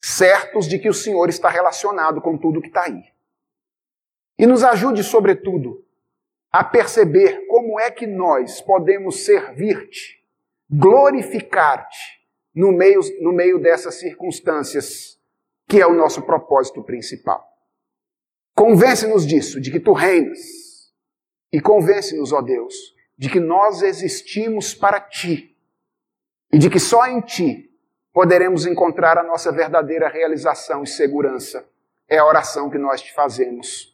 certos 0.04 0.66
de 0.66 0.80
que 0.80 0.88
o 0.88 0.94
Senhor 0.94 1.28
está 1.28 1.48
relacionado 1.48 2.20
com 2.20 2.36
tudo 2.36 2.60
que 2.60 2.66
está 2.66 2.86
aí. 2.86 3.13
E 4.38 4.46
nos 4.46 4.64
ajude, 4.64 5.02
sobretudo, 5.02 5.84
a 6.50 6.62
perceber 6.62 7.46
como 7.46 7.80
é 7.80 7.90
que 7.90 8.06
nós 8.06 8.60
podemos 8.60 9.24
servir-te, 9.24 10.24
glorificar-te 10.70 11.98
no 12.54 12.72
meio, 12.72 13.00
no 13.20 13.32
meio 13.32 13.58
dessas 13.58 13.96
circunstâncias, 13.96 15.18
que 15.68 15.80
é 15.80 15.86
o 15.86 15.94
nosso 15.94 16.22
propósito 16.22 16.82
principal. 16.82 17.44
Convence-nos 18.54 19.26
disso, 19.26 19.60
de 19.60 19.70
que 19.70 19.80
tu 19.80 19.92
reinas, 19.92 20.40
e 21.52 21.60
convence-nos, 21.60 22.32
ó 22.32 22.40
Deus, 22.40 22.74
de 23.18 23.28
que 23.28 23.40
nós 23.40 23.82
existimos 23.82 24.74
para 24.74 25.00
ti, 25.00 25.56
e 26.52 26.58
de 26.58 26.70
que 26.70 26.78
só 26.78 27.06
em 27.06 27.20
ti 27.20 27.70
poderemos 28.12 28.64
encontrar 28.64 29.18
a 29.18 29.24
nossa 29.24 29.50
verdadeira 29.50 30.08
realização 30.08 30.84
e 30.84 30.86
segurança. 30.86 31.68
É 32.08 32.18
a 32.18 32.26
oração 32.26 32.70
que 32.70 32.78
nós 32.78 33.02
te 33.02 33.12
fazemos, 33.12 33.93